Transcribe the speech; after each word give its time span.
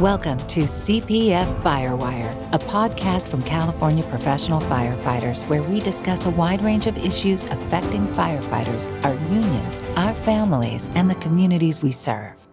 Welcome 0.00 0.38
to 0.38 0.60
CPF 0.60 1.60
Firewire, 1.60 2.32
a 2.54 2.58
podcast 2.58 3.28
from 3.28 3.42
California 3.42 4.02
professional 4.04 4.58
firefighters 4.58 5.46
where 5.46 5.62
we 5.62 5.78
discuss 5.78 6.24
a 6.24 6.30
wide 6.30 6.62
range 6.62 6.86
of 6.86 6.96
issues 6.96 7.44
affecting 7.44 8.06
firefighters, 8.06 8.90
our 9.04 9.12
unions, 9.30 9.82
our 9.98 10.14
families, 10.14 10.90
and 10.94 11.10
the 11.10 11.16
communities 11.16 11.82
we 11.82 11.90
serve. 11.90 12.48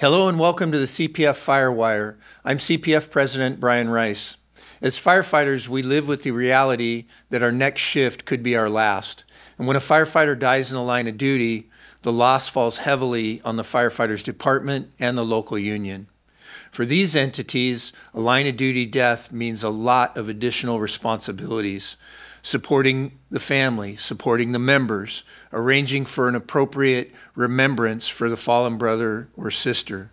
Hello 0.00 0.30
and 0.30 0.38
welcome 0.38 0.72
to 0.72 0.78
the 0.78 0.86
CPF 0.86 1.36
Firewire. 1.36 2.16
I'm 2.42 2.56
CPF 2.56 3.10
President 3.10 3.60
Brian 3.60 3.90
Rice. 3.90 4.38
As 4.80 4.98
firefighters, 4.98 5.68
we 5.68 5.82
live 5.82 6.08
with 6.08 6.22
the 6.22 6.30
reality 6.30 7.04
that 7.28 7.42
our 7.42 7.52
next 7.52 7.82
shift 7.82 8.24
could 8.24 8.42
be 8.42 8.56
our 8.56 8.70
last. 8.70 9.24
And 9.58 9.66
when 9.66 9.76
a 9.76 9.80
firefighter 9.80 10.38
dies 10.38 10.72
in 10.72 10.78
the 10.78 10.82
line 10.82 11.06
of 11.06 11.18
duty, 11.18 11.68
the 12.02 12.12
loss 12.12 12.48
falls 12.48 12.78
heavily 12.78 13.40
on 13.44 13.56
the 13.56 13.62
firefighter's 13.62 14.22
department 14.22 14.92
and 14.98 15.16
the 15.16 15.24
local 15.24 15.58
union. 15.58 16.08
For 16.70 16.84
these 16.84 17.14
entities, 17.14 17.92
a 18.14 18.20
line 18.20 18.46
of 18.46 18.56
duty 18.56 18.86
death 18.86 19.30
means 19.30 19.62
a 19.62 19.70
lot 19.70 20.16
of 20.16 20.28
additional 20.28 20.80
responsibilities 20.80 21.96
supporting 22.42 23.18
the 23.30 23.40
family, 23.40 23.94
supporting 23.96 24.52
the 24.52 24.58
members, 24.58 25.22
arranging 25.52 26.04
for 26.04 26.28
an 26.28 26.34
appropriate 26.34 27.12
remembrance 27.34 28.08
for 28.08 28.28
the 28.28 28.36
fallen 28.36 28.76
brother 28.76 29.28
or 29.36 29.50
sister. 29.50 30.10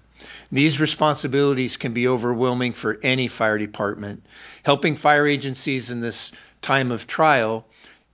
These 0.51 0.79
responsibilities 0.79 1.77
can 1.77 1.93
be 1.93 2.07
overwhelming 2.07 2.73
for 2.73 2.99
any 3.01 3.27
fire 3.27 3.57
department. 3.57 4.23
Helping 4.63 4.95
fire 4.95 5.25
agencies 5.25 5.89
in 5.89 6.01
this 6.01 6.31
time 6.61 6.91
of 6.91 7.07
trial 7.07 7.65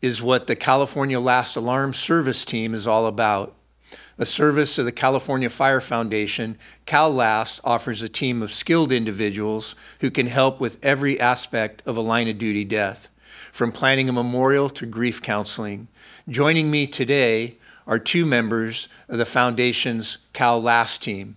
is 0.02 0.22
what 0.22 0.48
the 0.48 0.56
California 0.56 1.20
Last 1.20 1.56
Alarm 1.56 1.94
Service 1.94 2.46
Team 2.46 2.74
is 2.74 2.86
all 2.86 3.08
about. 3.08 3.55
A 4.18 4.26
service 4.26 4.78
of 4.78 4.86
the 4.86 4.94
California 4.94 5.50
Fire 5.50 5.82
Foundation, 5.82 6.58
CalLast 6.88 7.60
offers 7.66 8.02
a 8.02 8.08
team 8.08 8.42
of 8.42 8.54
skilled 8.54 8.94
individuals 8.94 9.76
who 10.00 10.10
can 10.10 10.28
help 10.28 10.62
with 10.62 10.78
every 10.82 11.20
aspect 11.20 11.84
of 11.86 11.98
a 11.98 12.02
line 12.02 12.30
of 12.30 12.38
duty 12.38 12.64
death 12.64 13.10
from 13.52 13.74
planning 13.74 14.08
a 14.08 14.14
memorial 14.14 14.70
to 14.70 14.86
grief 14.86 15.22
counseling. 15.22 15.90
Joining 16.30 16.72
me 16.72 16.88
today 16.88 17.58
are 17.86 18.00
two 18.00 18.26
members 18.26 18.88
of 19.10 19.18
the 19.18 19.26
Foundation's 19.26 20.20
Cal 20.32 20.62
Last 20.62 21.04
team. 21.04 21.36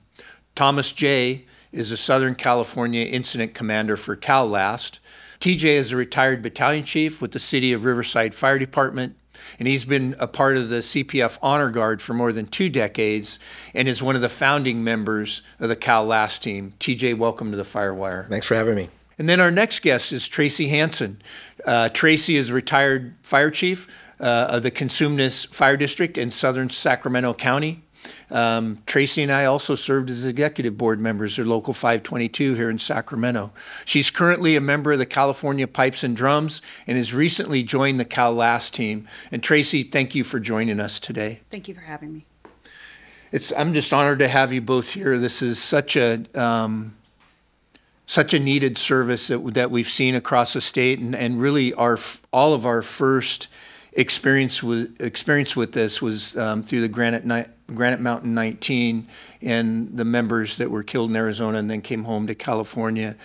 Thomas 0.54 0.92
Jay 0.92 1.46
is 1.72 1.90
a 1.90 1.96
Southern 1.96 2.36
California 2.36 3.04
Incident 3.04 3.54
Commander 3.54 3.96
for 3.96 4.14
Cal 4.14 4.46
Last. 4.46 5.00
TJ 5.40 5.64
is 5.64 5.90
a 5.90 5.96
retired 5.96 6.42
battalion 6.42 6.84
chief 6.84 7.20
with 7.20 7.32
the 7.32 7.40
City 7.40 7.72
of 7.72 7.84
Riverside 7.84 8.36
Fire 8.36 8.58
Department, 8.58 9.16
and 9.58 9.68
he's 9.68 9.84
been 9.84 10.14
a 10.18 10.26
part 10.26 10.56
of 10.56 10.68
the 10.68 10.76
CPF 10.76 11.38
Honor 11.42 11.70
Guard 11.70 12.00
for 12.02 12.14
more 12.14 12.32
than 12.32 12.46
two 12.46 12.68
decades 12.68 13.38
and 13.74 13.88
is 13.88 14.02
one 14.02 14.16
of 14.16 14.22
the 14.22 14.28
founding 14.28 14.84
members 14.84 15.42
of 15.60 15.68
the 15.68 15.76
Cal 15.76 16.04
Last 16.04 16.42
team. 16.42 16.74
TJ, 16.80 17.16
welcome 17.16 17.50
to 17.50 17.56
the 17.56 17.62
Firewire. 17.62 18.28
Thanks 18.28 18.46
for 18.46 18.54
having 18.54 18.74
me. 18.74 18.88
And 19.18 19.28
then 19.28 19.40
our 19.40 19.50
next 19.50 19.80
guest 19.80 20.12
is 20.12 20.28
Tracey 20.28 20.68
Hansen. 20.68 21.20
Uh, 21.64 21.88
Tracey 21.88 22.36
is 22.36 22.50
a 22.50 22.54
retired 22.54 23.16
fire 23.22 23.50
chief 23.50 23.88
uh, 24.20 24.48
of 24.50 24.62
the 24.62 24.70
Cosumnes 24.70 25.46
Fire 25.48 25.76
District 25.76 26.16
in 26.16 26.30
southern 26.30 26.70
Sacramento 26.70 27.34
County. 27.34 27.82
Um, 28.30 28.82
Tracey 28.86 29.22
and 29.22 29.32
I 29.32 29.44
also 29.44 29.74
served 29.74 30.10
as 30.10 30.24
executive 30.24 30.76
board 30.76 31.00
members 31.00 31.38
of 31.38 31.46
Local 31.46 31.72
522 31.72 32.54
here 32.54 32.70
in 32.70 32.78
Sacramento. 32.78 33.52
She's 33.84 34.10
currently 34.10 34.56
a 34.56 34.60
member 34.60 34.92
of 34.92 34.98
the 34.98 35.06
California 35.06 35.66
Pipes 35.66 36.04
and 36.04 36.16
Drums 36.16 36.62
and 36.86 36.96
has 36.96 37.14
recently 37.14 37.62
joined 37.62 37.98
the 37.98 38.04
Cal 38.04 38.32
Last 38.32 38.74
team. 38.74 39.08
And 39.32 39.42
Tracey, 39.42 39.82
thank 39.82 40.14
you 40.14 40.24
for 40.24 40.38
joining 40.38 40.80
us 40.80 41.00
today. 41.00 41.40
Thank 41.50 41.68
you 41.68 41.74
for 41.74 41.80
having 41.80 42.12
me. 42.12 42.26
It's 43.30 43.52
I'm 43.52 43.74
just 43.74 43.92
honored 43.92 44.20
to 44.20 44.28
have 44.28 44.52
you 44.52 44.60
both 44.60 44.90
here. 44.90 45.18
This 45.18 45.42
is 45.42 45.58
such 45.62 45.96
a 45.96 46.24
um, 46.34 46.96
such 48.06 48.32
a 48.32 48.38
needed 48.38 48.78
service 48.78 49.28
that, 49.28 49.54
that 49.54 49.70
we've 49.70 49.88
seen 49.88 50.14
across 50.14 50.54
the 50.54 50.62
state, 50.62 50.98
and, 50.98 51.14
and 51.14 51.38
really 51.38 51.74
our 51.74 51.98
all 52.32 52.54
of 52.54 52.64
our 52.64 52.80
first 52.80 53.48
experience 53.92 54.62
with 54.62 54.98
experience 55.00 55.54
with 55.54 55.72
this 55.72 56.00
was 56.00 56.36
um, 56.38 56.62
through 56.62 56.80
the 56.80 56.88
Granite 56.88 57.26
Ni- 57.26 57.44
Granite 57.74 58.00
Mountain 58.00 58.34
19 58.34 59.06
and 59.42 59.96
the 59.96 60.04
members 60.04 60.56
that 60.56 60.70
were 60.70 60.82
killed 60.82 61.10
in 61.10 61.16
Arizona 61.16 61.58
and 61.58 61.70
then 61.70 61.82
came 61.82 62.04
home 62.04 62.26
to 62.26 62.34
California. 62.34 63.16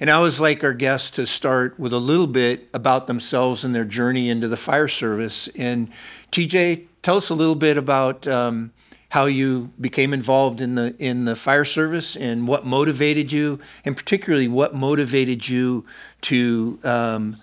And 0.00 0.10
I 0.10 0.20
was 0.20 0.40
like 0.40 0.62
our 0.62 0.74
guests 0.74 1.10
to 1.12 1.26
start 1.26 1.78
with 1.78 1.92
a 1.92 1.98
little 1.98 2.26
bit 2.26 2.68
about 2.72 3.06
themselves 3.06 3.64
and 3.64 3.74
their 3.74 3.84
journey 3.84 4.30
into 4.30 4.46
the 4.46 4.56
fire 4.56 4.88
service. 4.88 5.48
And 5.56 5.90
TJ, 6.30 6.86
tell 7.02 7.16
us 7.16 7.30
a 7.30 7.34
little 7.34 7.56
bit 7.56 7.76
about 7.76 8.28
um, 8.28 8.72
how 9.08 9.24
you 9.24 9.72
became 9.80 10.12
involved 10.12 10.60
in 10.60 10.74
the 10.74 10.94
in 10.98 11.24
the 11.24 11.34
fire 11.34 11.64
service 11.64 12.14
and 12.14 12.46
what 12.46 12.66
motivated 12.66 13.32
you, 13.32 13.58
and 13.84 13.96
particularly 13.96 14.48
what 14.48 14.74
motivated 14.74 15.48
you 15.48 15.84
to 16.20 16.78
um, 16.84 17.36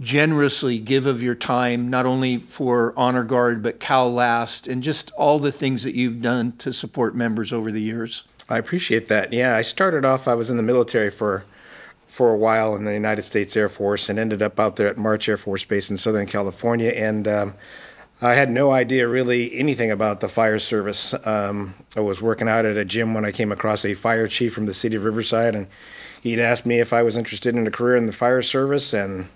generously 0.00 0.78
give 0.78 1.06
of 1.06 1.22
your 1.22 1.34
time, 1.34 1.88
not 1.88 2.06
only 2.06 2.38
for 2.38 2.92
Honor 2.96 3.24
Guard 3.24 3.62
but 3.62 3.80
Cal 3.80 4.12
Last, 4.12 4.68
and 4.68 4.82
just 4.82 5.10
all 5.12 5.38
the 5.38 5.52
things 5.52 5.84
that 5.84 5.94
you've 5.94 6.20
done 6.20 6.52
to 6.58 6.72
support 6.72 7.14
members 7.14 7.52
over 7.52 7.72
the 7.72 7.80
years. 7.80 8.24
I 8.48 8.58
appreciate 8.58 9.08
that. 9.08 9.32
Yeah, 9.32 9.56
I 9.56 9.62
started 9.62 10.04
off. 10.04 10.28
I 10.28 10.34
was 10.34 10.50
in 10.50 10.56
the 10.56 10.62
military 10.62 11.10
for 11.10 11.44
for 12.06 12.32
a 12.32 12.36
while 12.36 12.74
in 12.76 12.84
the 12.84 12.94
United 12.94 13.22
States 13.22 13.56
Air 13.56 13.68
Force 13.68 14.08
and 14.08 14.18
ended 14.18 14.40
up 14.40 14.60
out 14.60 14.76
there 14.76 14.86
at 14.88 14.96
March 14.96 15.28
Air 15.28 15.36
Force 15.36 15.64
Base 15.64 15.90
in 15.90 15.96
Southern 15.96 16.26
California 16.26 16.90
and. 16.90 17.28
Um, 17.28 17.54
I 18.22 18.32
had 18.32 18.48
no 18.48 18.70
idea 18.70 19.06
really 19.06 19.54
anything 19.54 19.90
about 19.90 20.20
the 20.20 20.28
fire 20.28 20.58
service. 20.58 21.14
Um, 21.26 21.74
I 21.94 22.00
was 22.00 22.22
working 22.22 22.48
out 22.48 22.64
at 22.64 22.78
a 22.78 22.84
gym 22.84 23.12
when 23.12 23.26
I 23.26 23.30
came 23.30 23.52
across 23.52 23.84
a 23.84 23.92
fire 23.92 24.26
chief 24.26 24.54
from 24.54 24.64
the 24.64 24.72
city 24.72 24.96
of 24.96 25.04
Riverside, 25.04 25.54
and 25.54 25.68
he'd 26.22 26.38
asked 26.38 26.64
me 26.64 26.80
if 26.80 26.94
I 26.94 27.02
was 27.02 27.18
interested 27.18 27.54
in 27.54 27.66
a 27.66 27.70
career 27.70 27.94
in 27.94 28.06
the 28.06 28.12
fire 28.12 28.40
service, 28.40 28.94
and 28.94 29.28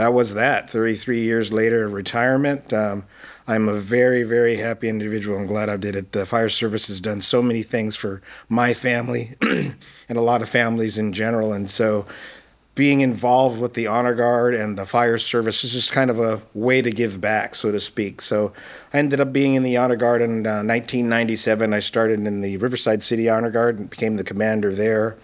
that 0.00 0.14
was 0.14 0.32
that. 0.32 0.70
33 0.70 1.20
years 1.20 1.52
later, 1.52 1.86
retirement. 1.86 2.72
Um, 2.72 3.04
I'm 3.46 3.68
a 3.68 3.74
very, 3.74 4.22
very 4.22 4.56
happy 4.56 4.88
individual. 4.88 5.36
I'm 5.36 5.46
glad 5.46 5.68
I 5.68 5.76
did 5.76 5.94
it. 5.94 6.12
The 6.12 6.24
fire 6.24 6.48
service 6.48 6.86
has 6.86 7.02
done 7.02 7.20
so 7.20 7.42
many 7.42 7.62
things 7.62 7.96
for 7.96 8.22
my 8.48 8.72
family 8.72 9.34
and 9.42 10.16
a 10.16 10.22
lot 10.22 10.40
of 10.40 10.48
families 10.48 10.96
in 10.96 11.12
general, 11.12 11.52
and 11.52 11.68
so 11.68 12.06
being 12.74 13.02
involved 13.02 13.60
with 13.60 13.74
the 13.74 13.88
honor 13.88 14.14
guard 14.14 14.54
and 14.54 14.78
the 14.78 14.86
fire 14.86 15.18
service 15.18 15.64
is 15.64 15.72
just 15.72 15.92
kind 15.92 16.08
of 16.08 16.18
a 16.18 16.40
way 16.54 16.80
to 16.80 16.90
give 16.90 17.20
back, 17.20 17.54
so 17.54 17.70
to 17.70 17.78
speak. 17.78 18.22
So 18.22 18.54
I 18.94 18.98
ended 18.98 19.20
up 19.20 19.34
being 19.34 19.52
in 19.52 19.64
the 19.64 19.76
honor 19.76 19.96
guard 19.96 20.22
in 20.22 20.46
uh, 20.46 20.64
1997. 20.64 21.74
I 21.74 21.80
started 21.80 22.20
in 22.20 22.40
the 22.40 22.56
Riverside 22.56 23.02
City 23.02 23.28
Honor 23.28 23.50
Guard 23.50 23.78
and 23.78 23.90
became 23.90 24.16
the 24.16 24.24
commander 24.24 24.74
there. 24.74 25.18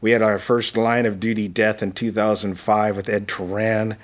We 0.00 0.12
had 0.12 0.22
our 0.22 0.38
first 0.38 0.76
line 0.76 1.06
of 1.06 1.20
duty 1.20 1.48
death 1.48 1.82
in 1.82 1.92
2005 1.92 2.96
with 2.96 3.08
Ed 3.08 3.28
Turan. 3.28 3.96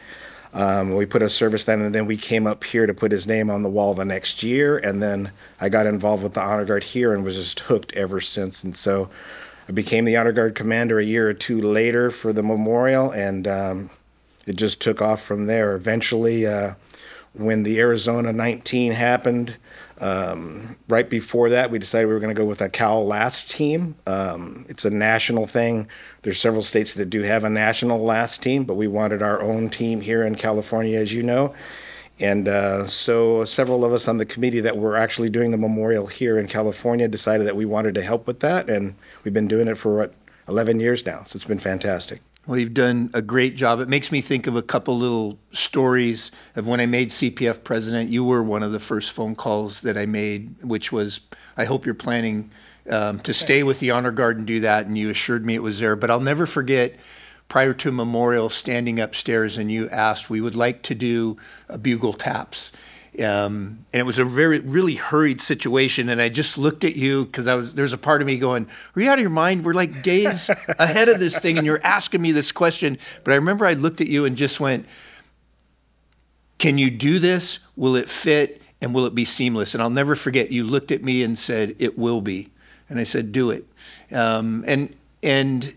Um, 0.53 0.95
we 0.95 1.07
put 1.07 1.23
a 1.23 1.29
service 1.29 1.65
then, 1.65 1.81
and 1.81 1.95
then 1.95 2.07
we 2.07 2.17
came 2.17 2.47
up 2.47 2.65
here 2.65 2.87
to 2.87 2.95
put 2.95 3.13
his 3.13 3.27
name 3.27 3.51
on 3.51 3.63
the 3.63 3.69
wall 3.69 3.95
the 3.95 4.05
next 4.05 4.43
year. 4.43 4.79
And 4.79 5.03
then 5.03 5.33
I 5.61 5.69
got 5.69 5.87
involved 5.87 6.23
with 6.23 6.35
the 6.35 6.41
honor 6.41 6.65
guard 6.65 6.85
here 6.85 7.13
and 7.15 7.25
was 7.25 7.37
just 7.37 7.61
hooked 7.61 7.93
ever 7.95 8.21
since. 8.21 8.65
And 8.65 8.77
so 8.77 9.11
I 9.69 9.73
became 9.73 10.05
the 10.05 10.17
honor 10.17 10.33
guard 10.33 10.55
commander 10.55 10.99
a 10.99 11.05
year 11.05 11.29
or 11.29 11.35
two 11.35 11.61
later 11.61 12.11
for 12.11 12.33
the 12.33 12.43
memorial, 12.43 13.11
and 13.11 13.49
um, 13.49 13.91
it 14.47 14.57
just 14.57 14.81
took 14.81 15.03
off 15.03 15.23
from 15.23 15.47
there. 15.47 15.75
Eventually, 15.75 16.47
uh, 16.47 16.75
when 17.33 17.65
the 17.65 17.79
Arizona 17.81 18.33
19 18.33 18.93
happened, 18.93 19.57
um, 20.01 20.77
right 20.89 21.09
before 21.09 21.51
that, 21.51 21.71
we 21.71 21.79
decided 21.79 22.07
we 22.07 22.15
were 22.15 22.21
going 22.21 22.35
to 22.35 22.41
go 22.41 22.47
with 22.47 22.61
a 22.61 22.69
Cal 22.69 23.05
Last 23.05 23.51
team. 23.51 23.97
Um, 24.07 24.67
it's 24.69 24.85
a 24.85 24.91
national 24.91 25.47
thing. 25.47 25.89
There's 26.23 26.41
several 26.41 26.63
states 26.63 26.95
that 26.95 27.07
do 27.07 27.23
have 27.23 27.45
a 27.45 27.51
national 27.51 27.99
last 28.03 28.43
team, 28.43 28.65
but 28.65 28.75
we 28.75 28.89
wanted 28.89 29.23
our 29.23 29.43
own 29.43 29.71
team 29.71 30.01
here 30.01 30.23
in 30.23 30.35
California, 30.35 30.99
as 30.99 31.15
you 31.15 31.23
know. 31.23 31.55
And 32.19 32.49
uh, 32.49 32.87
so 32.87 33.45
several 33.45 33.85
of 33.85 33.93
us 33.93 34.09
on 34.09 34.17
the 34.19 34.25
committee 34.25 34.61
that 34.61 34.79
were 34.79 34.97
actually 34.97 35.29
doing 35.29 35.51
the 35.51 35.59
memorial 35.59 36.07
here 36.07 36.39
in 36.39 36.47
California 36.47 37.09
decided 37.09 37.47
that 37.47 37.57
we 37.57 37.67
wanted 37.67 37.95
to 37.95 38.03
help 38.03 38.27
with 38.27 38.41
that. 38.41 38.71
And 38.71 38.95
we've 39.25 39.35
been 39.35 39.49
doing 39.49 39.69
it 39.69 39.77
for 39.77 39.97
what, 39.97 40.15
11 40.49 40.81
years 40.81 41.05
now. 41.05 41.23
So 41.25 41.37
it's 41.37 41.45
been 41.45 41.59
fantastic. 41.59 42.21
Well, 42.47 42.61
you've 42.61 42.75
done 42.75 43.11
a 43.13 43.23
great 43.23 43.57
job. 43.57 43.81
It 43.81 43.89
makes 43.89 44.13
me 44.13 44.21
think 44.21 44.47
of 44.47 44.55
a 44.55 44.63
couple 44.63 44.97
little 44.97 45.37
stories 45.51 46.31
of 46.55 46.69
when 46.69 46.79
I 46.79 46.87
made 46.87 47.11
CPF 47.11 47.65
president. 47.65 48.09
You 48.09 48.23
were 48.23 48.43
one 48.43 48.63
of 48.63 48.71
the 48.71 48.79
first 48.79 49.11
phone 49.11 49.35
calls 49.35 49.81
that 49.81 49.99
I 49.99 50.07
made, 50.07 50.63
which 50.63 50.93
was, 50.93 51.21
I 51.57 51.65
hope 51.65 51.85
you're 51.85 51.95
planning 51.95 52.53
um, 52.89 53.19
to 53.21 53.35
stay 53.35 53.65
with 53.65 53.81
the 53.81 53.91
Honor 53.91 54.13
Guard 54.13 54.39
and 54.39 54.47
do 54.47 54.61
that. 54.61 54.87
And 54.87 54.97
you 54.97 55.11
assured 55.11 55.45
me 55.45 55.57
it 55.57 55.63
was 55.63 55.81
there. 55.81 55.97
But 55.97 56.09
I'll 56.09 56.21
never 56.21 56.47
forget 56.47 56.95
prior 57.49 57.75
to 57.75 57.91
memorial 57.91 58.49
standing 58.49 59.01
upstairs 59.01 59.59
and 59.59 59.71
you 59.71 59.89
asked 59.91 60.31
we 60.31 60.41
would 60.41 60.57
like 60.57 60.83
to 60.83 60.95
do 60.95 61.37
a 61.69 61.79
bugle 61.79 62.13
taps 62.13 62.73
um, 63.21 63.85
and 63.93 64.01
it 64.01 64.05
was 64.05 64.19
a 64.19 64.25
very 64.25 64.61
really 64.61 64.95
hurried 64.95 65.41
situation. 65.41 66.09
And 66.09 66.21
i 66.21 66.29
just 66.29 66.59
looked 66.59 66.85
at 66.85 66.97
you 66.97 67.25
because 67.25 67.49
i 67.49 67.55
was 67.55 67.75
there's 67.75 67.93
a 67.93 67.99
part 67.99 68.21
of 68.21 68.27
me 68.27 68.37
going 68.37 68.69
are 68.95 69.03
you 69.03 69.11
out 69.11 69.19
of 69.19 69.23
your 69.23 69.31
mind? 69.31 69.65
We're 69.65 69.75
like 69.75 70.03
days 70.03 70.51
ahead 70.79 71.09
of 71.09 71.19
this 71.19 71.39
thing 71.39 71.59
and 71.59 71.67
you're 71.67 71.85
asking 71.85 72.23
me 72.23 72.33
this 72.33 72.53
question. 72.53 72.99
But 73.25 73.33
i 73.33 73.35
remember 73.37 73.67
i 73.67 73.73
looked 73.75 74.01
at 74.01 74.09
you 74.09 74.25
and 74.25 74.37
just 74.37 74.61
went 74.61 74.87
can 76.59 76.79
you 76.79 76.91
do 76.91 77.19
this? 77.19 77.59
Will 77.77 77.97
it 77.97 78.09
fit? 78.09 78.63
And 78.81 78.95
will 78.95 79.05
it 79.05 79.15
be 79.15 79.25
seamless? 79.25 79.75
And 79.75 79.83
i'll 79.83 79.91
never 79.91 80.15
forget 80.15 80.51
you 80.51 80.65
looked 80.65 80.93
at 80.93 81.03
me 81.03 81.23
and 81.23 81.39
said 81.39 81.75
it 81.79 81.99
will 81.99 82.21
be. 82.21 82.51
And 82.89 82.99
i 82.99 83.03
said 83.03 83.33
do 83.33 83.51
it. 83.51 83.67
Um, 84.13 84.65
and 84.67 84.95
and 85.23 85.75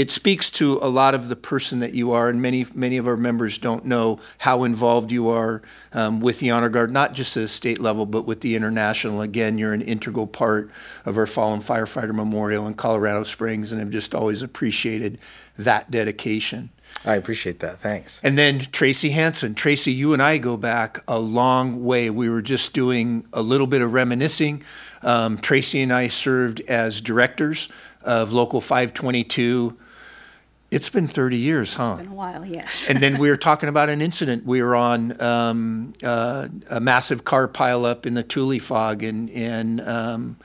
it 0.00 0.10
speaks 0.10 0.50
to 0.52 0.78
a 0.80 0.88
lot 0.88 1.14
of 1.14 1.28
the 1.28 1.36
person 1.36 1.80
that 1.80 1.92
you 1.92 2.12
are, 2.12 2.30
and 2.30 2.40
many 2.40 2.64
many 2.74 2.96
of 2.96 3.06
our 3.06 3.18
members 3.18 3.58
don't 3.58 3.84
know 3.84 4.18
how 4.38 4.64
involved 4.64 5.12
you 5.12 5.28
are 5.28 5.60
um, 5.92 6.20
with 6.20 6.38
the 6.38 6.50
honor 6.50 6.70
guard, 6.70 6.90
not 6.90 7.12
just 7.12 7.36
at 7.36 7.40
the 7.42 7.48
state 7.48 7.78
level, 7.78 8.06
but 8.06 8.24
with 8.24 8.40
the 8.40 8.56
international. 8.56 9.20
Again, 9.20 9.58
you're 9.58 9.74
an 9.74 9.82
integral 9.82 10.26
part 10.26 10.70
of 11.04 11.18
our 11.18 11.26
fallen 11.26 11.60
firefighter 11.60 12.14
memorial 12.14 12.66
in 12.66 12.72
Colorado 12.72 13.24
Springs, 13.24 13.72
and 13.72 13.78
have 13.78 13.90
just 13.90 14.14
always 14.14 14.40
appreciated 14.40 15.18
that 15.58 15.90
dedication. 15.90 16.70
I 17.04 17.16
appreciate 17.16 17.60
that. 17.60 17.78
Thanks. 17.78 18.20
And 18.24 18.38
then 18.38 18.58
Tracey 18.58 19.10
Hansen. 19.10 19.54
Tracey, 19.54 19.92
you 19.92 20.14
and 20.14 20.22
I 20.22 20.38
go 20.38 20.56
back 20.56 21.04
a 21.06 21.18
long 21.18 21.84
way. 21.84 22.08
We 22.08 22.30
were 22.30 22.42
just 22.42 22.72
doing 22.72 23.26
a 23.34 23.42
little 23.42 23.66
bit 23.66 23.82
of 23.82 23.92
reminiscing. 23.92 24.64
Um, 25.02 25.36
Tracey 25.36 25.82
and 25.82 25.92
I 25.92 26.08
served 26.08 26.62
as 26.68 27.02
directors 27.02 27.68
of 28.02 28.32
Local 28.32 28.62
522 28.62 29.76
it's 30.70 30.88
been 30.88 31.08
30 31.08 31.36
years, 31.36 31.74
huh? 31.74 31.94
It's 31.94 32.02
been 32.02 32.12
a 32.12 32.14
while, 32.14 32.44
yes. 32.44 32.88
and 32.88 33.02
then 33.02 33.18
we 33.18 33.28
were 33.28 33.36
talking 33.48 33.68
about 33.68 33.88
an 33.88 34.00
incident. 34.00 34.44
We 34.44 34.62
were 34.62 34.76
on 34.76 35.20
um, 35.20 35.92
uh, 36.02 36.48
a 36.68 36.80
massive 36.80 37.24
car 37.24 37.48
pileup 37.48 38.06
in 38.06 38.14
the 38.14 38.22
Tule 38.22 38.58
Fog, 38.60 39.02
and 39.02 39.28
and 39.30 39.80
um, 39.80 40.36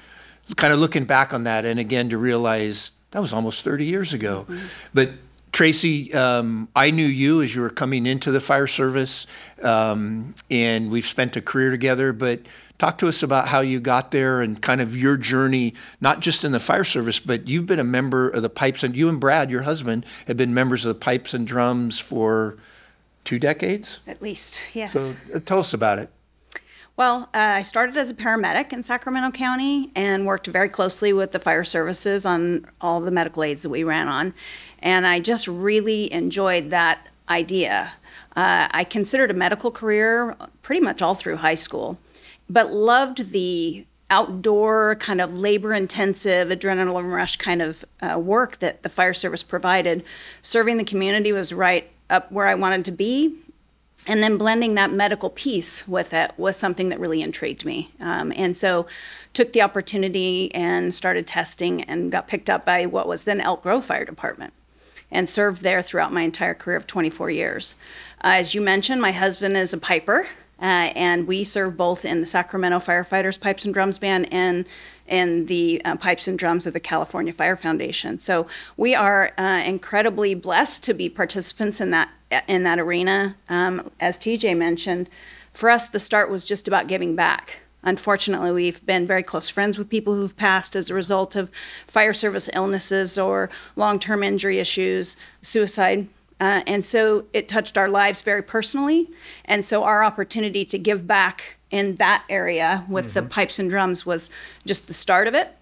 kind 0.56 0.74
of 0.74 0.80
looking 0.80 1.06
back 1.06 1.34
on 1.34 1.44
that, 1.44 1.66
and 1.66 1.80
again 1.80 2.10
to 2.10 2.18
realize 2.18 2.94
that 3.12 3.22
was 3.22 3.34
almost 3.34 3.64
30 3.64 3.86
years 3.86 4.14
ago. 4.14 4.46
Mm-hmm. 4.50 4.66
But 4.94 5.12
Tracey, 5.56 6.14
um, 6.14 6.68
I 6.76 6.92
knew 6.92 7.06
you 7.06 7.42
as 7.42 7.56
you 7.56 7.62
were 7.62 7.70
coming 7.70 8.06
into 8.06 8.30
the 8.30 8.42
fire 8.42 8.68
service, 8.68 9.26
um, 9.64 10.36
and 10.52 10.92
we've 10.92 11.06
spent 11.06 11.38
a 11.38 11.42
career 11.42 11.72
together. 11.72 12.12
But 12.12 12.42
Talk 12.78 12.98
to 12.98 13.08
us 13.08 13.24
about 13.24 13.48
how 13.48 13.62
you 13.62 13.80
got 13.80 14.12
there 14.12 14.42
and 14.42 14.62
kind 14.62 14.82
of 14.82 14.98
your 14.98 15.16
journey, 15.16 15.76
not 16.02 16.20
just 16.20 16.44
in 16.44 16.52
the 16.52 16.60
fire 16.60 16.84
service, 16.84 17.20
but 17.20 17.48
you've 17.48 17.66
been 17.66 17.80
a 17.80 17.86
member 17.86 18.28
of 18.28 18.42
the 18.42 18.50
Pipes 18.50 18.84
and 18.84 18.98
you 18.98 19.08
and 19.08 19.18
Brad, 19.18 19.50
your 19.50 19.62
husband, 19.62 20.06
have 20.28 20.36
been 20.36 20.54
members 20.54 20.84
of 20.84 20.94
the 20.94 21.00
Pipes 21.00 21.34
and 21.34 21.48
Drums 21.48 22.00
for 22.00 22.58
two 23.24 23.40
decades? 23.40 24.00
At 24.06 24.22
least, 24.22 24.62
yes. 24.74 24.92
So 24.92 25.16
uh, 25.34 25.40
tell 25.40 25.60
us 25.60 25.74
about 25.74 26.00
it. 26.00 26.10
Well, 26.98 27.24
uh, 27.34 27.58
I 27.58 27.62
started 27.62 27.98
as 27.98 28.10
a 28.10 28.14
paramedic 28.14 28.72
in 28.72 28.82
Sacramento 28.82 29.32
County 29.32 29.92
and 29.96 30.26
worked 30.26 30.48
very 30.48 30.70
closely 30.70 31.12
with 31.12 31.34
the 31.34 31.40
fire 31.40 31.66
services 31.66 32.26
on 32.26 32.68
all 32.80 33.02
the 33.02 33.12
medical 33.12 33.44
aids 33.44 33.64
that 33.64 33.70
we 33.70 33.84
ran 33.84 34.08
on. 34.08 34.34
And 34.80 35.06
I 35.06 35.20
just 35.20 35.48
really 35.48 36.12
enjoyed 36.14 36.70
that 36.70 37.10
idea. 37.28 37.92
Uh, 38.36 38.70
I 38.72 38.86
considered 38.86 39.30
a 39.30 39.34
medical 39.34 39.72
career 39.72 40.38
pretty 40.62 40.80
much 40.80 41.02
all 41.02 41.16
through 41.16 41.38
high 41.38 41.56
school 41.56 41.98
but 42.50 42.72
loved 42.72 43.32
the 43.32 43.86
outdoor 44.10 44.96
kind 44.98 45.20
of 45.20 45.36
labor 45.36 45.74
intensive 45.74 46.50
adrenaline 46.50 47.12
rush 47.12 47.38
kind 47.38 47.62
of 47.62 47.84
uh, 48.02 48.20
work 48.20 48.60
that 48.60 48.84
the 48.84 48.90
fire 48.90 49.14
service 49.14 49.42
provided 49.42 50.04
serving 50.42 50.78
the 50.78 50.84
community 50.84 51.32
was 51.32 51.52
right 51.52 51.90
up 52.10 52.32
where 52.32 52.46
i 52.46 52.54
wanted 52.54 52.86
to 52.86 52.92
be 52.92 53.36
and 54.08 54.22
then 54.22 54.38
blending 54.38 54.76
that 54.76 54.92
medical 54.92 55.30
piece 55.30 55.88
with 55.88 56.14
it 56.14 56.32
was 56.38 56.56
something 56.56 56.90
that 56.90 57.00
really 57.00 57.22
intrigued 57.22 57.66
me 57.66 57.92
um, 58.00 58.32
and 58.36 58.56
so 58.56 58.86
took 59.34 59.54
the 59.54 59.62
opportunity 59.62 60.54
and 60.54 60.94
started 60.94 61.26
testing 61.26 61.84
and 61.84 62.12
got 62.12 62.28
picked 62.28 62.50
up 62.50 62.66
by 62.66 62.86
what 62.86 63.08
was 63.08 63.24
then 63.24 63.42
elk 63.42 63.64
grove 63.64 63.86
fire 63.86 64.06
department 64.06 64.54
and 65.12 65.30
served 65.30 65.64
there 65.64 65.82
throughout 65.82 66.14
my 66.14 66.22
entire 66.22 66.54
career 66.54 66.78
of 66.78 66.88
24 66.88 67.30
years 67.30 67.76
uh, 68.24 68.40
as 68.40 68.54
you 68.54 68.62
mentioned 68.62 69.02
my 69.02 69.12
husband 69.12 69.56
is 69.56 69.74
a 69.74 69.78
piper 69.78 70.28
uh, 70.62 70.92
and 70.96 71.28
we 71.28 71.44
serve 71.44 71.76
both 71.76 72.06
in 72.06 72.22
the 72.22 72.26
Sacramento 72.26 72.80
Firefighters 72.80 73.40
Pipes 73.40 73.66
and 73.66 73.74
Drums 73.74 73.98
Band 73.98 74.32
and 74.32 74.66
in 75.06 75.48
the 75.48 75.82
uh, 75.84 75.98
Pipes 75.98 76.28
and 76.28 76.40
Drums 76.40 76.66
of 76.66 76.74
the 76.74 76.80
California 76.80 77.34
Fire 77.34 77.58
Foundation. 77.58 78.20
So 78.20 78.48
we 78.78 78.96
are 78.96 79.34
uh, 79.38 79.64
incredibly 79.66 80.34
blessed 80.34 80.84
to 80.86 80.94
be 80.94 81.10
participants 81.10 81.82
in 81.82 81.92
that 81.92 82.10
in 82.48 82.64
that 82.64 82.80
arena. 82.80 83.36
Um, 83.50 83.92
as 84.00 84.18
TJ 84.18 84.58
mentioned, 84.58 85.10
for 85.54 85.70
us 85.70 85.88
the 85.88 86.00
start 86.00 86.30
was 86.30 86.48
just 86.48 86.68
about 86.68 86.88
giving 86.88 87.16
back. 87.16 87.60
Unfortunately, 87.84 88.52
we've 88.52 88.84
been 88.86 89.06
very 89.06 89.22
close 89.22 89.48
friends 89.48 89.78
with 89.78 89.90
people 89.90 90.16
who've 90.16 90.36
passed 90.36 90.76
as 90.76 90.90
a 90.90 90.96
result 90.96 91.36
of 91.36 91.52
fire 91.86 92.14
service 92.14 92.50
illnesses 92.54 93.18
or 93.18 93.50
long-term 93.76 94.24
injury 94.24 94.58
issues, 94.58 95.16
suicide 95.44 96.08
uh, 96.40 96.62
and 96.68 96.84
so 96.84 97.26
it 97.34 97.48
touched 97.48 97.78
our 97.78 97.88
lives 97.88 98.22
very 98.22 98.44
personally. 98.44 99.10
And 99.46 99.64
so 99.64 99.84
our 99.84 100.04
opportunity 100.04 100.66
to 100.66 100.78
give 100.78 101.08
back 101.08 101.58
in 101.72 101.96
that 101.96 102.26
area 102.30 102.86
with 102.90 103.08
mm-hmm. 103.08 103.26
the 103.26 103.30
pipes 103.30 103.60
and 103.60 103.70
drums 103.70 104.06
was 104.06 104.30
just 104.66 104.88
the 104.88 104.94
start 104.94 105.28
of 105.28 105.34
it. 105.34 105.56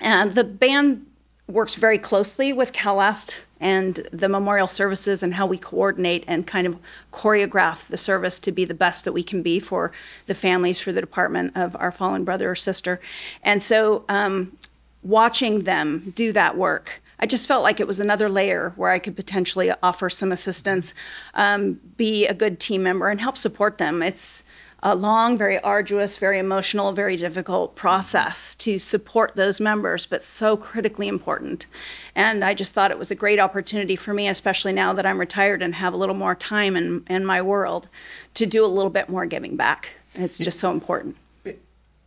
And 0.00 0.34
the 0.34 0.44
band 0.44 1.06
works 1.48 1.74
very 1.74 1.98
closely 1.98 2.52
with 2.52 2.72
CalLast 2.72 3.44
and 3.58 4.06
the 4.12 4.28
memorial 4.28 4.68
services 4.68 5.22
and 5.22 5.34
how 5.34 5.46
we 5.46 5.58
coordinate 5.58 6.24
and 6.28 6.46
kind 6.46 6.66
of 6.66 6.78
choreograph 7.12 7.88
the 7.88 7.96
service 7.96 8.38
to 8.38 8.52
be 8.52 8.64
the 8.64 8.74
best 8.74 9.04
that 9.04 9.12
we 9.12 9.22
can 9.22 9.42
be 9.42 9.58
for 9.58 9.90
the 10.26 10.34
families, 10.34 10.78
for 10.78 10.92
the 10.92 11.00
department 11.00 11.56
of 11.56 11.74
our 11.80 11.90
fallen 11.90 12.24
brother 12.24 12.50
or 12.50 12.54
sister. 12.54 13.00
And 13.42 13.62
so 13.62 14.04
um, 14.08 14.56
watching 15.02 15.64
them 15.64 16.12
do 16.14 16.32
that 16.32 16.56
work 16.56 17.00
I 17.20 17.26
just 17.26 17.48
felt 17.48 17.62
like 17.62 17.80
it 17.80 17.86
was 17.86 17.98
another 18.00 18.28
layer 18.28 18.72
where 18.76 18.90
I 18.90 18.98
could 18.98 19.16
potentially 19.16 19.72
offer 19.82 20.08
some 20.08 20.30
assistance, 20.30 20.94
um, 21.34 21.80
be 21.96 22.26
a 22.26 22.34
good 22.34 22.60
team 22.60 22.82
member, 22.82 23.08
and 23.08 23.20
help 23.20 23.36
support 23.36 23.78
them. 23.78 24.02
It's 24.02 24.44
a 24.82 24.94
long, 24.94 25.36
very 25.36 25.58
arduous, 25.60 26.18
very 26.18 26.38
emotional, 26.38 26.92
very 26.92 27.16
difficult 27.16 27.74
process 27.74 28.54
to 28.54 28.78
support 28.78 29.34
those 29.34 29.60
members, 29.60 30.06
but 30.06 30.22
so 30.22 30.56
critically 30.56 31.08
important. 31.08 31.66
And 32.14 32.44
I 32.44 32.54
just 32.54 32.74
thought 32.74 32.90
it 32.90 32.98
was 32.98 33.10
a 33.10 33.16
great 33.16 33.40
opportunity 33.40 33.96
for 33.96 34.14
me, 34.14 34.28
especially 34.28 34.72
now 34.72 34.92
that 34.92 35.04
I'm 35.04 35.18
retired 35.18 35.62
and 35.62 35.74
have 35.74 35.94
a 35.94 35.96
little 35.96 36.14
more 36.14 36.34
time 36.34 36.76
in, 36.76 37.04
in 37.08 37.26
my 37.26 37.42
world, 37.42 37.88
to 38.34 38.46
do 38.46 38.64
a 38.64 38.68
little 38.68 38.90
bit 38.90 39.08
more 39.08 39.26
giving 39.26 39.56
back. 39.56 39.90
It's 40.14 40.38
just 40.38 40.60
so 40.60 40.70
important. 40.70 41.16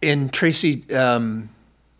And 0.01 0.31
Tracey, 0.31 0.89
um, 0.93 1.49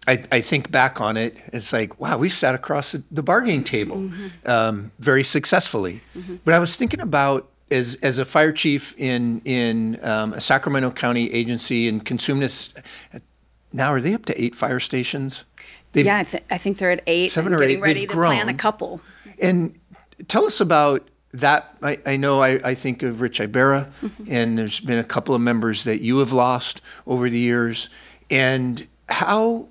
I, 0.08 0.24
I, 0.32 0.42
think 0.42 0.72
back 0.72 1.00
on 1.00 1.18
it, 1.18 1.38
it's 1.54 1.72
like, 1.72 2.00
wow, 2.00 2.18
we 2.18 2.30
sat 2.30 2.56
across 2.56 2.94
the, 2.94 3.04
the 3.12 3.22
bargaining 3.22 3.64
table 3.64 3.98
mm-hmm. 3.98 4.50
um, 4.50 4.92
very 4.98 5.24
successfully. 5.24 6.02
Mm-hmm. 6.18 6.38
But 6.44 6.56
I 6.56 6.60
was 6.60 6.76
thinking 6.76 7.00
about 7.00 7.51
as 7.72 7.96
as 8.02 8.20
a 8.20 8.26
fire 8.26 8.52
chief 8.52 8.96
in 8.98 9.42
in 9.46 10.04
um, 10.04 10.34
a 10.34 10.42
Sacramento 10.42 10.92
County 10.92 11.32
agency 11.34 11.88
and 11.88 12.06
Cosumnes. 12.06 12.78
Now 13.74 13.94
are 13.94 14.02
they 14.02 14.14
up 14.14 14.26
to 14.26 14.42
eight 14.42 14.56
fire 14.56 14.80
stations? 14.80 15.46
They've, 15.94 16.06
yeah, 16.06 16.24
I, 16.50 16.58
think 16.58 16.78
they're 16.78 16.92
at 16.92 17.04
eight. 17.06 17.32
Seven 17.32 17.54
or 17.54 17.62
eight. 17.62 17.82
Ready 17.82 18.02
They've 18.02 18.10
to 18.10 18.16
grown. 18.16 18.36
plan 18.36 18.50
a 18.50 18.54
couple. 18.54 19.02
And 19.40 19.78
tell 20.28 20.46
us 20.46 20.62
about 20.62 21.10
that. 21.34 21.76
I, 21.82 22.00
I 22.06 22.18
know 22.18 22.42
I, 22.42 22.62
I, 22.64 22.76
think 22.76 23.04
of 23.04 23.20
Rich 23.20 23.42
Ibarra, 23.42 23.92
mm-hmm. 24.02 24.24
and 24.30 24.58
there's 24.58 24.80
been 24.80 25.00
a 25.00 25.04
couple 25.04 25.36
of 25.36 25.42
members 25.42 25.84
that 25.84 26.02
you 26.02 26.20
have 26.20 26.32
lost 26.32 26.82
over 27.06 27.30
the 27.30 27.40
years, 27.40 27.90
and 28.30 28.88
how 29.10 29.68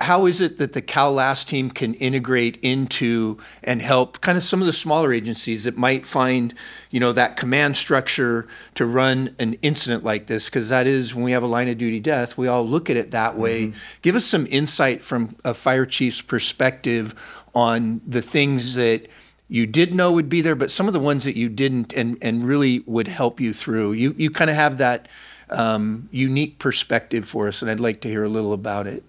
how 0.00 0.24
is 0.24 0.40
it 0.40 0.56
that 0.56 0.72
the 0.72 0.80
CalLast 0.80 1.46
team 1.46 1.70
can 1.70 1.92
integrate 1.94 2.58
into 2.62 3.38
and 3.62 3.82
help 3.82 4.20
kind 4.22 4.38
of 4.38 4.42
some 4.42 4.60
of 4.60 4.66
the 4.66 4.72
smaller 4.72 5.12
agencies 5.12 5.64
that 5.64 5.76
might 5.76 6.06
find, 6.06 6.54
you 6.90 6.98
know, 6.98 7.12
that 7.12 7.36
command 7.36 7.76
structure 7.76 8.48
to 8.74 8.86
run 8.86 9.34
an 9.38 9.54
incident 9.60 10.02
like 10.02 10.26
this? 10.26 10.46
Because 10.46 10.70
that 10.70 10.86
is 10.86 11.14
when 11.14 11.24
we 11.24 11.32
have 11.32 11.42
a 11.42 11.46
line 11.46 11.68
of 11.68 11.76
duty 11.76 12.00
death, 12.00 12.38
we 12.38 12.48
all 12.48 12.66
look 12.66 12.88
at 12.88 12.96
it 12.96 13.10
that 13.10 13.36
way. 13.36 13.66
Mm-hmm. 13.66 13.78
Give 14.00 14.16
us 14.16 14.24
some 14.24 14.46
insight 14.50 15.04
from 15.04 15.36
a 15.44 15.52
fire 15.52 15.84
chief's 15.84 16.22
perspective 16.22 17.14
on 17.54 18.00
the 18.06 18.22
things 18.22 18.74
that 18.74 19.06
you 19.48 19.66
did 19.66 19.94
know 19.94 20.12
would 20.12 20.28
be 20.28 20.40
there, 20.40 20.54
but 20.54 20.70
some 20.70 20.86
of 20.86 20.94
the 20.94 21.00
ones 21.00 21.24
that 21.24 21.36
you 21.36 21.48
didn't 21.48 21.92
and, 21.92 22.16
and 22.22 22.44
really 22.44 22.80
would 22.86 23.08
help 23.08 23.40
you 23.40 23.52
through. 23.52 23.92
You, 23.92 24.14
you 24.16 24.30
kind 24.30 24.48
of 24.48 24.56
have 24.56 24.78
that 24.78 25.08
um, 25.50 26.08
unique 26.10 26.58
perspective 26.58 27.28
for 27.28 27.48
us, 27.48 27.60
and 27.60 27.70
I'd 27.70 27.80
like 27.80 28.00
to 28.02 28.08
hear 28.08 28.24
a 28.24 28.28
little 28.28 28.52
about 28.52 28.86
it. 28.86 29.02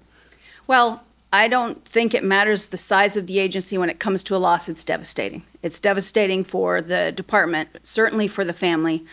Well, 0.67 1.03
I 1.33 1.47
don't 1.47 1.85
think 1.85 2.13
it 2.13 2.25
matters 2.25 2.67
the 2.67 2.77
size 2.77 3.15
of 3.15 3.25
the 3.25 3.39
agency 3.39 3.77
when 3.77 3.89
it 3.89 3.99
comes 3.99 4.21
to 4.23 4.35
a 4.35 4.37
loss. 4.37 4.67
It's 4.67 4.83
devastating. 4.83 5.43
It's 5.63 5.79
devastating 5.79 6.43
for 6.43 6.81
the 6.81 7.13
department, 7.13 7.69
certainly 7.83 8.27
for 8.27 8.43
the 8.43 8.51
family, 8.51 9.05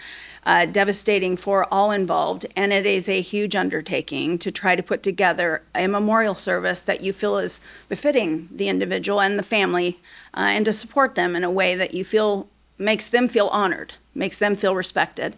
uh, 0.44 0.66
devastating 0.66 1.36
for 1.36 1.72
all 1.72 1.92
involved. 1.92 2.44
And 2.56 2.72
it 2.72 2.86
is 2.86 3.08
a 3.08 3.20
huge 3.20 3.54
undertaking 3.54 4.38
to 4.38 4.50
try 4.50 4.74
to 4.74 4.82
put 4.82 5.04
together 5.04 5.62
a 5.76 5.86
memorial 5.86 6.34
service 6.34 6.82
that 6.82 7.02
you 7.02 7.12
feel 7.12 7.38
is 7.38 7.60
befitting 7.88 8.48
the 8.50 8.68
individual 8.68 9.20
and 9.20 9.38
the 9.38 9.44
family 9.44 10.00
uh, 10.34 10.40
and 10.40 10.64
to 10.64 10.72
support 10.72 11.14
them 11.14 11.36
in 11.36 11.44
a 11.44 11.52
way 11.52 11.76
that 11.76 11.94
you 11.94 12.04
feel 12.04 12.48
makes 12.78 13.06
them 13.06 13.28
feel 13.28 13.48
honored, 13.48 13.94
makes 14.14 14.38
them 14.38 14.56
feel 14.56 14.74
respected. 14.74 15.36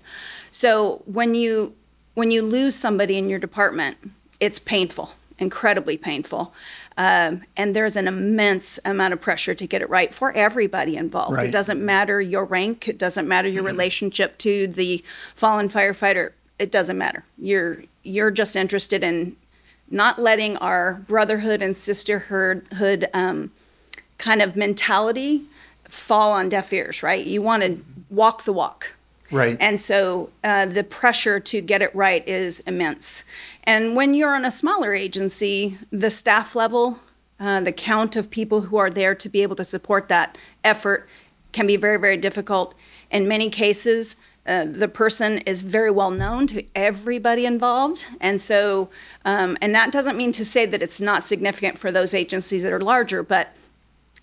So 0.51 1.03
when 1.05 1.35
you 1.35 1.75
when 2.15 2.31
you 2.31 2.43
lose 2.43 2.75
somebody 2.75 3.19
in 3.19 3.29
your 3.29 3.39
department, 3.39 3.97
it's 4.41 4.59
painful 4.59 5.13
incredibly 5.41 5.97
painful. 5.97 6.55
Um, 6.97 7.43
and 7.57 7.75
there's 7.75 7.97
an 7.97 8.07
immense 8.07 8.79
amount 8.85 9.15
of 9.15 9.21
pressure 9.21 9.55
to 9.55 9.67
get 9.67 9.83
it 9.83 9.89
right 9.89 10.15
for 10.15 10.33
everybody 10.33 10.97
involved. 10.97 11.37
Right. 11.37 11.49
It 11.49 11.53
doesn't 11.53 11.85
matter 11.85 12.21
your 12.21 12.45
rank, 12.45 12.87
it 12.87 12.99
doesn't 12.99 13.27
matter 13.27 13.49
your 13.49 13.63
mm-hmm. 13.63 13.73
relationship 13.73 14.39
to 14.39 14.67
the 14.67 15.03
fallen 15.35 15.69
firefighter. 15.69 16.33
It 16.59 16.71
doesn't 16.71 16.99
matter. 16.99 17.25
You're 17.39 17.85
you're 18.03 18.31
just 18.31 18.55
interested 18.55 19.03
in 19.03 19.37
not 19.91 20.19
letting 20.21 20.57
our 20.59 20.95
brotherhood 20.95 21.63
and 21.63 21.77
sisterhood 21.77 23.09
um, 23.13 23.51
kind 24.19 24.41
of 24.41 24.55
mentality 24.57 25.47
fall 25.85 26.33
on 26.33 26.49
deaf 26.49 26.73
ears, 26.73 27.03
right? 27.03 27.25
You 27.25 27.43
want 27.43 27.63
to 27.63 27.85
walk 28.09 28.45
the 28.45 28.53
walk. 28.53 28.95
Right. 29.31 29.57
And 29.61 29.81
so 29.81 30.31
uh, 30.43 30.67
the 30.67 30.85
pressure 30.85 31.39
to 31.41 31.61
get 31.61 31.83
it 31.83 31.95
right 31.95 32.27
is 32.27 32.61
immense. 32.61 33.25
And 33.65 33.95
when 33.95 34.15
you're 34.15 34.35
on 34.35 34.45
a 34.45 34.51
smaller 34.51 34.93
agency, 34.93 35.79
the 35.91 36.11
staff 36.11 36.57
level, 36.57 36.99
uh, 37.39 37.61
the 37.61 37.73
count 37.73 38.17
of 38.17 38.31
people 38.31 38.63
who 38.63 38.77
are 38.77 38.91
there 38.91 39.15
to 39.15 39.29
be 39.29 39.43
able 39.43 39.57
to 39.57 39.65
support 39.65 40.09
that 40.09 40.37
effort 40.65 41.09
can 41.53 41.67
be 41.67 41.77
very, 41.77 41.99
very 41.99 42.17
difficult. 42.17 42.75
In 43.11 43.27
many 43.27 43.51
cases, 43.51 44.17
uh, 44.47 44.65
the 44.65 44.89
person 44.89 45.39
is 45.39 45.63
very 45.63 45.91
well 45.91 46.11
known 46.11 46.47
to 46.49 46.65
everybody 46.75 47.47
involved. 47.47 48.07
And 48.21 48.41
so, 48.41 48.89
um, 49.25 49.57
and 49.61 49.75
that 49.75 49.93
doesn't 49.93 50.17
mean 50.17 50.33
to 50.33 50.45
say 50.45 50.67
that 50.67 50.83
it's 50.83 51.01
not 51.01 51.25
significant 51.25 51.79
for 51.79 51.93
those 51.93 52.15
agencies 52.15 52.63
that 52.63 52.73
are 52.73 52.81
larger, 52.81 53.23
but 53.23 53.55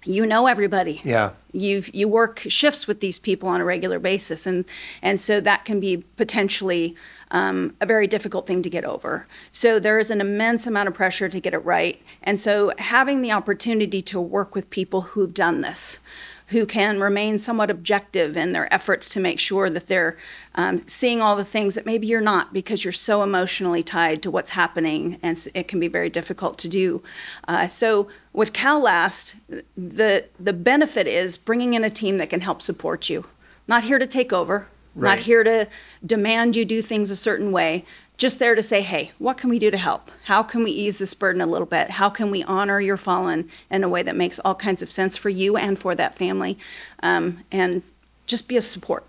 you 0.08 0.26
know 0.26 0.48
everybody. 0.48 1.02
Yeah. 1.04 1.32
You've 1.52 1.94
you 1.94 2.08
work 2.08 2.40
shifts 2.40 2.88
with 2.88 3.00
these 3.00 3.20
people 3.20 3.50
on 3.50 3.62
a 3.62 3.66
regular 3.66 4.00
basis, 4.00 4.46
and 4.46 4.66
and 5.02 5.20
so 5.20 5.42
that 5.42 5.66
can 5.66 5.80
be 5.80 5.98
potentially 6.16 6.96
um, 7.32 7.76
a 7.82 7.86
very 7.86 8.08
difficult 8.08 8.48
thing 8.48 8.62
to 8.62 8.70
get 8.70 8.86
over. 8.86 9.28
So 9.52 9.80
there 9.80 10.00
is 10.00 10.10
an 10.10 10.22
immense 10.22 10.66
amount 10.66 10.88
of 10.88 10.94
pressure 10.94 11.30
to 11.30 11.40
get 11.40 11.54
it 11.54 11.60
right, 11.60 12.02
and 12.24 12.40
so 12.40 12.72
having 12.78 13.22
the 13.22 13.32
opportunity 13.32 14.02
to 14.04 14.22
work 14.22 14.56
with 14.56 14.70
people 14.70 15.02
who've 15.02 15.34
done 15.34 15.62
this, 15.62 16.00
who 16.48 16.66
can 16.66 17.00
remain 17.00 17.38
somewhat 17.38 17.70
objective 17.70 18.38
in 18.38 18.52
their 18.52 18.72
efforts 18.74 19.10
to 19.10 19.20
make 19.20 19.40
sure 19.40 19.70
that 19.70 19.88
they're 19.88 20.18
um, 20.56 20.82
seeing 20.88 21.22
all 21.22 21.36
the 21.36 21.46
things 21.46 21.76
that 21.76 21.86
maybe 21.86 22.08
you're 22.08 22.22
not 22.22 22.54
because 22.54 22.84
you're 22.84 22.92
so 22.92 23.22
emotionally 23.22 23.84
tied 23.84 24.22
to 24.24 24.32
what's 24.32 24.52
happening, 24.52 25.20
and 25.22 25.48
it 25.54 25.68
can 25.68 25.80
be 25.80 25.88
very 25.88 26.10
difficult 26.10 26.58
to 26.58 26.68
do. 26.68 27.04
Uh, 27.48 27.68
so 27.68 28.08
with 28.34 28.54
CalLast, 28.54 29.40
the 29.76 30.26
the 30.40 30.54
benefit 30.54 31.08
is 31.08 31.38
bringing 31.38 31.74
in 31.74 31.84
a 31.84 31.90
team 31.90 32.18
that 32.18 32.30
can 32.30 32.42
help 32.42 32.62
support 32.62 33.10
you. 33.10 33.26
Not 33.68 33.84
here 33.84 34.00
to 34.00 34.08
take 34.08 34.32
over, 34.32 34.68
Right. 34.98 35.12
not 35.12 35.20
here 35.20 35.44
to 35.44 35.68
demand 36.06 36.56
you 36.56 36.66
do 36.66 36.82
things 36.82 37.12
a 37.12 37.16
certain 37.16 37.52
way. 37.52 37.86
Just 38.18 38.40
there 38.40 38.56
to 38.56 38.64
say, 38.64 38.82
hey, 38.82 39.12
what 39.20 39.38
can 39.38 39.50
we 39.50 39.60
do 39.60 39.70
to 39.70 39.78
help? 39.78 40.10
How 40.24 40.42
can 40.42 40.64
we 40.64 40.72
ease 40.72 40.98
this 40.98 41.14
burden 41.14 41.40
a 41.40 41.46
little 41.46 41.68
bit? 41.68 41.92
How 41.92 42.10
can 42.10 42.32
we 42.32 42.42
honor 42.44 42.80
your 42.80 42.98
fallen 42.98 43.48
in 43.70 43.84
a 43.84 43.90
way 43.90 44.02
that 44.02 44.16
makes 44.16 44.40
all 44.40 44.56
kinds 44.56 44.82
of 44.82 44.92
sense 44.92 45.16
for 45.16 45.30
you 45.30 45.56
and 45.56 45.78
for 45.78 45.94
that 45.94 46.16
family? 46.16 46.58
Um, 47.04 47.44
and 47.52 47.84
just 48.26 48.48
be 48.48 48.58
a 48.58 48.62
support. 48.62 49.06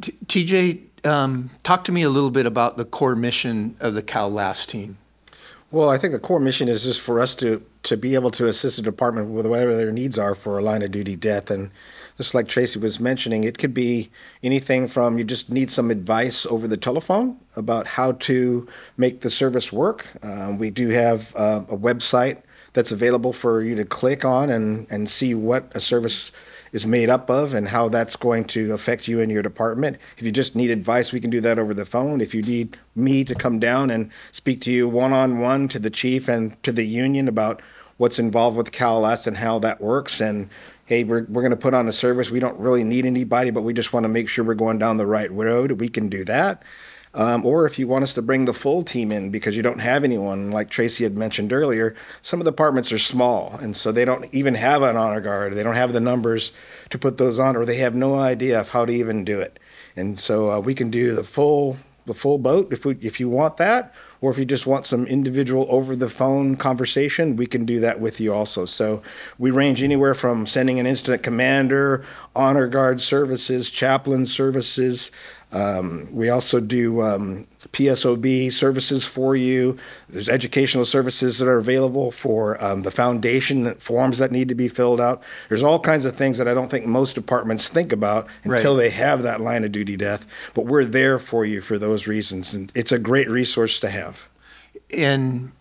TJ, 0.00 1.06
um, 1.06 1.50
talk 1.62 1.84
to 1.84 1.92
me 1.92 2.02
a 2.02 2.10
little 2.10 2.30
bit 2.30 2.44
about 2.44 2.76
the 2.76 2.84
core 2.84 3.14
mission 3.14 3.76
of 3.78 3.94
the 3.94 4.02
Cal 4.02 4.28
Last 4.28 4.68
team. 4.68 4.98
Well, 5.70 5.88
I 5.88 5.98
think 5.98 6.12
the 6.12 6.18
core 6.18 6.40
mission 6.40 6.68
is 6.68 6.82
just 6.82 7.00
for 7.00 7.20
us 7.20 7.34
to 7.36 7.64
to 7.82 7.96
be 7.96 8.14
able 8.14 8.30
to 8.32 8.46
assist 8.46 8.76
the 8.76 8.82
department 8.82 9.28
with 9.28 9.46
whatever 9.46 9.74
their 9.74 9.92
needs 9.92 10.18
are 10.18 10.34
for 10.34 10.58
a 10.58 10.62
line 10.62 10.82
of 10.82 10.90
duty 10.90 11.16
death. 11.16 11.50
And 11.50 11.70
just 12.20 12.34
like 12.34 12.48
Tracey 12.48 12.78
was 12.78 13.00
mentioning, 13.00 13.44
it 13.44 13.56
could 13.56 13.72
be 13.72 14.10
anything 14.42 14.86
from 14.86 15.16
you 15.16 15.24
just 15.24 15.48
need 15.48 15.70
some 15.70 15.90
advice 15.90 16.44
over 16.44 16.68
the 16.68 16.76
telephone 16.76 17.38
about 17.56 17.86
how 17.86 18.12
to 18.12 18.68
make 18.98 19.22
the 19.22 19.30
service 19.30 19.72
work. 19.72 20.06
Uh, 20.22 20.54
we 20.58 20.68
do 20.68 20.90
have 20.90 21.34
uh, 21.34 21.62
a 21.70 21.76
website 21.78 22.42
that's 22.74 22.92
available 22.92 23.32
for 23.32 23.62
you 23.62 23.74
to 23.74 23.86
click 23.86 24.22
on 24.22 24.50
and, 24.50 24.86
and 24.90 25.08
see 25.08 25.34
what 25.34 25.72
a 25.74 25.80
service 25.80 26.30
is 26.72 26.86
made 26.86 27.08
up 27.08 27.30
of 27.30 27.54
and 27.54 27.68
how 27.68 27.88
that's 27.88 28.16
going 28.16 28.44
to 28.44 28.74
affect 28.74 29.08
you 29.08 29.18
and 29.22 29.32
your 29.32 29.42
department. 29.42 29.96
If 30.18 30.22
you 30.22 30.30
just 30.30 30.54
need 30.54 30.70
advice, 30.70 31.14
we 31.14 31.20
can 31.20 31.30
do 31.30 31.40
that 31.40 31.58
over 31.58 31.72
the 31.72 31.86
phone. 31.86 32.20
If 32.20 32.34
you 32.34 32.42
need 32.42 32.76
me 32.94 33.24
to 33.24 33.34
come 33.34 33.58
down 33.58 33.88
and 33.88 34.10
speak 34.30 34.60
to 34.62 34.70
you 34.70 34.90
one 34.90 35.14
on 35.14 35.38
one 35.38 35.68
to 35.68 35.78
the 35.78 35.88
chief 35.88 36.28
and 36.28 36.62
to 36.64 36.70
the 36.70 36.84
union 36.84 37.28
about 37.28 37.62
what's 37.96 38.18
involved 38.18 38.58
with 38.58 38.72
CalS 38.72 39.26
and 39.26 39.38
how 39.38 39.58
that 39.58 39.80
works 39.80 40.20
and 40.20 40.50
hey, 40.90 41.04
we're, 41.04 41.24
we're 41.28 41.40
going 41.40 41.52
to 41.52 41.56
put 41.56 41.72
on 41.72 41.86
a 41.86 41.92
service. 41.92 42.32
We 42.32 42.40
don't 42.40 42.58
really 42.58 42.82
need 42.82 43.06
anybody, 43.06 43.50
but 43.50 43.62
we 43.62 43.72
just 43.72 43.92
want 43.92 44.02
to 44.02 44.08
make 44.08 44.28
sure 44.28 44.44
we're 44.44 44.54
going 44.54 44.78
down 44.78 44.96
the 44.96 45.06
right 45.06 45.30
road. 45.30 45.80
We 45.80 45.88
can 45.88 46.08
do 46.08 46.24
that. 46.24 46.64
Um, 47.14 47.46
or 47.46 47.64
if 47.64 47.78
you 47.78 47.86
want 47.86 48.02
us 48.02 48.14
to 48.14 48.22
bring 48.22 48.44
the 48.44 48.52
full 48.52 48.82
team 48.82 49.12
in 49.12 49.30
because 49.30 49.56
you 49.56 49.62
don't 49.62 49.78
have 49.78 50.02
anyone, 50.02 50.50
like 50.50 50.68
Tracey 50.68 51.04
had 51.04 51.16
mentioned 51.16 51.52
earlier, 51.52 51.94
some 52.22 52.40
of 52.40 52.44
the 52.44 52.50
departments 52.50 52.90
are 52.90 52.98
small, 52.98 53.56
and 53.62 53.76
so 53.76 53.92
they 53.92 54.04
don't 54.04 54.28
even 54.34 54.54
have 54.56 54.82
an 54.82 54.96
honor 54.96 55.20
guard. 55.20 55.52
They 55.52 55.62
don't 55.62 55.76
have 55.76 55.92
the 55.92 56.00
numbers 56.00 56.50
to 56.90 56.98
put 56.98 57.18
those 57.18 57.38
on, 57.38 57.56
or 57.56 57.64
they 57.64 57.76
have 57.76 57.94
no 57.94 58.16
idea 58.16 58.58
of 58.58 58.70
how 58.70 58.84
to 58.84 58.92
even 58.92 59.24
do 59.24 59.40
it. 59.40 59.60
And 59.94 60.18
so 60.18 60.50
uh, 60.50 60.58
we 60.58 60.74
can 60.74 60.90
do 60.90 61.14
the 61.14 61.24
full 61.24 61.76
the 62.06 62.14
full 62.14 62.38
boat 62.38 62.72
if 62.72 62.84
we, 62.84 62.96
if 63.00 63.20
you 63.20 63.28
want 63.28 63.58
that, 63.58 63.94
or 64.20 64.30
if 64.30 64.38
you 64.38 64.44
just 64.44 64.66
want 64.66 64.86
some 64.86 65.06
individual 65.06 65.66
over 65.70 65.96
the 65.96 66.08
phone 66.08 66.56
conversation, 66.56 67.36
we 67.36 67.46
can 67.46 67.64
do 67.64 67.80
that 67.80 68.00
with 68.00 68.20
you 68.20 68.32
also. 68.32 68.64
So 68.64 69.02
we 69.38 69.50
range 69.50 69.82
anywhere 69.82 70.14
from 70.14 70.46
sending 70.46 70.78
an 70.78 70.86
incident 70.86 71.22
commander, 71.22 72.04
honor 72.36 72.68
guard 72.68 73.00
services, 73.00 73.70
chaplain 73.70 74.26
services. 74.26 75.10
Um, 75.52 76.08
we 76.12 76.28
also 76.28 76.60
do 76.60 77.02
um, 77.02 77.46
PSOB 77.72 78.52
services 78.52 79.06
for 79.06 79.34
you. 79.34 79.76
There's 80.08 80.28
educational 80.28 80.84
services 80.84 81.38
that 81.38 81.48
are 81.48 81.58
available 81.58 82.10
for 82.12 82.62
um, 82.62 82.82
the 82.82 82.90
foundation, 82.90 83.64
that 83.64 83.82
forms 83.82 84.18
that 84.18 84.30
need 84.30 84.48
to 84.48 84.54
be 84.54 84.68
filled 84.68 85.00
out. 85.00 85.22
There's 85.48 85.62
all 85.62 85.80
kinds 85.80 86.06
of 86.06 86.14
things 86.16 86.38
that 86.38 86.46
I 86.46 86.54
don't 86.54 86.70
think 86.70 86.86
most 86.86 87.14
departments 87.14 87.68
think 87.68 87.92
about 87.92 88.28
until 88.44 88.74
Right. 88.76 88.82
they 88.82 88.90
have 88.90 89.22
that 89.24 89.40
line 89.40 89.64
of 89.64 89.72
duty 89.72 89.96
death. 89.96 90.24
But 90.54 90.66
we're 90.66 90.84
there 90.84 91.18
for 91.18 91.44
you 91.44 91.60
for 91.60 91.78
those 91.78 92.06
reasons, 92.06 92.54
and 92.54 92.70
it's 92.74 92.92
a 92.92 92.98
great 92.98 93.28
resource 93.28 93.80
to 93.80 93.90
have. 93.90 94.28
And 94.96 95.52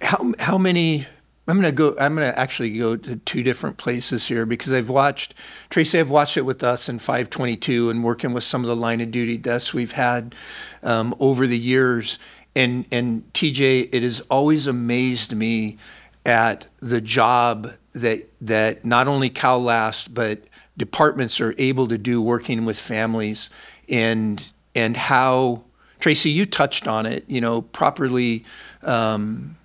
how 0.00 0.32
how 0.38 0.58
many? 0.58 1.06
I'm 1.48 1.56
gonna 1.56 1.72
go. 1.72 1.96
I'm 1.98 2.14
gonna 2.14 2.34
actually 2.36 2.78
go 2.78 2.94
to 2.94 3.16
two 3.16 3.42
different 3.42 3.78
places 3.78 4.28
here 4.28 4.44
because 4.44 4.72
I've 4.72 4.90
watched 4.90 5.34
Tracey. 5.70 5.98
I've 5.98 6.10
watched 6.10 6.36
it 6.36 6.42
with 6.42 6.62
us 6.62 6.90
in 6.90 6.98
522 6.98 7.88
and 7.88 8.04
working 8.04 8.34
with 8.34 8.44
some 8.44 8.62
of 8.62 8.68
the 8.68 8.76
line 8.76 9.00
of 9.00 9.10
duty 9.10 9.38
deaths 9.38 9.72
we've 9.72 9.92
had 9.92 10.34
um, 10.82 11.14
over 11.18 11.46
the 11.46 11.58
years. 11.58 12.18
And 12.54 12.84
and 12.92 13.32
TJ, 13.32 13.88
it 13.92 14.02
has 14.02 14.20
always 14.30 14.66
amazed 14.66 15.34
me 15.34 15.78
at 16.26 16.66
the 16.80 17.00
job 17.00 17.72
that 17.94 18.28
that 18.42 18.84
not 18.84 19.08
only 19.08 19.30
Cal 19.30 19.60
Last 19.62 20.12
but 20.12 20.42
departments 20.76 21.40
are 21.40 21.54
able 21.56 21.88
to 21.88 21.96
do 21.96 22.20
working 22.20 22.66
with 22.66 22.78
families 22.78 23.48
and 23.88 24.52
and 24.74 24.98
how 24.98 25.62
Tracey, 25.98 26.30
you 26.30 26.46
touched 26.46 26.86
on 26.86 27.06
it. 27.06 27.24
You 27.26 27.40
know, 27.40 27.62
properly 27.62 28.44
um, 28.82 29.56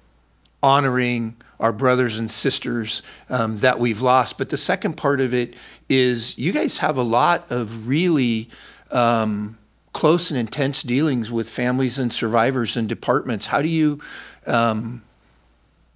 honoring 0.64 1.36
our 1.60 1.72
brothers 1.72 2.18
and 2.18 2.32
sisters 2.32 3.04
um, 3.30 3.58
that 3.60 3.80
we've 3.80 4.02
lost. 4.02 4.38
But 4.38 4.50
the 4.50 4.58
second 4.58 4.96
part 4.98 5.22
of 5.22 5.34
it 5.34 5.54
is 5.90 6.38
you 6.38 6.52
guys 6.52 6.80
have 6.80 6.98
a 6.98 7.04
lot 7.04 7.46
of 7.52 7.88
really 7.88 8.50
um, 8.92 9.58
close 9.94 10.32
and 10.32 10.40
intense 10.40 10.82
dealings 10.82 11.30
with 11.30 11.50
families 11.50 12.00
and 12.00 12.12
survivors 12.12 12.76
and 12.76 12.90
departments. 12.90 13.46
How 13.46 13.62
do 13.62 13.70
you? 13.70 14.00
Um, 14.48 15.04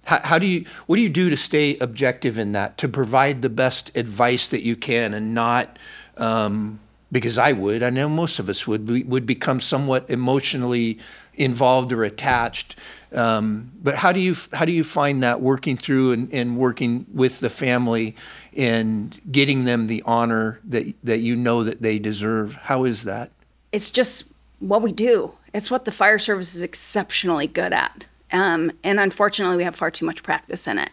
how, 0.04 0.38
do 0.38 0.46
you 0.46 0.64
what 0.86 0.96
do 0.96 1.02
you 1.02 1.10
do 1.10 1.28
to 1.28 1.36
stay 1.36 1.76
objective 1.78 2.38
in 2.38 2.52
that 2.52 2.78
to 2.78 2.88
provide 2.88 3.42
the 3.42 3.50
best 3.50 3.94
advice 3.94 4.48
that 4.48 4.62
you 4.62 4.74
can 4.74 5.12
and 5.12 5.34
not 5.34 5.78
um, 6.16 6.80
because 7.12 7.36
I 7.36 7.52
would 7.52 7.82
I 7.82 7.90
know 7.90 8.08
most 8.08 8.38
of 8.38 8.48
us 8.48 8.66
would 8.66 8.88
we 8.88 9.02
would 9.02 9.26
become 9.26 9.60
somewhat 9.60 10.08
emotionally 10.08 10.98
involved 11.38 11.92
or 11.92 12.04
attached 12.04 12.76
um, 13.12 13.72
but 13.82 13.94
how 13.94 14.12
do 14.12 14.20
you 14.20 14.34
how 14.52 14.64
do 14.64 14.72
you 14.72 14.84
find 14.84 15.22
that 15.22 15.40
working 15.40 15.76
through 15.76 16.12
and, 16.12 16.32
and 16.32 16.58
working 16.58 17.06
with 17.12 17.40
the 17.40 17.48
family 17.48 18.14
and 18.54 19.18
getting 19.32 19.64
them 19.64 19.86
the 19.86 20.02
honor 20.04 20.60
that 20.64 20.92
that 21.02 21.18
you 21.20 21.34
know 21.34 21.64
that 21.64 21.80
they 21.80 21.98
deserve 21.98 22.54
how 22.54 22.84
is 22.84 23.04
that 23.04 23.30
it's 23.72 23.90
just 23.90 24.24
what 24.58 24.82
we 24.82 24.92
do. 24.92 25.34
It's 25.54 25.70
what 25.70 25.84
the 25.84 25.92
fire 25.92 26.18
service 26.18 26.54
is 26.54 26.62
exceptionally 26.62 27.46
good 27.46 27.72
at. 27.72 28.06
Um, 28.30 28.72
and 28.84 29.00
unfortunately, 29.00 29.56
we 29.56 29.64
have 29.64 29.76
far 29.76 29.90
too 29.90 30.04
much 30.04 30.22
practice 30.22 30.66
in 30.66 30.78
it. 30.78 30.90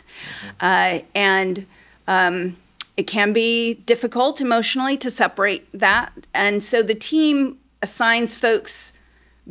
Uh, 0.62 1.00
and 1.14 1.66
um, 2.08 2.56
it 2.96 3.04
can 3.04 3.34
be 3.34 3.74
difficult 3.74 4.40
emotionally 4.40 4.98
to 4.98 5.12
separate 5.12 5.68
that. 5.74 6.14
And 6.34 6.64
so 6.64 6.82
the 6.82 6.96
team 6.96 7.58
assigns 7.82 8.36
folks 8.36 8.94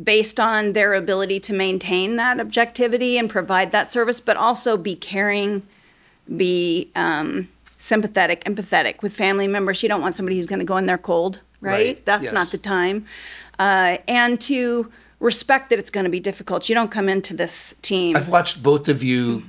based 0.01 0.39
on 0.39 0.73
their 0.73 0.93
ability 0.93 1.39
to 1.39 1.53
maintain 1.53 2.17
that 2.17 2.39
objectivity 2.39 3.17
and 3.17 3.29
provide 3.29 3.71
that 3.71 3.91
service, 3.91 4.19
but 4.19 4.35
also 4.35 4.75
be 4.77 4.95
caring, 4.95 5.65
be 6.35 6.91
um, 6.95 7.47
sympathetic, 7.77 8.43
empathetic 8.43 9.01
with 9.01 9.13
family 9.13 9.47
members. 9.47 9.81
You 9.81 9.89
don't 9.89 10.01
want 10.01 10.15
somebody 10.15 10.35
who's 10.37 10.47
going 10.47 10.59
to 10.59 10.65
go 10.65 10.77
in 10.77 10.85
there 10.85 10.97
cold, 10.97 11.41
right? 11.61 11.71
Right, 11.71 12.05
That's 12.05 12.25
yes. 12.25 12.33
not 12.33 12.51
the 12.51 12.57
time. 12.57 13.05
Uh, 13.57 13.97
and 14.07 14.39
to 14.41 14.91
respect 15.19 15.69
that 15.69 15.79
it's 15.79 15.89
going 15.89 16.03
to 16.03 16.09
be 16.09 16.19
difficult. 16.19 16.67
You 16.67 16.75
don't 16.75 16.91
come 16.91 17.07
into 17.09 17.33
this 17.33 17.75
team. 17.81 18.17
I've 18.17 18.29
watched 18.29 18.61
both 18.61 18.89
of 18.89 19.01
you 19.01 19.43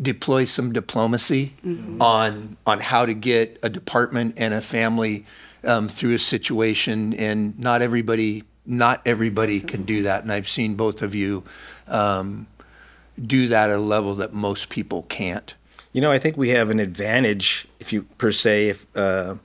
deploy 0.00 0.44
some 0.44 0.72
diplomacy 0.72 1.54
on 2.00 2.56
on 2.66 2.80
how 2.80 3.06
to 3.06 3.14
get 3.14 3.58
a 3.62 3.68
department 3.68 4.34
and 4.36 4.54
a 4.54 4.60
family 4.60 5.26
um, 5.64 5.88
through 5.88 6.14
a 6.14 6.18
situation, 6.18 7.14
and 7.14 7.58
not 7.58 7.82
everybody 7.82 8.44
not 8.64 9.02
everybody 9.04 9.60
can 9.60 9.82
do 9.82 10.02
that. 10.04 10.22
And 10.22 10.32
I've 10.32 10.48
seen 10.48 10.74
both 10.74 11.02
of 11.02 11.14
you 11.14 11.44
um, 11.88 12.46
do 13.20 13.48
that 13.48 13.70
at 13.70 13.76
a 13.76 13.80
level 13.80 14.14
that 14.16 14.32
most 14.32 14.68
people 14.68 15.02
can't? 15.04 15.54
You 15.92 16.00
know, 16.00 16.10
I 16.10 16.18
think 16.18 16.36
we 16.36 16.50
have 16.50 16.70
an 16.70 16.80
advantage, 16.80 17.66
if 17.78 17.92
you 17.92 18.04
per 18.16 18.32
se, 18.32 18.68
if 18.68 18.86
uh, 18.96 19.36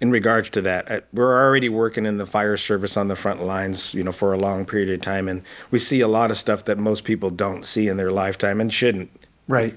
in 0.00 0.10
regards 0.10 0.50
to 0.50 0.62
that, 0.62 0.90
uh, 0.90 1.00
we're 1.12 1.34
already 1.34 1.68
working 1.68 2.06
in 2.06 2.18
the 2.18 2.26
fire 2.26 2.56
service 2.56 2.96
on 2.96 3.08
the 3.08 3.16
front 3.16 3.42
lines, 3.42 3.94
you 3.94 4.02
know, 4.02 4.12
for 4.12 4.32
a 4.32 4.38
long 4.38 4.64
period 4.64 4.88
of 4.90 5.00
time, 5.00 5.28
and 5.28 5.42
we 5.70 5.78
see 5.78 6.00
a 6.00 6.08
lot 6.08 6.30
of 6.30 6.36
stuff 6.36 6.64
that 6.64 6.78
most 6.78 7.04
people 7.04 7.30
don't 7.30 7.66
see 7.66 7.88
in 7.88 7.96
their 7.96 8.12
lifetime 8.12 8.60
and 8.60 8.72
shouldn't. 8.72 9.10
Right. 9.46 9.76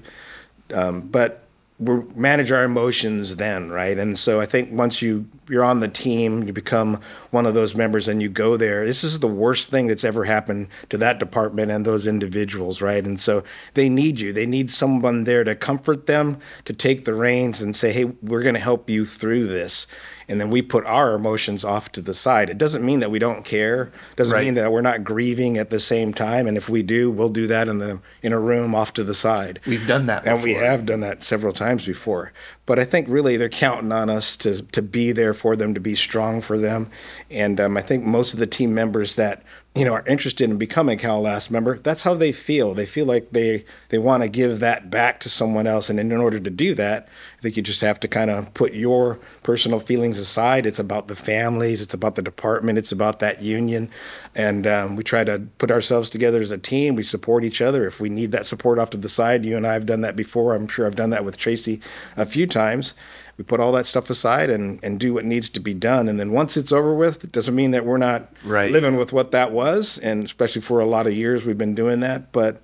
Um, 0.72 1.02
but 1.02 1.47
we 1.78 2.02
manage 2.16 2.50
our 2.50 2.64
emotions 2.64 3.36
then, 3.36 3.70
right? 3.70 3.96
And 3.98 4.18
so 4.18 4.40
I 4.40 4.46
think 4.46 4.72
once 4.72 5.00
you 5.00 5.26
you're 5.48 5.64
on 5.64 5.80
the 5.80 5.88
team, 5.88 6.42
you 6.42 6.52
become 6.52 7.00
one 7.30 7.46
of 7.46 7.54
those 7.54 7.74
members, 7.76 8.08
and 8.08 8.20
you 8.20 8.28
go 8.28 8.56
there. 8.56 8.84
This 8.84 9.04
is 9.04 9.20
the 9.20 9.28
worst 9.28 9.70
thing 9.70 9.86
that's 9.86 10.04
ever 10.04 10.24
happened 10.24 10.68
to 10.90 10.98
that 10.98 11.18
department 11.18 11.70
and 11.70 11.84
those 11.84 12.06
individuals, 12.06 12.82
right? 12.82 13.06
And 13.06 13.18
so 13.18 13.44
they 13.74 13.88
need 13.88 14.18
you. 14.18 14.32
They 14.32 14.46
need 14.46 14.70
someone 14.70 15.24
there 15.24 15.44
to 15.44 15.54
comfort 15.54 16.06
them, 16.06 16.38
to 16.64 16.72
take 16.72 17.04
the 17.04 17.14
reins, 17.14 17.62
and 17.62 17.76
say, 17.76 17.92
"Hey, 17.92 18.04
we're 18.04 18.42
going 18.42 18.54
to 18.54 18.60
help 18.60 18.90
you 18.90 19.04
through 19.04 19.46
this." 19.46 19.86
And 20.28 20.40
then 20.40 20.50
we 20.50 20.60
put 20.60 20.84
our 20.84 21.14
emotions 21.14 21.64
off 21.64 21.90
to 21.92 22.00
the 22.00 22.14
side. 22.14 22.50
It 22.50 22.58
doesn't 22.58 22.84
mean 22.84 23.00
that 23.00 23.10
we 23.10 23.18
don't 23.18 23.44
care. 23.44 23.84
It 23.84 24.16
doesn't 24.16 24.34
right. 24.34 24.44
mean 24.44 24.54
that 24.54 24.70
we're 24.70 24.82
not 24.82 25.02
grieving 25.02 25.56
at 25.56 25.70
the 25.70 25.80
same 25.80 26.12
time. 26.12 26.46
And 26.46 26.56
if 26.56 26.68
we 26.68 26.82
do, 26.82 27.10
we'll 27.10 27.30
do 27.30 27.46
that 27.46 27.68
in 27.68 27.78
the 27.78 28.00
in 28.22 28.32
a 28.32 28.38
room 28.38 28.74
off 28.74 28.92
to 28.94 29.04
the 29.04 29.14
side. 29.14 29.60
We've 29.66 29.86
done 29.86 30.06
that, 30.06 30.26
and 30.26 30.42
we 30.42 30.54
have 30.54 30.86
done 30.86 31.00
that 31.00 31.22
several 31.22 31.52
times 31.52 31.86
before. 31.86 32.32
But 32.66 32.78
I 32.78 32.84
think 32.84 33.08
really 33.08 33.36
they're 33.36 33.48
counting 33.48 33.92
on 33.92 34.10
us 34.10 34.36
to 34.38 34.62
to 34.62 34.82
be 34.82 35.12
there 35.12 35.34
for 35.34 35.56
them, 35.56 35.74
to 35.74 35.80
be 35.80 35.94
strong 35.94 36.40
for 36.40 36.58
them. 36.58 36.90
And 37.30 37.60
um, 37.60 37.76
I 37.76 37.80
think 37.80 38.04
most 38.04 38.34
of 38.34 38.40
the 38.40 38.46
team 38.46 38.74
members 38.74 39.14
that 39.14 39.42
you 39.78 39.84
know 39.84 39.94
are 39.94 40.06
interested 40.06 40.50
in 40.50 40.58
becoming 40.58 40.98
Cal 40.98 41.20
Last 41.20 41.50
member, 41.50 41.78
that's 41.78 42.02
how 42.02 42.14
they 42.14 42.32
feel. 42.32 42.74
They 42.74 42.84
feel 42.84 43.06
like 43.06 43.30
they 43.30 43.64
they 43.90 43.98
want 43.98 44.24
to 44.24 44.28
give 44.28 44.58
that 44.58 44.90
back 44.90 45.20
to 45.20 45.28
someone 45.28 45.68
else, 45.68 45.88
and 45.88 46.00
in 46.00 46.12
order 46.12 46.40
to 46.40 46.50
do 46.50 46.74
that, 46.74 47.08
I 47.38 47.42
think 47.42 47.56
you 47.56 47.62
just 47.62 47.80
have 47.80 48.00
to 48.00 48.08
kind 48.08 48.28
of 48.30 48.52
put 48.54 48.74
your 48.74 49.20
personal 49.44 49.78
feelings 49.78 50.18
aside. 50.18 50.66
It's 50.66 50.80
about 50.80 51.06
the 51.06 51.14
families, 51.14 51.80
it's 51.80 51.94
about 51.94 52.16
the 52.16 52.22
department, 52.22 52.78
it's 52.78 52.90
about 52.90 53.20
that 53.20 53.40
union, 53.40 53.88
and 54.34 54.66
um, 54.66 54.96
we 54.96 55.04
try 55.04 55.22
to 55.22 55.46
put 55.58 55.70
ourselves 55.70 56.10
together 56.10 56.42
as 56.42 56.50
a 56.50 56.58
team. 56.58 56.96
We 56.96 57.04
support 57.04 57.44
each 57.44 57.62
other 57.62 57.86
if 57.86 58.00
we 58.00 58.08
need 58.08 58.32
that 58.32 58.46
support 58.46 58.80
off 58.80 58.90
to 58.90 58.98
the 58.98 59.08
side. 59.08 59.44
You 59.44 59.56
and 59.56 59.66
I 59.66 59.74
have 59.74 59.86
done 59.86 60.00
that 60.00 60.16
before. 60.16 60.54
I'm 60.54 60.66
sure 60.66 60.86
I've 60.86 60.96
done 60.96 61.10
that 61.10 61.24
with 61.24 61.36
Tracey 61.36 61.80
a 62.16 62.26
few 62.26 62.48
times 62.48 62.94
we 63.38 63.44
put 63.44 63.60
all 63.60 63.70
that 63.72 63.86
stuff 63.86 64.10
aside 64.10 64.50
and, 64.50 64.80
and 64.82 64.98
do 64.98 65.14
what 65.14 65.24
needs 65.24 65.48
to 65.50 65.60
be 65.60 65.72
done. 65.72 66.08
And 66.08 66.18
then 66.18 66.32
once 66.32 66.56
it's 66.56 66.72
over 66.72 66.92
with, 66.92 67.22
it 67.22 67.30
doesn't 67.30 67.54
mean 67.54 67.70
that 67.70 67.86
we're 67.86 67.96
not 67.96 68.30
right. 68.42 68.72
living 68.72 68.96
with 68.96 69.12
what 69.12 69.30
that 69.30 69.52
was. 69.52 69.96
And 69.98 70.24
especially 70.24 70.60
for 70.60 70.80
a 70.80 70.84
lot 70.84 71.06
of 71.06 71.14
years, 71.14 71.44
we've 71.46 71.56
been 71.56 71.76
doing 71.76 72.00
that. 72.00 72.32
But 72.32 72.60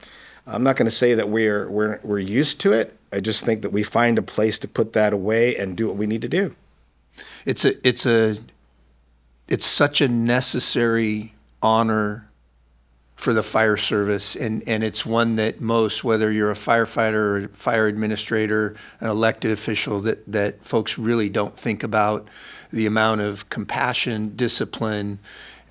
I'm 0.48 0.64
not 0.64 0.74
going 0.74 0.86
to 0.86 0.94
say 0.94 1.14
that 1.14 1.28
we're, 1.28 1.70
we're, 1.70 2.00
we're 2.02 2.18
used 2.18 2.60
to 2.62 2.72
it. 2.72 2.98
I 3.12 3.20
just 3.20 3.44
think 3.44 3.62
that 3.62 3.70
we 3.70 3.84
find 3.84 4.18
a 4.18 4.22
place 4.22 4.58
to 4.58 4.68
put 4.68 4.94
that 4.94 5.12
away 5.12 5.56
and 5.56 5.76
do 5.76 5.86
what 5.86 5.96
we 5.96 6.06
need 6.06 6.22
to 6.22 6.28
do. 6.28 6.56
It's 7.46 7.64
a, 7.64 7.86
it's 7.86 8.04
a, 8.04 8.38
it's 9.46 9.64
such 9.64 10.00
a 10.00 10.08
necessary 10.08 11.34
honor 11.62 12.28
for 13.16 13.32
the 13.32 13.42
fire 13.42 13.76
service, 13.76 14.34
and, 14.34 14.62
and 14.66 14.82
it's 14.82 15.06
one 15.06 15.36
that 15.36 15.60
most, 15.60 16.02
whether 16.02 16.32
you're 16.32 16.50
a 16.50 16.54
firefighter 16.54 17.14
or 17.14 17.44
a 17.44 17.48
fire 17.48 17.86
administrator, 17.86 18.74
an 19.00 19.08
elected 19.08 19.52
official, 19.52 20.00
that, 20.00 20.30
that 20.30 20.64
folks 20.64 20.98
really 20.98 21.28
don't 21.28 21.56
think 21.56 21.82
about 21.82 22.26
the 22.72 22.86
amount 22.86 23.20
of 23.20 23.48
compassion, 23.50 24.34
discipline, 24.34 25.20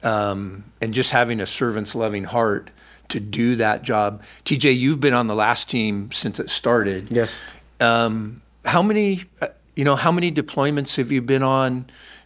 um, 0.04 0.64
and 0.82 0.94
just 0.94 1.12
having 1.12 1.42
a 1.42 1.46
servant's 1.46 1.96
loving 1.96 2.24
heart 2.24 2.72
to 3.10 3.20
do 3.20 3.56
that 3.58 3.84
job. 3.84 4.24
TJ, 4.46 4.78
you've 4.78 5.00
been 5.00 5.14
on 5.14 5.28
the 5.28 5.36
last 5.36 5.70
team 5.70 6.12
since 6.12 6.40
it 6.40 6.50
started. 6.50 7.12
Yes. 7.12 7.42
Um, 7.80 8.42
how 8.66 8.82
many, 8.82 9.26
uh, 9.42 9.48
you 9.76 9.84
know, 9.84 9.96
how 9.96 10.12
many 10.12 10.32
deployments 10.32 10.96
have 10.96 11.12
you 11.12 11.22
been 11.22 11.44
on? 11.44 11.86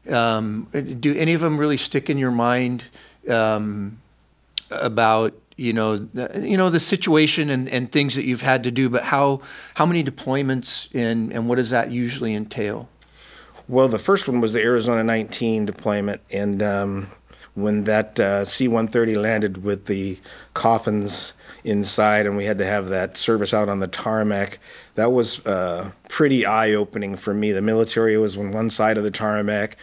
Um, 0.09 0.67
do 0.99 1.13
any 1.15 1.33
of 1.33 1.41
them 1.41 1.57
really 1.57 1.77
stick 1.77 2.09
in 2.09 2.17
your 2.17 2.31
mind? 2.31 2.85
Um, 3.27 3.99
about 4.71 5.33
you 5.55 5.73
know 5.73 6.07
you 6.35 6.57
know 6.57 6.69
the 6.69 6.79
situation 6.79 7.49
and, 7.49 7.67
and 7.69 7.91
things 7.91 8.15
that 8.15 8.23
you've 8.23 8.41
had 8.41 8.63
to 8.63 8.71
do, 8.71 8.89
but 8.89 9.05
how 9.05 9.41
how 9.75 9.85
many 9.85 10.03
deployments 10.03 10.93
and 10.93 11.31
and 11.31 11.47
what 11.47 11.55
does 11.55 11.69
that 11.71 11.91
usually 11.91 12.33
entail? 12.33 12.89
Well, 13.67 13.89
the 13.89 13.99
first 13.99 14.27
one 14.27 14.39
was 14.39 14.53
the 14.53 14.61
Arizona 14.61 15.03
19 15.03 15.65
deployment, 15.65 16.21
and 16.31 16.63
um, 16.63 17.07
when 17.53 17.83
that 17.83 18.17
uh, 18.17 18.45
C-130 18.45 19.21
landed 19.21 19.63
with 19.63 19.87
the 19.87 20.19
coffins 20.53 21.33
inside, 21.65 22.25
and 22.25 22.37
we 22.37 22.45
had 22.45 22.57
to 22.59 22.65
have 22.65 22.87
that 22.87 23.17
service 23.17 23.53
out 23.53 23.67
on 23.67 23.79
the 23.79 23.87
tarmac. 23.87 24.59
That 24.95 25.11
was 25.11 25.45
uh, 25.45 25.91
pretty 26.07 26.45
eye-opening 26.45 27.17
for 27.17 27.33
me. 27.33 27.51
The 27.51 27.61
military 27.61 28.17
was 28.17 28.37
on 28.37 28.51
one 28.51 28.69
side 28.69 28.97
of 28.97 29.03
the 29.03 29.11
tarmac, 29.11 29.75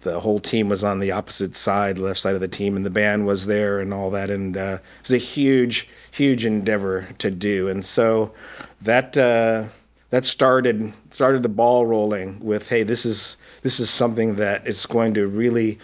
the 0.00 0.20
whole 0.20 0.40
team 0.40 0.68
was 0.68 0.82
on 0.82 0.98
the 0.98 1.12
opposite 1.12 1.56
side, 1.56 1.98
left 1.98 2.18
side 2.18 2.34
of 2.34 2.40
the 2.40 2.48
team, 2.48 2.76
and 2.76 2.86
the 2.86 2.90
band 2.90 3.26
was 3.26 3.46
there 3.46 3.80
and 3.80 3.92
all 3.92 4.10
that. 4.10 4.30
And 4.30 4.56
uh, 4.56 4.78
it 4.80 5.02
was 5.02 5.12
a 5.12 5.18
huge, 5.18 5.88
huge 6.10 6.44
endeavor 6.44 7.08
to 7.18 7.30
do. 7.30 7.68
And 7.68 7.84
so 7.84 8.32
that 8.80 9.16
uh, 9.16 9.64
that 10.10 10.24
started 10.24 10.92
started 11.10 11.42
the 11.42 11.48
ball 11.48 11.86
rolling 11.86 12.40
with, 12.40 12.68
hey, 12.70 12.82
this 12.82 13.04
is 13.04 13.36
this 13.62 13.78
is 13.78 13.90
something 13.90 14.36
that 14.36 14.66
is 14.66 14.86
going 14.86 15.14
to 15.14 15.26
really 15.26 15.78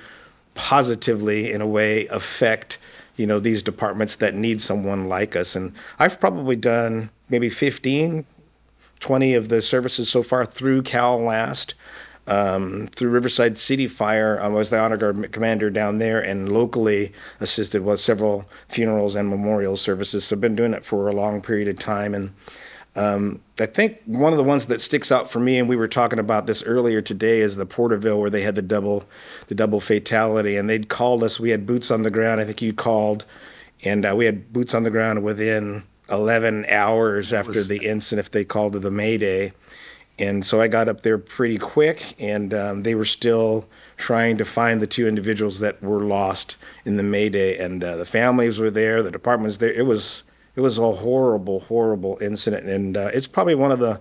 positively, 0.55 1.53
in 1.53 1.61
a 1.61 1.67
way, 1.67 2.07
affect 2.07 2.79
you 3.17 3.27
know 3.27 3.39
these 3.39 3.63
departments 3.63 4.17
that 4.17 4.35
need 4.35 4.63
someone 4.63 5.09
like 5.09 5.37
us. 5.37 5.55
And 5.55 5.73
I've 5.99 6.19
probably 6.19 6.57
done 6.57 7.11
maybe 7.29 7.49
15, 7.49 8.25
20 9.01 9.35
of 9.35 9.49
the 9.49 9.61
services 9.61 10.09
so 10.09 10.23
far 10.23 10.47
through 10.47 10.83
Cal 10.83 11.19
Last 11.19 11.75
um, 12.27 12.89
through 12.89 13.11
Riverside 13.11 13.59
City 13.59 13.87
Fire. 13.87 14.41
I 14.41 14.49
was 14.49 14.71
the 14.71 14.79
honor 14.79 14.97
guard 14.97 15.33
commander 15.33 15.71
down 15.71 15.99
there 15.99 16.21
and 16.21 16.49
locally 16.49 17.13
assisted 17.41 17.85
with 17.85 18.01
several 18.01 18.49
funerals 18.69 19.15
and 19.15 19.29
memorial 19.29 19.77
services. 19.77 20.25
So 20.25 20.37
I've 20.37 20.41
been 20.41 20.57
doing 20.57 20.75
it 20.75 20.85
for 20.85 21.09
a 21.09 21.13
long 21.13 21.41
period 21.41 21.69
of 21.69 21.79
time. 21.79 22.15
And 22.15 22.33
um, 22.97 23.41
I 23.61 23.67
think 23.67 24.01
one 24.07 24.33
of 24.33 24.39
the 24.39 24.45
ones 24.45 24.67
that 24.67 24.81
sticks 24.81 25.13
out 25.13 25.31
for 25.31 25.39
me, 25.39 25.59
and 25.59 25.69
we 25.69 25.77
were 25.77 25.89
talking 25.89 26.19
about 26.19 26.47
this 26.47 26.63
earlier 26.63 27.03
today, 27.03 27.41
is 27.41 27.57
the 27.57 27.67
Porterville 27.67 28.21
where 28.21 28.31
they 28.31 28.43
had 28.43 28.55
the 28.55 28.63
double, 28.63 29.05
the 29.49 29.55
double 29.55 29.81
fatality, 29.81 30.57
and 30.57 30.69
they'd 30.69 30.89
called 30.89 31.23
us. 31.23 31.39
We 31.39 31.51
had 31.51 31.67
boots 31.67 31.91
on 31.91 32.03
the 32.03 32.11
ground. 32.11 32.41
I 32.41 32.45
think 32.45 32.63
you 32.63 32.73
called, 32.73 33.25
and 33.85 34.05
uh, 34.05 34.15
we 34.17 34.25
had 34.25 34.53
boots 34.53 34.75
on 34.75 34.83
the 34.83 34.91
ground 34.91 35.23
within 35.23 35.85
11 36.11 36.67
hours 36.67 37.33
after 37.33 37.53
was, 37.53 37.69
the 37.69 37.85
incident. 37.85 38.27
If 38.27 38.33
they 38.33 38.45
called 38.45 38.73
to 38.73 38.79
the 38.79 38.91
Mayday, 38.91 39.53
and 40.19 40.45
so 40.45 40.61
I 40.61 40.69
got 40.69 40.89
up 40.89 41.03
there 41.03 41.19
pretty 41.19 41.59
quick, 41.59 42.15
and 42.19 42.55
um, 42.55 42.83
they 42.85 42.95
were 42.95 43.05
still 43.05 43.67
trying 43.97 44.39
to 44.39 44.45
find 44.45 44.81
the 44.81 44.87
two 44.87 45.07
individuals 45.07 45.61
that 45.61 45.83
were 45.83 46.01
lost 46.01 46.57
in 46.85 46.97
the 46.97 47.03
Mayday. 47.03 47.59
And 47.59 47.85
uh, 47.85 47.97
the 47.97 48.07
families 48.07 48.59
were 48.59 48.71
there, 48.71 49.03
the 49.03 49.11
department 49.11 49.47
was 49.47 49.59
there. 49.59 49.73
It 49.73 49.87
was 49.87 50.23
it 50.55 50.63
was 50.63 50.79
a 50.79 50.93
horrible, 50.93 51.61
horrible 51.61 52.17
incident, 52.23 52.67
and 52.67 52.97
uh, 52.97 53.11
it's 53.13 53.27
probably 53.27 53.55
one 53.55 53.73
of 53.73 53.79
the 53.79 54.01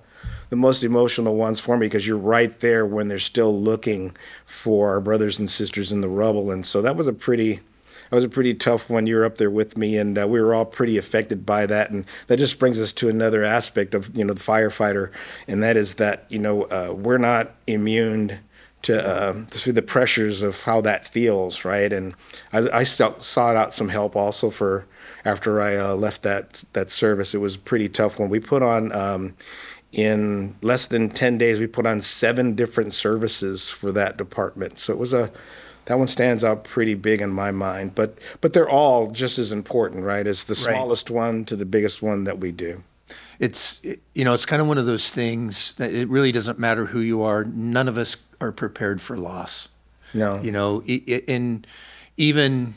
the 0.50 0.56
most 0.56 0.84
emotional 0.84 1.36
ones 1.36 1.60
for 1.60 1.76
me 1.76 1.88
because 1.88 2.08
you're 2.08 2.18
right 2.18 2.60
there 2.60 2.86
when 2.86 3.08
they're 3.08 3.20
still 3.20 3.54
looking 3.54 4.16
for 4.46 4.92
our 4.92 5.02
brothers 5.02 5.40
and 5.40 5.50
sisters 5.50 5.92
in 5.92 6.02
the 6.02 6.08
rubble. 6.08 6.52
And 6.52 6.66
so 6.66 6.84
that 6.84 6.96
was 6.96 7.08
a 7.08 7.14
pretty 7.14 7.62
that 8.10 8.16
was 8.16 8.26
a 8.26 8.30
pretty 8.30 8.54
tough 8.54 8.90
one. 8.90 9.08
You 9.08 9.16
were 9.16 9.26
up 9.26 9.38
there 9.38 9.50
with 9.50 9.78
me, 9.78 9.98
and 9.98 10.18
uh, 10.18 10.28
we 10.28 10.42
were 10.42 10.54
all 10.54 10.66
pretty 10.66 10.98
affected 10.98 11.46
by 11.46 11.66
that. 11.66 11.92
And 11.92 12.06
that 12.28 12.38
just 12.38 12.60
brings 12.60 12.80
us 12.80 12.94
to 12.94 13.10
another 13.10 13.44
aspect 13.44 13.94
of 13.94 14.16
you 14.16 14.24
know 14.24 14.34
the 14.34 14.40
firefighter, 14.40 15.12
and 15.48 15.64
that 15.64 15.78
is 15.78 15.96
that 15.96 16.26
you 16.30 16.40
know 16.40 16.64
uh, 16.64 16.94
we're 16.94 17.18
not 17.18 17.56
immune 17.68 18.40
to 18.84 19.04
uh, 19.04 19.34
through 19.48 19.74
the 19.74 19.82
pressures 19.82 20.44
of 20.44 20.62
how 20.64 20.82
that 20.82 21.08
feels, 21.08 21.66
right? 21.66 21.92
And 21.92 22.16
I, 22.54 22.70
I 22.72 22.84
sought 22.84 23.56
out 23.56 23.74
some 23.74 23.90
help 23.90 24.16
also 24.16 24.50
for 24.50 24.86
after 25.24 25.60
I 25.60 25.76
uh, 25.76 25.96
left 25.96 26.22
that 26.22 26.64
that 26.74 26.92
service. 26.92 27.34
It 27.34 27.40
was 27.40 27.58
pretty 27.58 27.90
tough 27.90 28.20
when 28.20 28.30
we 28.30 28.40
put 28.40 28.62
on. 28.62 28.92
Um, 28.92 29.36
in 29.92 30.58
less 30.62 30.88
than 30.88 31.10
10 31.10 31.38
days, 31.38 31.58
we 31.58 31.68
put 31.68 31.86
on 31.86 32.02
seven 32.02 32.54
different 32.54 32.94
services 32.94 33.70
for 33.70 33.94
that 33.94 34.18
department. 34.18 34.78
So 34.78 34.92
it 34.92 35.00
was 35.00 35.14
a 35.14 35.32
that 35.86 35.98
one 35.98 36.08
stands 36.08 36.44
out 36.44 36.64
pretty 36.64 36.96
big 36.96 37.22
in 37.22 37.32
my 37.32 37.52
mind. 37.52 37.96
But 37.96 38.18
but 38.42 38.54
they're 38.54 38.70
all 38.70 39.12
just 39.12 39.38
as 39.38 39.52
important, 39.52 40.04
right? 40.04 40.26
As 40.26 40.44
the 40.46 40.54
right. 40.54 40.76
smallest 40.76 41.10
one 41.10 41.46
to 41.46 41.56
the 41.56 41.66
biggest 41.66 42.02
one 42.02 42.24
that 42.26 42.40
we 42.40 42.52
do. 42.52 42.84
It's 43.40 43.82
you 43.84 44.24
know 44.24 44.34
it's 44.34 44.46
kind 44.46 44.62
of 44.62 44.68
one 44.68 44.78
of 44.78 44.86
those 44.86 45.12
things 45.12 45.74
that 45.74 45.94
it 45.94 46.10
really 46.10 46.32
doesn't 46.32 46.58
matter 46.58 46.88
who 46.88 47.00
you 47.00 47.22
are. 47.22 47.44
None 47.44 47.88
of 47.88 47.98
us 47.98 48.18
are 48.42 48.52
prepared 48.52 49.02
for 49.02 49.18
loss. 49.18 49.70
No, 50.14 50.42
you 50.42 50.52
know, 50.52 50.82
and 51.28 51.68
even 52.18 52.76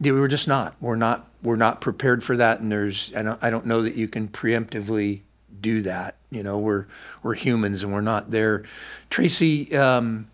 we're 0.00 0.28
just 0.28 0.48
not. 0.48 0.74
We're 0.80 0.96
not. 0.96 1.28
We're 1.42 1.56
not 1.56 1.80
prepared 1.80 2.24
for 2.24 2.36
that. 2.36 2.60
And 2.60 2.72
there's 2.72 3.14
I 3.14 3.22
don't 3.22 3.42
I 3.44 3.50
don't 3.50 3.66
know 3.66 3.82
that 3.82 3.94
you 3.94 4.08
can 4.08 4.28
preemptively 4.28 5.20
do 5.60 5.82
that. 5.82 6.16
You 6.30 6.42
know, 6.42 6.58
we're 6.58 6.86
we're 7.22 7.34
humans 7.34 7.84
and 7.84 7.92
we're 7.92 8.00
not 8.00 8.30
there. 8.30 8.64
Tracey. 9.10 9.76
Um, 9.76 10.28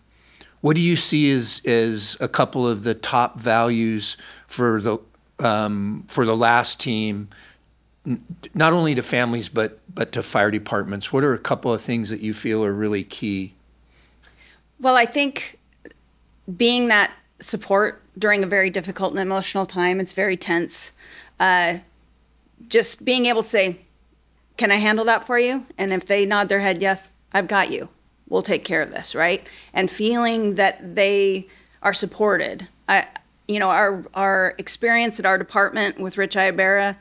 what 0.64 0.76
do 0.76 0.80
you 0.80 0.96
see 0.96 1.30
as 1.30 1.60
as 1.66 2.16
a 2.20 2.28
couple 2.28 2.66
of 2.66 2.84
the 2.84 2.94
top 2.94 3.38
values 3.38 4.16
for 4.46 4.80
the 4.80 4.96
um, 5.38 6.06
for 6.08 6.24
the 6.24 6.34
last 6.34 6.80
team 6.80 7.28
not 8.54 8.72
only 8.72 8.94
to 8.94 9.02
families 9.02 9.50
but 9.50 9.78
but 9.94 10.10
to 10.12 10.22
fire 10.22 10.50
departments? 10.50 11.12
What 11.12 11.22
are 11.22 11.34
a 11.34 11.38
couple 11.38 11.70
of 11.70 11.82
things 11.82 12.08
that 12.08 12.20
you 12.20 12.32
feel 12.32 12.64
are 12.64 12.72
really 12.72 13.04
key? 13.04 13.52
Well, 14.80 14.96
I 14.96 15.04
think 15.04 15.58
being 16.56 16.88
that 16.88 17.12
support 17.40 18.00
during 18.18 18.42
a 18.42 18.46
very 18.46 18.70
difficult 18.70 19.10
and 19.10 19.20
emotional 19.20 19.66
time, 19.66 20.00
it's 20.00 20.14
very 20.14 20.38
tense. 20.38 20.92
Uh, 21.38 21.80
just 22.68 23.04
being 23.04 23.26
able 23.26 23.42
to 23.42 23.48
say, 23.48 23.80
Can 24.56 24.72
I 24.72 24.76
handle 24.76 25.04
that 25.04 25.26
for 25.26 25.38
you? 25.38 25.66
And 25.76 25.92
if 25.92 26.06
they 26.06 26.24
nod 26.24 26.48
their 26.48 26.60
head, 26.60 26.80
Yes, 26.80 27.10
I've 27.34 27.48
got 27.48 27.70
you. 27.70 27.90
We'll 28.34 28.42
take 28.42 28.64
care 28.64 28.82
of 28.82 28.90
this, 28.90 29.14
right? 29.14 29.46
And 29.72 29.88
feeling 29.88 30.56
that 30.56 30.96
they 30.96 31.46
are 31.82 31.94
supported. 31.94 32.66
I, 32.88 33.06
you 33.46 33.60
know, 33.60 33.70
our 33.70 34.04
our 34.12 34.56
experience 34.58 35.20
at 35.20 35.24
our 35.24 35.38
department 35.38 36.00
with 36.00 36.18
Rich 36.18 36.34
Ibarra, 36.34 36.98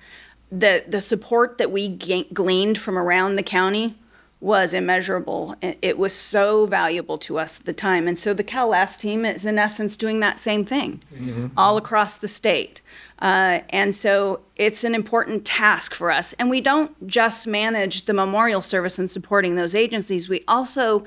the 0.51 0.83
the 0.87 1.01
support 1.01 1.57
that 1.57 1.71
we 1.71 1.89
gleaned 1.89 2.77
from 2.77 2.99
around 2.99 3.35
the 3.35 3.41
county 3.41 3.95
was 4.43 4.73
immeasurable. 4.73 5.55
It 5.61 5.97
was 5.97 6.13
so 6.13 6.65
valuable 6.65 7.17
to 7.19 7.39
us 7.39 7.61
at 7.61 7.65
the 7.65 7.71
time. 7.71 8.09
And 8.09 8.19
so 8.19 8.33
the 8.33 8.43
CalLast 8.43 8.99
team 8.99 9.23
is, 9.23 9.45
in 9.45 9.57
essence, 9.57 9.95
doing 9.95 10.19
that 10.19 10.37
same 10.37 10.65
thing 10.65 11.01
mm-hmm. 11.13 11.47
all 11.55 11.77
across 11.77 12.17
the 12.17 12.27
state. 12.27 12.81
Uh, 13.19 13.59
and 13.69 13.95
so 13.95 14.41
it's 14.57 14.83
an 14.83 14.95
important 14.95 15.45
task 15.45 15.95
for 15.95 16.11
us. 16.11 16.33
And 16.33 16.49
we 16.49 16.59
don't 16.59 17.07
just 17.07 17.47
manage 17.47 18.03
the 18.03 18.13
memorial 18.13 18.61
service 18.61 18.99
and 18.99 19.09
supporting 19.09 19.55
those 19.55 19.73
agencies, 19.73 20.27
we 20.27 20.43
also 20.45 21.05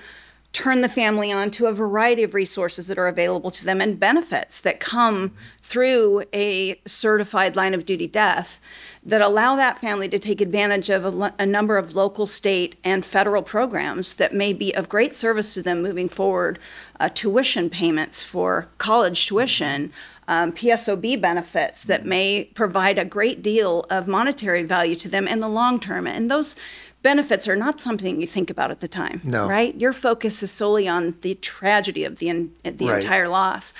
turn 0.56 0.80
the 0.80 0.88
family 0.88 1.30
on 1.30 1.50
to 1.50 1.66
a 1.66 1.72
variety 1.72 2.22
of 2.22 2.32
resources 2.32 2.86
that 2.86 2.96
are 2.96 3.08
available 3.08 3.50
to 3.50 3.62
them 3.62 3.78
and 3.78 4.00
benefits 4.00 4.58
that 4.58 4.80
come 4.80 5.32
through 5.60 6.24
a 6.32 6.80
certified 6.86 7.54
line 7.54 7.74
of 7.74 7.84
duty 7.84 8.06
death 8.06 8.58
that 9.04 9.20
allow 9.20 9.54
that 9.54 9.78
family 9.78 10.08
to 10.08 10.18
take 10.18 10.40
advantage 10.40 10.88
of 10.88 11.04
a, 11.04 11.34
a, 11.38 11.44
number 11.44 11.76
of 11.76 11.94
local, 11.94 12.24
state, 12.24 12.74
and 12.82 13.04
federal 13.04 13.42
programs 13.42 14.14
that 14.14 14.32
may 14.32 14.54
be 14.54 14.74
of 14.74 14.88
great 14.88 15.14
service 15.14 15.52
to 15.52 15.60
them 15.60 15.82
moving 15.82 16.08
forward. 16.08 16.58
Uh, 16.98 17.10
tuition 17.10 17.68
payments 17.68 18.22
for 18.22 18.66
college 18.78 19.26
tuition, 19.26 19.92
um, 20.28 20.52
PSOB 20.52 21.20
benefits 21.20 21.84
that 21.84 22.04
may 22.04 22.44
provide 22.54 22.98
a 22.98 23.04
great 23.04 23.42
deal 23.42 23.86
of 23.90 24.08
monetary 24.08 24.62
value 24.62 24.96
to 24.96 25.08
them 25.08 25.28
in 25.28 25.40
the 25.40 25.48
long 25.48 25.78
term. 25.78 26.06
And 26.06 26.30
those 26.30 26.56
benefits 27.02 27.46
are 27.46 27.56
not 27.56 27.80
something 27.80 28.20
you 28.20 28.26
think 28.26 28.50
about 28.50 28.70
at 28.70 28.80
the 28.80 28.88
time. 28.88 29.20
No. 29.22 29.48
Right? 29.48 29.78
Your 29.80 29.92
focus 29.92 30.42
is 30.42 30.50
solely 30.50 30.88
on 30.88 31.14
the 31.20 31.36
tragedy 31.36 32.04
of 32.04 32.16
the, 32.16 32.28
in, 32.28 32.52
the 32.64 32.88
right. 32.88 33.02
entire 33.02 33.28
loss. 33.28 33.74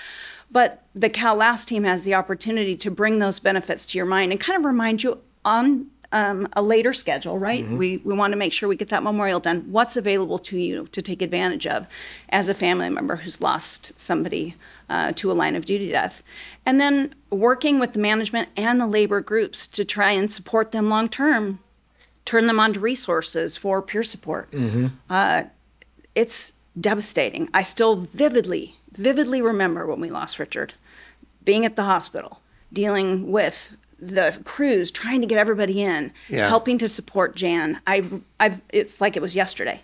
But 0.50 0.84
the 0.94 1.10
CalLast 1.10 1.66
team 1.66 1.82
has 1.84 2.04
the 2.04 2.14
opportunity 2.14 2.76
to 2.76 2.90
bring 2.90 3.18
those 3.18 3.40
benefits 3.40 3.84
to 3.86 3.98
your 3.98 4.06
mind 4.06 4.30
and 4.30 4.40
kind 4.40 4.58
of 4.58 4.64
remind 4.64 5.02
you 5.02 5.18
on 5.44 5.88
um, 6.12 6.46
a 6.52 6.62
later 6.62 6.92
schedule, 6.92 7.38
right? 7.38 7.64
Mm-hmm. 7.64 7.78
We, 7.78 7.96
we 7.98 8.14
want 8.14 8.32
to 8.32 8.36
make 8.36 8.52
sure 8.52 8.68
we 8.68 8.76
get 8.76 8.88
that 8.88 9.02
memorial 9.02 9.40
done. 9.40 9.66
What's 9.70 9.96
available 9.96 10.38
to 10.38 10.58
you 10.58 10.86
to 10.92 11.02
take 11.02 11.20
advantage 11.20 11.66
of 11.66 11.86
as 12.28 12.48
a 12.48 12.54
family 12.54 12.90
member 12.90 13.16
who's 13.16 13.40
lost 13.40 13.98
somebody 13.98 14.54
uh, 14.88 15.12
to 15.12 15.30
a 15.30 15.34
line 15.34 15.56
of 15.56 15.64
duty 15.64 15.90
death? 15.90 16.22
And 16.64 16.80
then 16.80 17.14
working 17.30 17.78
with 17.78 17.92
the 17.92 17.98
management 17.98 18.48
and 18.56 18.80
the 18.80 18.86
labor 18.86 19.20
groups 19.20 19.66
to 19.68 19.84
try 19.84 20.12
and 20.12 20.30
support 20.30 20.72
them 20.72 20.88
long 20.88 21.08
term 21.08 21.60
turn 22.26 22.46
them 22.46 22.60
on 22.60 22.74
to 22.74 22.80
resources 22.80 23.56
for 23.56 23.80
peer 23.80 24.02
support. 24.02 24.50
Mm-hmm. 24.50 24.88
Uh, 25.08 25.44
it's 26.14 26.52
devastating. 26.78 27.48
I 27.54 27.62
still 27.62 27.96
vividly, 27.96 28.76
vividly 28.92 29.40
remember 29.40 29.86
when 29.86 30.00
we 30.00 30.10
lost 30.10 30.38
Richard, 30.38 30.74
being 31.44 31.64
at 31.64 31.76
the 31.76 31.84
hospital, 31.84 32.40
dealing 32.70 33.30
with 33.30 33.76
the 33.98 34.38
crews, 34.44 34.90
trying 34.90 35.22
to 35.22 35.26
get 35.26 35.38
everybody 35.38 35.82
in, 35.82 36.12
yeah. 36.28 36.48
helping 36.48 36.76
to 36.78 36.88
support 36.88 37.34
Jan. 37.34 37.80
I, 37.86 38.04
I've, 38.38 38.60
it's 38.70 39.00
like 39.00 39.16
it 39.16 39.22
was 39.22 39.34
yesterday. 39.34 39.80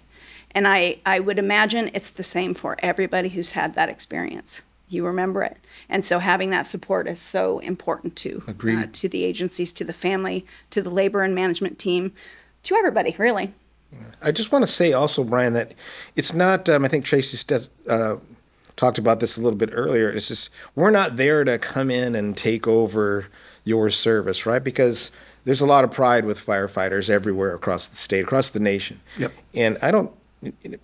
And 0.51 0.69
I, 0.69 0.99
I 1.07 1.21
would 1.21 1.38
imagine 1.38 1.91
it's 1.95 2.11
the 2.11 2.23
same 2.23 2.53
for 2.53 2.77
everybody 2.81 3.31
who's 3.31 3.53
had 3.53 3.73
that 3.75 3.88
experience 3.88 4.61
you 4.93 5.05
remember 5.05 5.43
it. 5.43 5.57
And 5.89 6.05
so 6.05 6.19
having 6.19 6.51
that 6.51 6.67
support 6.67 7.09
is 7.09 7.21
so 7.21 7.59
important 7.61 8.17
to 8.17 8.43
uh, 8.49 8.87
to 8.93 9.09
the 9.09 9.25
agencies, 9.25 9.73
to 9.75 9.85
the 9.85 9.93
family, 9.93 10.47
to 10.71 10.83
the 10.83 10.91
labor 10.91 11.23
and 11.23 11.35
management 11.35 11.79
team, 11.79 12.13
to 12.65 12.75
everybody, 12.75 13.15
really. 13.19 13.53
I 14.23 14.33
just 14.33 14.53
want 14.53 14.65
to 14.65 14.71
say 14.71 14.93
also, 14.93 15.25
Brian, 15.25 15.53
that 15.53 15.75
it's 16.17 16.33
not. 16.33 16.69
Um, 16.69 16.85
I 16.85 16.89
think 16.89 17.05
Tracey 17.05 17.37
St- 17.37 17.69
uh, 17.89 18.17
talked 18.77 18.99
about 18.99 19.21
this 19.21 19.37
a 19.37 19.41
little 19.41 19.59
bit 19.59 19.71
earlier. 19.73 20.11
It's 20.11 20.29
just 20.29 20.51
we're 20.75 20.91
not 20.91 21.17
there 21.17 21.45
to 21.45 21.59
come 21.59 21.91
in 21.91 22.15
and 22.15 22.37
take 22.37 22.67
over 22.67 23.29
your 23.65 23.91
service, 23.91 24.47
right? 24.47 24.63
Because 24.63 25.11
there's 25.45 25.61
a 25.61 25.67
lot 25.67 25.85
of 25.85 25.91
pride 25.91 26.25
with 26.25 26.45
firefighters 26.45 27.11
everywhere 27.11 27.55
across 27.55 27.89
the 27.89 27.97
state, 27.97 28.23
across 28.23 28.51
the 28.51 28.61
nation. 28.61 29.01
Yep. 29.19 29.33
And 29.55 29.79
I 29.83 29.91
don't 29.91 30.13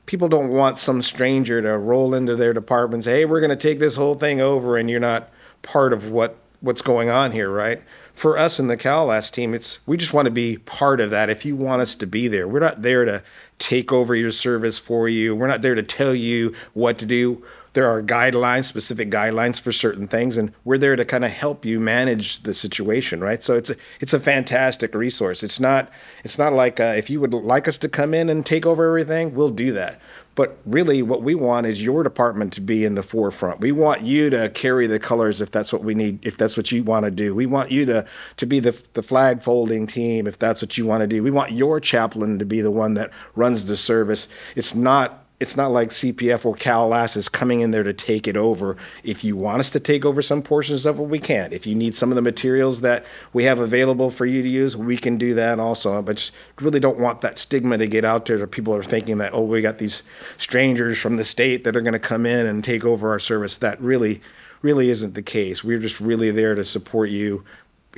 people 0.07 0.29
don't 0.29 0.51
want 0.51 0.79
some 0.79 1.03
stranger 1.03 1.61
to 1.61 1.77
roll 1.79 2.15
into 2.15 2.37
their 2.37 2.53
department 2.53 2.99
and 2.99 3.05
say, 3.05 3.19
"Hey, 3.21 3.25
we're 3.25 3.41
going 3.41 3.51
to 3.51 3.57
take 3.57 3.79
this 3.79 3.97
whole 3.97 4.15
thing 4.15 4.41
over," 4.41 4.77
and 4.77 4.89
you're 4.91 5.01
not 5.01 5.31
part 5.63 5.93
of 5.93 6.11
what 6.11 6.37
what's 6.61 6.83
going 6.83 7.09
on 7.09 7.33
here, 7.33 7.51
right? 7.51 7.83
For 8.15 8.37
us 8.37 8.59
in 8.59 8.67
the 8.67 8.77
CalLast 8.77 9.33
team, 9.33 9.55
it's 9.55 9.87
we 9.87 9.97
just 9.97 10.13
want 10.13 10.27
to 10.27 10.31
be 10.31 10.59
part 10.59 11.01
of 11.01 11.11
that. 11.11 11.31
If 11.31 11.45
you 11.45 11.57
want 11.57 11.83
us 11.83 11.95
to 11.97 12.07
be 12.07 12.29
there, 12.29 12.49
we're 12.49 12.59
not 12.59 12.83
there 12.83 13.05
to 13.05 13.23
take 13.59 13.93
over 13.93 14.15
your 14.15 14.33
service 14.33 14.79
for 14.79 15.09
you. 15.09 15.35
We're 15.37 15.47
not 15.47 15.63
there 15.63 15.75
to 15.75 15.83
tell 15.83 16.15
you 16.15 16.55
what 16.75 16.99
to 16.99 17.07
do 17.07 17.45
there 17.79 17.89
are 17.89 18.03
guidelines, 18.03 18.65
specific 18.65 19.09
guidelines 19.09 19.61
for 19.61 19.71
certain 19.71 20.09
things, 20.09 20.37
and 20.37 20.53
we're 20.65 20.79
there 20.79 20.97
to 20.97 21.05
kind 21.05 21.25
of 21.25 21.31
help 21.31 21.65
you 21.65 21.79
manage 21.79 22.43
the 22.43 22.53
situation, 22.53 23.21
right? 23.21 23.41
So 23.41 23.55
it's 23.55 23.71
a, 23.71 23.77
it's 24.01 24.13
a 24.13 24.19
fantastic 24.19 24.97
resource. 24.97 25.45
It's 25.45 25.61
not 25.61 25.89
it's 26.25 26.41
not 26.41 26.53
like 26.53 26.81
uh, 26.81 26.95
if 26.97 27.09
you 27.09 27.21
would 27.21 27.33
like 27.33 27.69
us 27.69 27.79
to 27.79 27.89
come 27.89 28.15
in 28.15 28.31
and 28.31 28.45
take 28.45 28.67
over 28.67 28.89
everything, 28.89 29.33
we'll 29.33 29.51
do 29.51 29.73
that. 29.75 30.01
But 30.35 30.59
really, 30.67 31.03
what 31.03 31.23
we 31.23 31.37
want 31.37 31.69
is 31.69 31.81
your 31.81 32.03
department 32.03 32.53
to 32.55 32.61
be 32.61 32.85
in 32.85 32.97
the 32.97 33.03
forefront. 33.05 33.61
We 33.61 33.71
want 33.71 34.03
you 34.03 34.29
to 34.31 34.49
carry 34.49 34.89
the 34.89 34.99
colors 34.99 35.41
if 35.41 35.53
that's 35.53 35.73
what 35.73 35.85
we 35.85 35.95
need, 35.95 36.27
if 36.27 36.37
that's 36.37 36.57
what 36.57 36.73
you 36.73 36.83
want 36.83 37.05
to 37.05 37.13
do. 37.13 37.33
We 37.33 37.47
want 37.47 37.71
you 37.71 37.87
to 37.87 38.05
to 38.39 38.45
be 38.45 38.59
the 38.59 38.83
the 38.95 39.05
flag 39.05 39.41
folding 39.41 39.87
team 39.87 40.27
if 40.27 40.37
that's 40.37 40.61
what 40.61 40.77
you 40.79 40.85
want 40.85 41.03
to 41.03 41.07
do. 41.07 41.23
We 41.23 41.31
want 41.31 41.53
your 41.53 41.79
chaplain 41.79 42.41
to 42.41 42.45
be 42.45 42.61
the 42.61 42.73
one 42.73 42.95
that 42.95 43.13
runs 43.37 43.69
the 43.69 43.77
service. 43.77 44.27
It's 44.57 44.75
not 44.75 45.28
it's 45.41 45.57
not 45.57 45.71
like 45.71 45.91
CPF 45.91 46.45
or 46.45 46.55
CalLast 46.57 47.17
is 47.17 47.29
coming 47.29 47.61
in 47.61 47.71
there 47.71 47.85
to 47.85 47.93
take 47.93 48.27
it 48.27 48.37
over. 48.37 48.77
If 49.05 49.23
you 49.23 49.37
want 49.37 49.61
us 49.61 49.71
to 49.71 49.81
take 49.81 50.05
over 50.05 50.21
some 50.21 50.43
portions 50.43 50.85
of 50.85 50.99
it, 50.99 51.05
we 51.05 51.21
can. 51.21 51.53
If 51.53 51.65
you 51.65 51.77
need 51.77 51.95
some 51.95 52.11
of 52.11 52.17
the 52.17 52.23
materials 52.23 52.81
that 52.81 53.07
we 53.33 53.45
have 53.45 53.61
available 53.61 54.11
for 54.11 54.27
you 54.27 54.43
to 54.43 54.49
use, 54.49 54.77
we 54.77 54.97
can 54.97 55.17
do 55.17 55.35
that 55.35 55.61
also. 55.61 56.03
But 56.03 56.31
really 56.61 56.81
don't 56.81 56.99
want 56.99 57.21
that 57.21 57.39
stigma 57.39 57.79
to 57.79 57.87
get 57.87 58.05
out 58.05 58.27
there 58.27 58.39
that 58.39 58.51
people 58.51 58.75
are 58.75 58.83
thinking 58.83 59.19
that, 59.19 59.33
oh, 59.33 59.43
we 59.43 59.63
got 59.63 59.79
these 59.79 60.03
strangers 60.39 60.99
from 60.99 61.17
the 61.17 61.25
state 61.25 61.63
that 61.63 61.77
are 61.77 61.83
going 61.83 61.93
to 61.93 62.01
come 62.01 62.27
in 62.27 62.45
and 62.45 62.65
take 62.65 62.85
over 62.85 63.11
our 63.11 63.21
service. 63.21 63.59
That 63.59 63.81
really, 63.81 64.21
really 64.61 64.91
isn't 64.91 65.15
the 65.15 65.23
case. 65.23 65.63
We're 65.63 65.79
just 65.79 66.01
really 66.01 66.33
there 66.33 66.57
to 66.57 66.65
support 66.65 67.11
you 67.11 67.45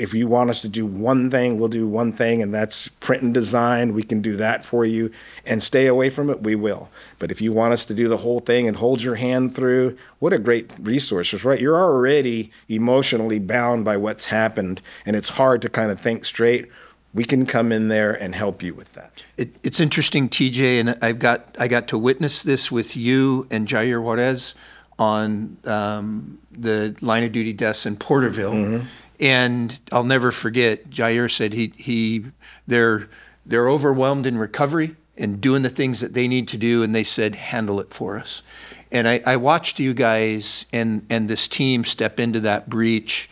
if 0.01 0.15
you 0.15 0.27
want 0.27 0.49
us 0.49 0.63
to 0.63 0.69
do 0.69 0.87
one 0.87 1.29
thing, 1.31 1.59
we'll 1.59 1.69
do 1.69 1.87
one 1.87 2.11
thing, 2.11 2.41
and 2.41 2.55
that's 2.55 2.89
print 2.89 3.23
and 3.23 3.35
design. 3.35 3.93
We 3.93 4.03
can 4.03 4.23
do 4.23 4.35
that 4.37 4.65
for 4.65 4.87
you 4.87 5.11
and 5.45 5.63
stay 5.63 5.87
away 5.87 6.09
from 6.09 6.31
it, 6.31 6.43
we 6.43 6.55
will. 6.55 6.89
But 7.19 7.31
if 7.31 7.43
you 7.43 7.53
want 7.53 7.75
us 7.75 7.85
to 7.85 7.95
do 7.95 8.09
the 8.09 8.17
whole 8.17 8.41
thing 8.41 8.67
and 8.67 8.79
hold 8.79 9.03
your 9.03 9.17
hand 9.17 9.55
through, 9.55 9.99
what 10.19 10.33
a 10.33 10.39
great 10.39 10.73
resource, 10.81 11.35
right? 11.45 11.61
You're 11.61 11.79
already 11.79 12.51
emotionally 12.67 13.39
bound 13.39 13.85
by 13.85 13.99
what's 13.99 14.25
happened, 14.27 14.81
and 15.05 15.15
it's 15.15 15.29
hard 15.29 15.61
to 15.63 15.69
kind 15.69 15.91
of 15.91 16.01
think 16.01 16.25
straight. 16.25 16.71
We 17.13 17.25
can 17.25 17.45
come 17.45 17.71
in 17.71 17.89
there 17.89 18.13
and 18.13 18.35
help 18.35 18.63
you 18.63 18.73
with 18.73 18.95
that. 18.95 19.23
It, 19.37 19.55
it's 19.63 19.81
interesting, 19.81 20.31
TJ, 20.31 20.81
and 20.81 20.97
I've 21.03 21.19
got 21.19 21.55
I 21.59 21.69
got 21.69 21.89
to 21.89 21.99
witness 21.99 22.43
this 22.43 22.73
with 22.73 22.97
you 22.97 23.47
and 23.51 23.69
Jair 23.69 24.03
Juarez 24.03 24.55
on 24.99 25.59
um, 25.67 26.39
the 26.53 26.95
line 27.03 27.25
of 27.25 27.33
duty 27.33 27.53
deaths 27.53 27.85
in 27.85 27.97
Porterville. 27.97 28.53
Mm-hmm 28.53 28.87
and 29.21 29.79
I'll 29.93 30.05
never 30.05 30.33
forget. 30.33 30.91
Jair 30.91 31.31
said 31.31 31.53
he 31.53 31.73
he 31.77 32.25
they're 32.67 33.09
they're 33.45 33.69
overwhelmed 33.69 34.27
in 34.27 34.39
recovery 34.39 34.97
and 35.17 35.41
doing 35.41 35.63
the 35.63 35.71
things 35.71 36.01
that 36.01 36.15
they 36.15 36.27
need 36.27 36.49
to 36.49 36.57
do, 36.57 36.83
and 36.83 36.95
they 36.95 37.03
said 37.03 37.35
handle 37.35 37.79
it 37.81 37.93
for 37.93 38.19
us. 38.19 38.43
And 38.91 39.07
I, 39.07 39.23
I 39.27 39.37
watched 39.37 39.79
you 39.79 39.93
guys 39.93 40.67
and 40.73 41.07
and 41.11 41.29
this 41.29 41.47
team 41.47 41.85
step 41.85 42.19
into 42.19 42.41
that 42.41 42.71
breach, 42.71 43.29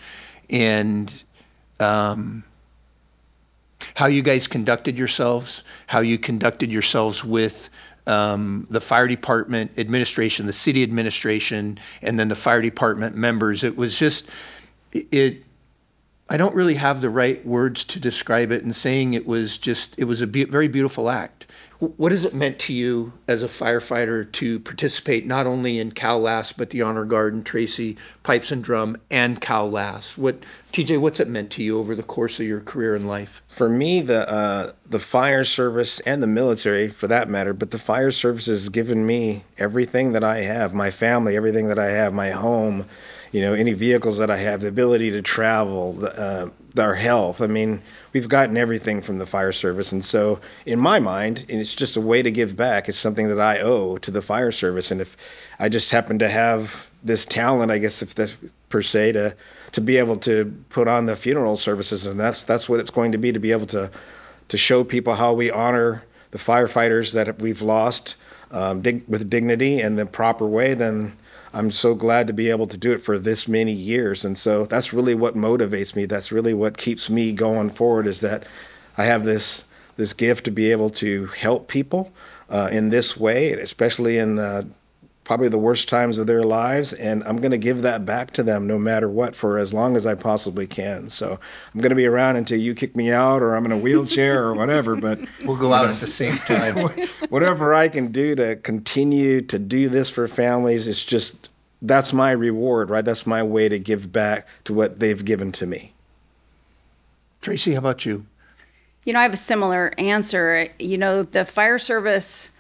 and 0.51 1.23
um, 1.81 2.45
how 3.95 4.07
you 4.07 4.23
guys 4.23 4.47
conducted 4.47 4.99
yourselves, 4.99 5.65
how 5.87 6.01
you 6.01 6.19
conducted 6.19 6.71
yourselves 6.71 7.25
with 7.25 7.71
um, 8.07 8.67
the 8.71 8.81
fire 8.81 9.09
department 9.09 9.79
administration, 9.79 10.47
the 10.47 10.53
city 10.53 10.83
administration, 10.83 11.79
and 12.03 12.19
then 12.19 12.29
the 12.29 12.37
fire 12.37 12.63
department 12.63 13.17
members. 13.17 13.65
It 13.65 13.77
was 13.77 13.99
just 13.99 14.29
it 14.93 15.45
I 16.31 16.37
don't 16.37 16.55
really 16.55 16.75
have 16.75 17.01
the 17.01 17.11
right 17.11 17.45
words 17.47 17.85
to 17.85 18.01
describe 18.01 18.53
it, 18.53 18.63
and 18.63 18.77
saying 18.77 19.15
it 19.15 19.27
was 19.27 19.57
just, 19.57 19.99
it 19.99 20.05
was 20.05 20.21
a 20.21 20.27
be- 20.27 20.45
very 20.45 20.69
beautiful 20.69 21.09
act. 21.09 21.47
What 21.79 22.11
has 22.11 22.25
it 22.25 22.35
meant 22.35 22.59
to 22.61 22.73
you 22.73 23.13
as 23.29 23.45
a 23.45 23.47
firefighter 23.47 24.31
to 24.33 24.59
participate 24.59 25.27
not 25.27 25.47
only 25.47 25.79
in 25.79 25.93
Cal 25.93 26.19
Last 26.19 26.59
but 26.59 26.71
the 26.71 26.83
Honor 26.83 27.05
Guard 27.05 27.35
and 27.35 27.47
Tracey 27.47 27.97
Pipes 28.25 28.51
and 28.51 28.65
Drum 28.65 28.97
and 29.13 29.41
Cal 29.41 29.71
Last? 29.71 30.19
What 30.19 30.43
TJ, 30.73 31.01
what's 31.01 31.21
it 31.21 31.29
meant 31.29 31.53
to 31.53 31.63
you 31.63 31.79
over 31.79 31.95
the 31.95 32.03
course 32.03 32.41
of 32.41 32.47
your 32.47 32.61
career 32.61 32.97
in 32.97 33.07
life? 33.07 33.43
For 33.47 33.69
me, 33.69 34.01
the 34.01 34.29
uh, 34.29 34.73
the 34.87 34.99
fire 34.99 35.45
service 35.45 36.01
and 36.01 36.21
the 36.21 36.27
military, 36.27 36.89
for 36.89 37.07
that 37.07 37.29
matter, 37.29 37.53
but 37.53 37.71
the 37.71 37.79
fire 37.79 38.11
service 38.11 38.47
has 38.47 38.69
given 38.71 39.07
me 39.07 39.45
everything 39.57 40.13
that 40.13 40.25
I 40.25 40.39
have, 40.39 40.75
my 40.75 40.91
family, 40.91 41.37
everything 41.37 41.69
that 41.69 41.79
I 41.79 41.91
have, 41.91 42.13
my 42.13 42.31
home, 42.31 42.87
you 43.33 43.41
know, 43.43 43.55
any 43.55 43.73
vehicles 43.73 44.19
that 44.19 44.31
I 44.31 44.37
have, 44.37 44.61
the 44.61 44.69
ability 44.69 45.11
to 45.11 45.23
travel, 45.23 45.99
uh, 46.05 46.49
our 46.79 46.95
health. 46.95 47.41
I 47.41 47.47
mean, 47.47 47.83
we've 48.13 48.29
gotten 48.29 48.57
everything 48.57 49.01
from 49.01 49.19
the 49.19 49.27
fire 49.27 49.53
service. 49.53 49.93
And 49.93 50.05
so, 50.05 50.41
in 50.65 50.79
my 50.79 50.99
mind, 50.99 51.45
it's 51.49 51.75
just 51.75 51.97
a 51.97 52.01
way 52.01 52.23
to 52.23 52.31
give 52.31 52.57
back. 52.57 52.89
It's 52.89 52.99
something 52.99 53.29
that 53.29 53.41
I 53.41 53.59
owe 53.61 53.99
to 53.99 54.11
the 54.11 54.23
fire 54.23 54.53
service. 54.53 54.91
And 54.91 55.01
if 55.01 55.17
I 55.59 55.69
just 55.69 55.91
happen 55.91 56.19
to 56.21 56.29
have 56.29 56.89
this 57.03 57.27
talent, 57.27 57.71
I 57.71 57.79
guess, 57.79 58.03
if 58.03 58.15
that's 58.15 58.37
per 58.69 58.83
se, 58.83 59.13
to, 59.13 59.37
to 59.73 59.81
be 59.81 59.97
able 59.97 60.17
to 60.19 60.65
put 60.69 60.89
on 60.89 61.07
the 61.07 61.17
funeral 61.17 61.57
services, 61.57 62.07
and 62.07 62.19
that's, 62.19 62.45
that's 62.45 62.69
what 62.69 62.81
it's 62.81 62.91
going 62.91 63.13
to 63.13 63.19
be 63.19 63.33
to 63.33 63.41
be 63.41 63.53
able 63.53 63.67
to, 63.67 63.91
to 64.49 64.57
show 64.57 64.85
people 64.85 65.15
how 65.15 65.33
we 65.33 65.51
honor 65.51 66.05
the 66.31 66.39
firefighters 66.39 67.13
that 67.15 67.39
we've 67.41 67.63
lost 67.63 68.17
um, 68.51 68.81
dig- 68.81 69.05
with 69.09 69.29
dignity 69.29 69.81
and 69.81 69.99
the 69.99 70.07
proper 70.07 70.47
way, 70.47 70.75
then 70.75 71.17
I'm 71.53 71.71
so 71.71 71.95
glad 71.95 72.27
to 72.27 72.33
be 72.33 72.51
able 72.51 72.67
to 72.67 72.77
do 72.77 72.93
it 72.93 73.03
for 73.03 73.19
this 73.19 73.49
many 73.49 73.73
years. 73.73 74.25
And 74.25 74.37
so 74.37 74.67
that's 74.67 74.93
really 74.93 75.15
what 75.15 75.35
motivates 75.35 75.97
me. 75.97 76.05
That's 76.05 76.31
really 76.31 76.55
what 76.55 76.77
keeps 76.77 77.09
me 77.09 77.33
going 77.33 77.71
forward 77.71 78.07
is 78.07 78.21
that 78.21 78.47
I 78.97 79.05
have 79.05 79.25
this 79.25 79.67
this 79.97 80.13
gift 80.13 80.45
to 80.45 80.51
be 80.53 80.71
able 80.71 80.91
to 80.91 81.27
help 81.27 81.67
people 81.67 82.13
uh, 82.49 82.69
in 82.71 82.91
this 82.91 83.17
way, 83.17 83.51
especially 83.53 84.17
in 84.17 84.37
the 84.37 84.69
probably 85.29 85.49
the 85.51 85.59
worst 85.59 85.91
times 85.91 86.17
of 86.17 86.27
their 86.27 86.43
lives 86.43 86.95
and 86.95 87.23
i'm 87.25 87.37
going 87.37 87.51
to 87.51 87.59
give 87.59 87.83
that 87.83 88.07
back 88.07 88.31
to 88.31 88.43
them 88.43 88.67
no 88.67 88.79
matter 88.79 89.11
what 89.11 89.37
for 89.37 89.59
as 89.59 89.75
long 89.75 89.95
as 89.95 90.07
i 90.07 90.15
possibly 90.15 90.67
can. 90.67 91.11
So 91.11 91.39
i'm 91.75 91.81
going 91.83 91.91
to 91.91 91.97
be 91.97 92.07
around 92.07 92.37
until 92.37 92.59
you 92.59 92.75
kick 92.75 92.97
me 92.97 93.13
out 93.13 93.43
or 93.43 93.55
i'm 93.55 93.67
in 93.67 93.71
a 93.71 93.77
wheelchair 93.77 94.43
or 94.43 94.55
whatever 94.55 94.97
but 94.97 95.21
we'll 95.45 95.59
go 95.59 95.75
out 95.75 95.91
at 95.91 96.01
the 96.01 96.07
same 96.07 96.39
time. 96.39 96.77
Whatever 97.29 97.75
i 97.75 97.91
can 97.91 98.11
do 98.11 98.35
to 98.37 98.57
continue 98.57 99.43
to 99.43 99.59
do 99.59 99.91
this 99.91 100.09
for 100.09 100.27
families 100.29 100.89
it's 100.89 101.05
just 101.05 101.51
that's 101.83 102.15
my 102.15 102.31
reward 102.31 102.89
right? 102.89 103.05
That's 103.05 103.27
my 103.27 103.43
way 103.43 103.69
to 103.69 103.79
give 103.79 104.11
back 104.11 104.49
to 104.65 104.73
what 104.73 104.99
they've 104.99 105.23
given 105.23 105.53
to 105.53 105.67
me. 105.67 105.93
Tracey 107.43 107.73
how 107.73 107.81
about 107.81 108.07
you? 108.07 108.25
You 109.05 109.13
know 109.13 109.21
i 109.21 109.25
have 109.25 109.35
a 109.35 109.37
similar 109.37 109.93
answer. 109.99 110.69
You 110.79 110.97
know 110.97 111.23
the 111.23 111.45
fire 111.45 111.79
service 111.79 112.51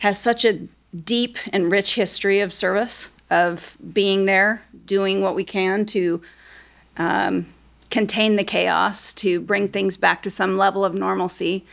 has 0.00 0.20
such 0.20 0.44
a 0.44 0.68
deep 1.04 1.38
and 1.52 1.70
rich 1.70 1.94
history 1.94 2.40
of 2.40 2.52
service, 2.52 3.10
of 3.30 3.76
being 3.92 4.24
there, 4.24 4.62
doing 4.86 5.20
what 5.20 5.34
we 5.34 5.44
can 5.44 5.84
to 5.86 6.20
um, 6.96 7.46
contain 7.90 8.36
the 8.36 8.44
chaos, 8.44 9.12
to 9.14 9.40
bring 9.40 9.68
things 9.68 9.96
back 9.96 10.22
to 10.22 10.30
some 10.30 10.56
level 10.56 10.84
of 10.84 10.94
normalcy. 10.94 11.64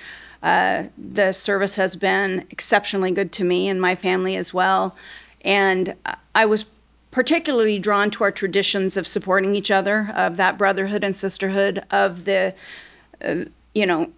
Uh, 0.44 0.86
the 0.98 1.32
service 1.32 1.76
has 1.76 1.96
been 1.96 2.46
exceptionally 2.50 3.12
good 3.12 3.32
to 3.32 3.44
me 3.44 3.68
and 3.68 3.82
my 3.82 3.96
family 3.96 4.36
as 4.36 4.54
well. 4.54 4.96
And 5.42 5.96
I 6.34 6.46
was 6.46 6.66
particularly 7.12 7.80
drawn 7.80 8.12
to 8.12 8.24
our 8.26 8.32
traditions 8.32 8.98
of 8.98 9.08
supporting 9.08 9.56
each 9.56 9.72
other, 9.72 10.12
of 10.14 10.36
that 10.38 10.58
brotherhood 10.58 11.04
and 11.04 11.16
sisterhood, 11.16 11.84
of 11.90 12.26
the, 12.26 12.54
uh, 13.24 13.46
you 13.74 13.86
know, 13.86 14.12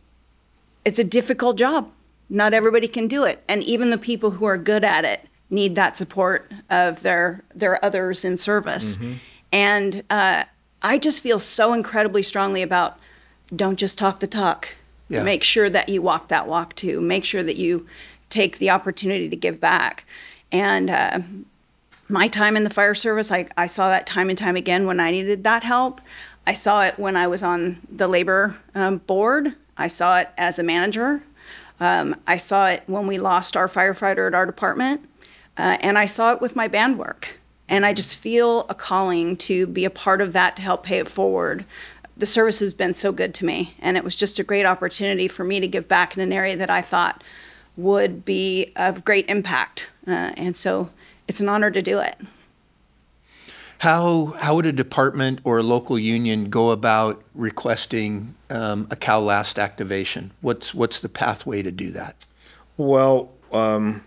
it's 0.83 0.99
a 0.99 1.03
difficult 1.03 1.57
job 1.57 1.91
not 2.29 2.53
everybody 2.53 2.87
can 2.87 3.07
do 3.07 3.23
it. 3.23 3.43
And 3.47 3.63
even 3.63 3.89
the 3.89 3.97
people 3.97 4.31
who 4.31 4.45
are 4.45 4.57
good 4.57 4.83
at 4.83 5.05
it 5.05 5.27
need 5.49 5.75
that 5.75 5.95
support 5.95 6.51
of 6.69 7.03
their 7.03 7.43
their 7.55 7.83
others 7.83 8.25
in 8.25 8.37
service. 8.37 8.97
Mm-hmm. 8.97 9.13
and 9.51 10.03
uh, 10.09 10.43
i 10.81 10.97
just 10.97 11.23
feel 11.23 11.39
so 11.39 11.73
incredibly 11.73 12.21
strongly 12.21 12.61
about 12.61 12.99
don't 13.55 13.79
just 13.79 13.97
talk 13.97 14.19
the 14.19 14.27
talk. 14.27 14.75
Yeah. 15.09 15.23
make 15.23 15.41
sure 15.41 15.69
that 15.69 15.87
you 15.87 16.01
walk 16.01 16.27
that 16.27 16.47
walk 16.47 16.75
too. 16.75 16.99
Make 16.99 17.23
sure 17.23 17.41
that 17.41 17.55
you 17.55 17.87
take 18.27 18.57
the 18.57 18.69
opportunity 18.69 19.29
to 19.29 19.37
give 19.37 19.61
back. 19.61 20.03
And 20.51 20.89
uh, 20.89 21.19
my 22.09 22.27
time 22.27 22.57
in 22.57 22.65
the 22.65 22.69
fire 22.69 22.93
service 22.93 23.31
I, 23.31 23.47
I 23.55 23.67
saw 23.67 23.87
that 23.87 24.05
time 24.05 24.27
and 24.27 24.37
time 24.37 24.57
again 24.57 24.85
when 24.85 24.99
i 24.99 25.11
needed 25.11 25.45
that 25.45 25.63
help. 25.63 26.01
I 26.45 26.53
saw 26.53 26.81
it 26.81 26.99
when 26.99 27.15
i 27.15 27.25
was 27.25 27.41
on 27.41 27.79
the 27.89 28.07
labor 28.07 28.57
um, 28.75 28.97
board. 28.97 29.55
I 29.77 29.87
saw 29.87 30.17
it 30.17 30.29
as 30.37 30.59
a 30.59 30.63
manager 30.63 31.21
um, 31.79 32.15
I 32.25 32.37
saw 32.37 32.67
it 32.67 32.83
when 32.87 33.07
we 33.07 33.19
lost 33.19 33.55
our 33.55 33.67
firefighter 33.67 34.27
at 34.27 34.35
our 34.35 34.45
department, 34.45 35.07
uh, 35.57 35.77
and 35.81 35.97
I 35.97 36.05
saw 36.05 36.31
it 36.33 36.41
with 36.41 36.55
my 36.55 36.67
band 36.67 36.97
work. 36.97 37.39
And 37.69 37.85
I 37.85 37.93
just 37.93 38.15
feel 38.15 38.65
a 38.69 38.73
calling 38.73 39.35
to 39.37 39.67
be 39.67 39.83
a 39.83 39.89
part 39.89 40.21
of 40.21 40.33
that 40.33 40.55
to 40.55 40.61
help 40.61 40.83
pay 40.83 40.99
it 40.99 41.09
forward. 41.09 41.65
The 42.15 42.25
service 42.25 42.59
has 42.61 42.73
been 42.73 42.93
so 42.93 43.11
good 43.11 43.33
to 43.35 43.45
me, 43.45 43.75
and 43.79 43.97
it 43.97 44.03
was 44.03 44.15
just 44.15 44.39
a 44.39 44.43
great 44.43 44.65
opportunity 44.65 45.27
for 45.27 45.43
me 45.43 45.59
to 45.59 45.67
give 45.67 45.87
back 45.87 46.15
in 46.15 46.23
an 46.23 46.33
area 46.33 46.55
that 46.55 46.69
I 46.69 46.81
thought 46.81 47.23
would 47.75 48.25
be 48.25 48.71
of 48.75 49.05
great 49.05 49.29
impact. 49.29 49.89
Uh, 50.07 50.31
and 50.37 50.55
so 50.55 50.89
it's 51.27 51.41
an 51.41 51.49
honor 51.49 51.69
to 51.69 51.81
do 51.81 51.99
it. 51.99 52.15
How 53.79 54.35
how 54.39 54.55
would 54.55 54.65
a 54.65 54.71
department 54.71 55.39
or 55.43 55.59
a 55.59 55.63
local 55.63 55.99
union 55.99 56.49
go 56.49 56.71
about 56.71 57.23
requesting 57.35 58.35
um, 58.49 58.87
a 58.89 58.95
Cal 58.95 59.21
Last 59.21 59.59
activation? 59.59 60.31
What's 60.41 60.73
what's 60.73 60.99
the 60.99 61.09
pathway 61.09 61.61
to 61.61 61.71
do 61.71 61.91
that? 61.91 62.25
Well, 62.77 63.31
um, 63.51 64.03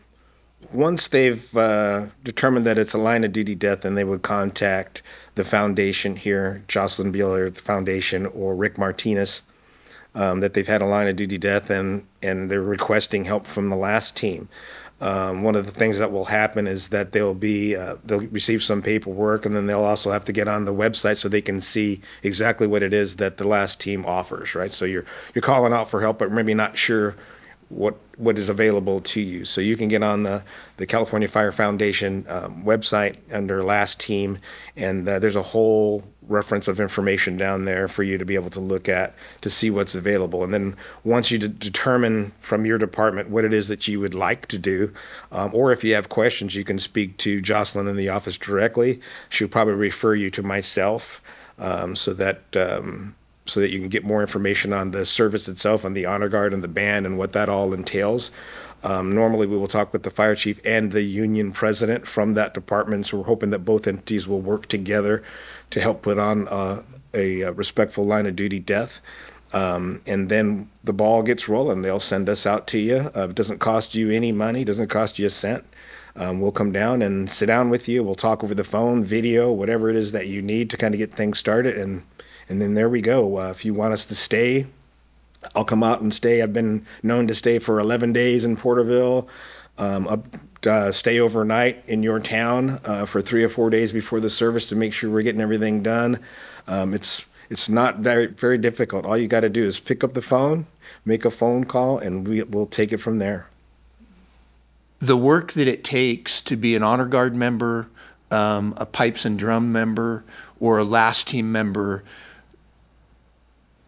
once 0.72 1.08
they've 1.08 1.56
uh, 1.56 2.06
determined 2.22 2.66
that 2.66 2.78
it's 2.78 2.94
a 2.94 2.98
line 2.98 3.24
of 3.24 3.32
duty 3.32 3.54
death, 3.54 3.82
then 3.82 3.94
they 3.94 4.04
would 4.04 4.22
contact 4.22 5.02
the 5.34 5.44
foundation 5.44 6.16
here, 6.16 6.62
Jocelyn 6.68 7.12
Beeler 7.12 7.56
Foundation, 7.58 8.26
or 8.26 8.54
Rick 8.54 8.78
Martinez, 8.78 9.42
um, 10.14 10.40
that 10.40 10.54
they've 10.54 10.66
had 10.66 10.82
a 10.82 10.86
line 10.86 11.08
of 11.08 11.16
duty 11.16 11.38
death 11.38 11.70
and 11.70 12.06
and 12.22 12.50
they're 12.50 12.62
requesting 12.62 13.24
help 13.24 13.46
from 13.46 13.68
the 13.68 13.76
last 13.76 14.16
team. 14.16 14.48
Um, 15.00 15.42
one 15.42 15.56
of 15.56 15.64
the 15.64 15.72
things 15.72 15.98
that 15.98 16.12
will 16.12 16.26
happen 16.26 16.66
is 16.66 16.88
that 16.88 17.12
they'll 17.12 17.34
be 17.34 17.74
uh, 17.74 17.96
they'll 18.04 18.20
receive 18.28 18.62
some 18.62 18.82
paperwork 18.82 19.46
and 19.46 19.56
then 19.56 19.66
they'll 19.66 19.80
also 19.84 20.10
have 20.10 20.26
to 20.26 20.32
get 20.32 20.46
on 20.46 20.66
the 20.66 20.74
website 20.74 21.16
so 21.16 21.28
they 21.28 21.40
can 21.40 21.60
see 21.60 22.02
exactly 22.22 22.66
what 22.66 22.82
it 22.82 22.92
is 22.92 23.16
that 23.16 23.38
the 23.38 23.46
last 23.46 23.80
team 23.80 24.04
offers 24.04 24.54
right? 24.54 24.72
So 24.72 24.84
you're 24.84 25.06
you're 25.34 25.42
calling 25.42 25.72
out 25.72 25.88
for 25.88 26.02
help 26.02 26.18
but 26.18 26.30
maybe 26.30 26.52
not 26.52 26.76
sure 26.76 27.16
what 27.70 27.96
what 28.16 28.36
is 28.38 28.48
available 28.48 29.00
to 29.00 29.20
you. 29.20 29.44
So 29.44 29.60
you 29.60 29.76
can 29.76 29.88
get 29.88 30.02
on 30.02 30.24
the 30.24 30.44
the 30.76 30.86
California 30.86 31.28
Fire 31.28 31.52
Foundation 31.52 32.26
um, 32.28 32.64
website 32.64 33.16
under 33.32 33.62
Last 33.62 33.98
Team, 33.98 34.38
and 34.76 35.08
uh, 35.08 35.18
there's 35.18 35.36
a 35.36 35.42
whole 35.42 36.04
reference 36.22 36.68
of 36.68 36.78
information 36.78 37.36
down 37.36 37.64
there 37.64 37.88
for 37.88 38.02
you 38.02 38.16
to 38.18 38.24
be 38.24 38.36
able 38.36 38.50
to 38.50 38.60
look 38.60 38.88
at 38.88 39.14
to 39.40 39.50
see 39.50 39.70
what's 39.70 39.94
available. 39.94 40.44
And 40.44 40.54
then 40.54 40.76
once 41.02 41.30
you 41.30 41.38
de- 41.38 41.48
determine 41.48 42.30
from 42.38 42.64
your 42.64 42.78
department 42.78 43.30
what 43.30 43.44
it 43.44 43.52
is 43.52 43.66
that 43.68 43.88
you 43.88 43.98
would 43.98 44.14
like 44.14 44.46
to 44.48 44.58
do, 44.58 44.92
um, 45.32 45.52
or 45.54 45.72
if 45.72 45.82
you 45.82 45.94
have 45.94 46.08
questions, 46.08 46.54
you 46.54 46.64
can 46.64 46.78
speak 46.78 47.16
to 47.18 47.40
Jocelyn 47.40 47.88
in 47.88 47.96
the 47.96 48.08
office 48.08 48.38
directly. 48.38 49.00
She'll 49.28 49.48
probably 49.48 49.74
refer 49.74 50.14
you 50.14 50.30
to 50.30 50.42
myself 50.42 51.20
um, 51.58 51.96
so 51.96 52.14
that 52.14 52.56
um, 52.56 53.14
so 53.50 53.60
that 53.60 53.70
you 53.70 53.78
can 53.78 53.88
get 53.88 54.04
more 54.04 54.20
information 54.20 54.72
on 54.72 54.92
the 54.92 55.04
service 55.04 55.48
itself 55.48 55.84
on 55.84 55.94
the 55.94 56.06
honor 56.06 56.28
guard 56.28 56.54
and 56.54 56.62
the 56.62 56.68
band 56.68 57.06
and 57.06 57.18
what 57.18 57.32
that 57.32 57.48
all 57.48 57.72
entails. 57.72 58.30
Um, 58.82 59.14
normally, 59.14 59.46
we 59.46 59.58
will 59.58 59.68
talk 59.68 59.92
with 59.92 60.04
the 60.04 60.10
fire 60.10 60.34
chief 60.34 60.60
and 60.64 60.92
the 60.92 61.02
union 61.02 61.52
president 61.52 62.06
from 62.06 62.32
that 62.34 62.54
department. 62.54 63.06
So 63.06 63.18
we're 63.18 63.24
hoping 63.24 63.50
that 63.50 63.60
both 63.60 63.86
entities 63.86 64.26
will 64.26 64.40
work 64.40 64.66
together 64.66 65.22
to 65.70 65.80
help 65.80 66.02
put 66.02 66.18
on 66.18 66.48
uh, 66.48 66.82
a, 67.12 67.50
respectful 67.50 68.06
line 68.06 68.26
of 68.26 68.36
duty 68.36 68.58
death. 68.58 69.00
Um, 69.52 70.00
and 70.06 70.28
then 70.28 70.70
the 70.84 70.92
ball 70.92 71.22
gets 71.22 71.48
rolling. 71.48 71.82
They'll 71.82 72.00
send 72.00 72.28
us 72.28 72.46
out 72.46 72.66
to 72.68 72.78
you. 72.78 73.10
Uh, 73.14 73.28
it 73.30 73.34
doesn't 73.34 73.58
cost 73.58 73.94
you 73.94 74.10
any 74.10 74.32
money. 74.32 74.64
Doesn't 74.64 74.88
cost 74.88 75.18
you 75.18 75.26
a 75.26 75.30
cent. 75.30 75.64
Um, 76.16 76.40
we'll 76.40 76.52
come 76.52 76.72
down 76.72 77.02
and 77.02 77.30
sit 77.30 77.46
down 77.46 77.70
with 77.70 77.88
you. 77.88 78.02
We'll 78.02 78.14
talk 78.14 78.42
over 78.42 78.54
the 78.54 78.64
phone, 78.64 79.04
video, 79.04 79.52
whatever 79.52 79.90
it 79.90 79.96
is 79.96 80.12
that 80.12 80.26
you 80.26 80.42
need 80.42 80.70
to 80.70 80.76
kind 80.76 80.94
of 80.94 80.98
get 80.98 81.12
things 81.12 81.38
started, 81.38 81.76
and 81.76 82.02
and 82.50 82.60
then 82.60 82.74
there 82.74 82.88
we 82.88 83.00
go. 83.00 83.38
Uh, 83.38 83.50
if 83.50 83.64
you 83.64 83.72
want 83.72 83.92
us 83.92 84.04
to 84.06 84.14
stay, 84.16 84.66
I'll 85.54 85.64
come 85.64 85.84
out 85.84 86.02
and 86.02 86.12
stay. 86.12 86.42
I've 86.42 86.52
been 86.52 86.84
known 87.00 87.28
to 87.28 87.34
stay 87.34 87.60
for 87.60 87.78
11 87.78 88.12
days 88.12 88.44
in 88.44 88.56
Porterville. 88.56 89.28
Um, 89.78 90.08
up, 90.08 90.26
uh, 90.66 90.90
stay 90.90 91.20
overnight 91.20 91.82
in 91.86 92.02
your 92.02 92.18
town 92.18 92.80
uh, 92.84 93.06
for 93.06 93.22
three 93.22 93.44
or 93.44 93.48
four 93.48 93.70
days 93.70 93.92
before 93.92 94.18
the 94.18 94.28
service 94.28 94.66
to 94.66 94.76
make 94.76 94.92
sure 94.92 95.08
we're 95.10 95.22
getting 95.22 95.40
everything 95.40 95.82
done. 95.82 96.18
Um, 96.66 96.92
it's 96.92 97.26
it's 97.48 97.68
not 97.68 97.98
very 98.00 98.26
very 98.26 98.58
difficult. 98.58 99.06
All 99.06 99.16
you 99.16 99.28
got 99.28 99.40
to 99.40 99.48
do 99.48 99.62
is 99.62 99.80
pick 99.80 100.04
up 100.04 100.12
the 100.12 100.20
phone, 100.20 100.66
make 101.04 101.24
a 101.24 101.30
phone 101.30 101.64
call, 101.64 101.98
and 101.98 102.26
we, 102.28 102.42
we'll 102.42 102.66
take 102.66 102.92
it 102.92 102.98
from 102.98 103.20
there. 103.20 103.48
The 104.98 105.16
work 105.16 105.52
that 105.52 105.66
it 105.66 105.82
takes 105.82 106.42
to 106.42 106.56
be 106.56 106.76
an 106.76 106.82
honor 106.82 107.06
guard 107.06 107.34
member, 107.34 107.88
um, 108.30 108.74
a 108.76 108.84
pipes 108.84 109.24
and 109.24 109.38
drum 109.38 109.72
member, 109.72 110.24
or 110.60 110.78
a 110.78 110.84
last 110.84 111.28
team 111.28 111.50
member 111.50 112.04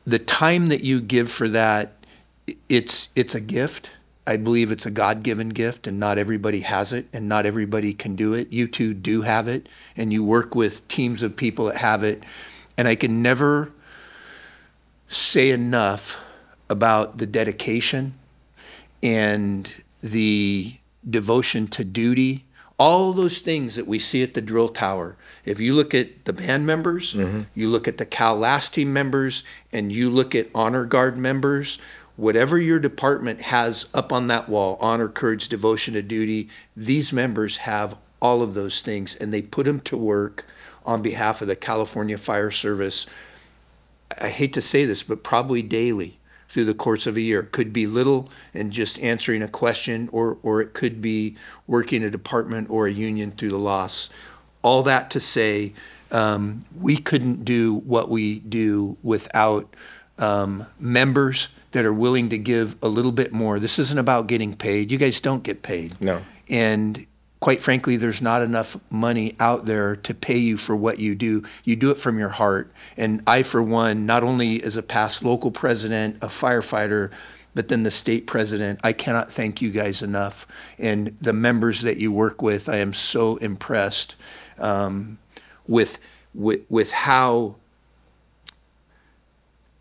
the 0.04 0.18
time 0.18 0.66
that 0.68 0.82
you 0.82 1.00
give 1.00 1.30
for 1.30 1.48
that, 1.48 1.92
it's 2.68 3.10
it's 3.14 3.34
a 3.34 3.40
gift. 3.40 3.90
I 4.26 4.36
believe 4.36 4.70
it's 4.70 4.86
a 4.86 4.90
God 4.90 5.22
given 5.24 5.48
gift 5.48 5.86
and 5.86 5.98
not 5.98 6.16
everybody 6.16 6.60
has 6.60 6.92
it 6.92 7.06
and 7.12 7.28
not 7.28 7.44
everybody 7.44 7.92
can 7.92 8.14
do 8.14 8.34
it. 8.34 8.52
You 8.52 8.68
two 8.68 8.94
do 8.94 9.22
have 9.22 9.48
it 9.48 9.68
and 9.96 10.12
you 10.12 10.22
work 10.22 10.54
with 10.54 10.86
teams 10.86 11.24
of 11.24 11.34
people 11.36 11.66
that 11.66 11.78
have 11.78 12.04
it. 12.04 12.22
And 12.76 12.86
I 12.86 12.94
can 12.94 13.20
never 13.20 13.72
say 15.08 15.50
enough 15.50 16.22
about 16.70 17.18
the 17.18 17.26
dedication 17.26 18.14
and 19.02 19.82
the 20.02 20.76
devotion 21.08 21.66
to 21.68 21.84
duty, 21.84 22.44
all 22.78 23.12
those 23.12 23.40
things 23.40 23.76
that 23.76 23.86
we 23.86 23.98
see 23.98 24.22
at 24.22 24.34
the 24.34 24.40
drill 24.40 24.68
tower. 24.68 25.16
If 25.44 25.60
you 25.60 25.74
look 25.74 25.94
at 25.94 26.24
the 26.24 26.32
band 26.32 26.66
members, 26.66 27.14
mm-hmm. 27.14 27.42
you 27.54 27.68
look 27.68 27.86
at 27.86 27.98
the 27.98 28.06
Cal-LAST 28.06 28.74
team 28.74 28.92
members, 28.92 29.44
and 29.72 29.92
you 29.92 30.10
look 30.10 30.34
at 30.34 30.48
honor 30.54 30.84
guard 30.84 31.16
members, 31.16 31.78
whatever 32.16 32.58
your 32.58 32.78
department 32.78 33.42
has 33.42 33.88
up 33.94 34.12
on 34.12 34.26
that 34.28 34.48
wall 34.48 34.78
honor, 34.80 35.08
courage, 35.08 35.48
devotion 35.48 35.94
to 35.94 36.02
duty 36.02 36.48
these 36.76 37.12
members 37.12 37.58
have 37.58 37.96
all 38.20 38.42
of 38.42 38.54
those 38.54 38.82
things, 38.82 39.14
and 39.16 39.32
they 39.32 39.42
put 39.42 39.66
them 39.66 39.80
to 39.80 39.96
work 39.96 40.44
on 40.86 41.02
behalf 41.02 41.42
of 41.42 41.48
the 41.48 41.56
California 41.56 42.16
Fire 42.16 42.50
Service. 42.50 43.06
I 44.20 44.28
hate 44.28 44.52
to 44.52 44.60
say 44.60 44.84
this, 44.84 45.02
but 45.02 45.24
probably 45.24 45.62
daily 45.62 46.18
through 46.52 46.66
the 46.66 46.74
course 46.74 47.06
of 47.06 47.16
a 47.16 47.20
year. 47.22 47.40
It 47.40 47.50
could 47.50 47.72
be 47.72 47.86
little 47.86 48.28
and 48.52 48.70
just 48.70 49.00
answering 49.00 49.42
a 49.42 49.48
question, 49.48 50.10
or, 50.12 50.36
or 50.42 50.60
it 50.60 50.74
could 50.74 51.00
be 51.00 51.34
working 51.66 52.04
a 52.04 52.10
department 52.10 52.68
or 52.68 52.86
a 52.86 52.92
union 52.92 53.32
through 53.32 53.48
the 53.48 53.58
loss. 53.58 54.10
All 54.60 54.82
that 54.82 55.10
to 55.12 55.18
say, 55.18 55.72
um, 56.10 56.60
we 56.78 56.98
couldn't 56.98 57.46
do 57.46 57.76
what 57.76 58.10
we 58.10 58.40
do 58.40 58.98
without 59.02 59.74
um, 60.18 60.66
members 60.78 61.48
that 61.70 61.86
are 61.86 61.92
willing 61.92 62.28
to 62.28 62.36
give 62.36 62.76
a 62.82 62.88
little 62.88 63.12
bit 63.12 63.32
more. 63.32 63.58
This 63.58 63.78
isn't 63.78 63.98
about 63.98 64.26
getting 64.26 64.54
paid. 64.54 64.92
You 64.92 64.98
guys 64.98 65.22
don't 65.22 65.42
get 65.42 65.62
paid. 65.62 65.98
No. 66.02 66.20
And 66.50 67.06
quite 67.42 67.60
frankly, 67.60 67.96
there's 67.96 68.22
not 68.22 68.40
enough 68.40 68.78
money 68.88 69.34
out 69.40 69.66
there 69.66 69.96
to 69.96 70.14
pay 70.14 70.38
you 70.38 70.56
for 70.56 70.76
what 70.76 71.00
you 71.00 71.12
do. 71.12 71.42
You 71.64 71.74
do 71.74 71.90
it 71.90 71.98
from 71.98 72.16
your 72.16 72.28
heart. 72.28 72.72
And 72.96 73.20
I, 73.26 73.42
for 73.42 73.60
one, 73.60 74.06
not 74.06 74.22
only 74.22 74.62
as 74.62 74.76
a 74.76 74.82
past 74.82 75.24
local 75.24 75.50
president, 75.50 76.18
a 76.22 76.28
firefighter, 76.28 77.10
but 77.52 77.66
then 77.66 77.82
the 77.82 77.90
state 77.90 78.28
president, 78.28 78.78
I 78.84 78.92
cannot 78.92 79.32
thank 79.32 79.60
you 79.60 79.70
guys 79.70 80.02
enough. 80.02 80.46
And 80.78 81.16
the 81.20 81.32
members 81.32 81.82
that 81.82 81.96
you 81.96 82.12
work 82.12 82.40
with, 82.40 82.68
I 82.68 82.76
am 82.76 82.92
so 82.92 83.38
impressed 83.38 84.14
um, 84.58 85.18
with, 85.66 85.98
with 86.32 86.60
with 86.70 86.92
how 86.92 87.56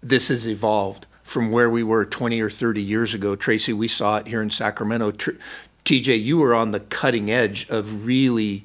this 0.02 0.30
has 0.30 0.48
evolved 0.48 1.06
from 1.24 1.52
where 1.52 1.70
we 1.70 1.84
were 1.84 2.06
20 2.06 2.42
or 2.42 2.50
30 2.50 2.82
years 2.82 3.14
ago. 3.14 3.36
Tracey, 3.36 3.72
we 3.72 3.88
saw 3.88 4.18
it 4.18 4.28
here 4.28 4.42
in 4.42 4.50
Sacramento. 4.50 5.12
Tr- 5.12 5.32
TJ, 5.86 6.24
you 6.24 6.38
were 6.38 6.54
on 6.54 6.72
the 6.72 6.80
cutting 6.80 7.32
edge 7.32 7.68
of 7.70 8.06
really, 8.06 8.64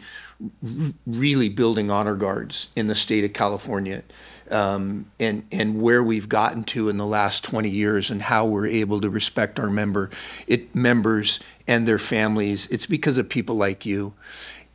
really 1.07 1.49
building 1.49 1.91
honor 1.91 2.15
guards 2.15 2.69
in 2.77 2.87
the 2.87 2.95
state 2.95 3.25
of 3.25 3.33
California. 3.33 4.03
Um, 4.49 5.11
and 5.19 5.45
and 5.51 5.83
where 5.83 6.05
we've 6.05 6.29
gotten 6.29 6.63
to 6.65 6.89
in 6.89 6.99
the 6.99 7.07
last 7.07 7.43
20 7.43 7.69
years 7.69 8.13
and 8.13 8.23
how 8.23 8.47
we're 8.47 8.69
able 8.69 9.01
to 9.01 9.11
respect 9.11 9.59
our 9.59 9.69
member 9.69 10.09
it 10.47 10.73
members 10.73 11.41
and 11.67 11.85
their 11.85 11.99
families 11.99 12.69
it's 12.69 12.87
because 12.87 13.19
of 13.19 13.29
people 13.29 13.57
like 13.57 13.85
you 13.85 14.15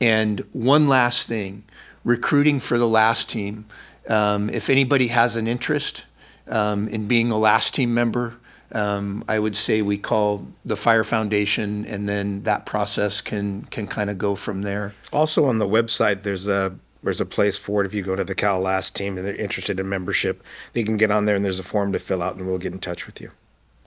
and 0.01 0.41
one 0.51 0.89
last 0.89 1.25
thing 1.25 1.63
recruiting 2.03 2.59
for 2.59 2.77
the 2.77 2.87
last 2.87 3.29
team 3.29 3.65
um, 4.09 4.49
if 4.49 4.69
anybody 4.69 5.07
has 5.07 5.37
an 5.37 5.47
interest 5.47 6.03
um, 6.49 6.89
in 6.89 7.07
being 7.07 7.31
a 7.31 7.37
last 7.37 7.73
team 7.73 7.93
member 7.93 8.35
um, 8.73 9.23
I 9.27 9.39
would 9.39 9.55
say 9.55 9.81
we 9.81 9.97
call 9.97 10.47
the 10.65 10.75
Fire 10.75 11.03
Foundation, 11.03 11.85
and 11.85 12.07
then 12.07 12.43
that 12.43 12.65
process 12.65 13.21
can 13.21 13.63
can 13.65 13.87
kind 13.87 14.09
of 14.09 14.17
go 14.17 14.35
from 14.35 14.61
there. 14.61 14.93
Also 15.11 15.45
on 15.45 15.59
the 15.59 15.67
website, 15.67 16.23
there's 16.23 16.47
a 16.47 16.75
there's 17.03 17.21
a 17.21 17.25
place 17.25 17.57
for 17.57 17.83
it. 17.83 17.87
If 17.87 17.93
you 17.93 18.03
go 18.03 18.15
to 18.15 18.23
the 18.23 18.35
Cal-LAST 18.35 18.95
team 18.95 19.17
and 19.17 19.25
they're 19.25 19.35
interested 19.35 19.79
in 19.79 19.89
membership, 19.89 20.43
they 20.73 20.83
can 20.83 20.97
get 20.97 21.11
on 21.11 21.25
there 21.25 21.35
and 21.35 21.43
there's 21.43 21.59
a 21.59 21.63
form 21.63 21.91
to 21.93 21.99
fill 21.99 22.21
out, 22.21 22.35
and 22.35 22.47
we'll 22.47 22.59
get 22.59 22.73
in 22.73 22.79
touch 22.79 23.05
with 23.05 23.19
you. 23.19 23.31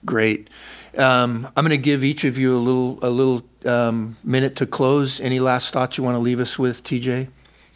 Great. 0.03 0.49
Um, 0.97 1.47
I'm 1.55 1.65
going 1.65 1.69
to 1.71 1.77
give 1.77 2.03
each 2.03 2.23
of 2.25 2.37
you 2.37 2.55
a 2.55 2.59
little 2.59 2.99
a 3.01 3.09
little 3.09 3.43
um, 3.65 4.17
minute 4.23 4.55
to 4.57 4.65
close. 4.65 5.19
Any 5.19 5.39
last 5.39 5.73
thoughts 5.73 5.97
you 5.97 6.03
want 6.03 6.15
to 6.15 6.19
leave 6.19 6.39
us 6.39 6.59
with, 6.59 6.83
TJ? 6.83 7.29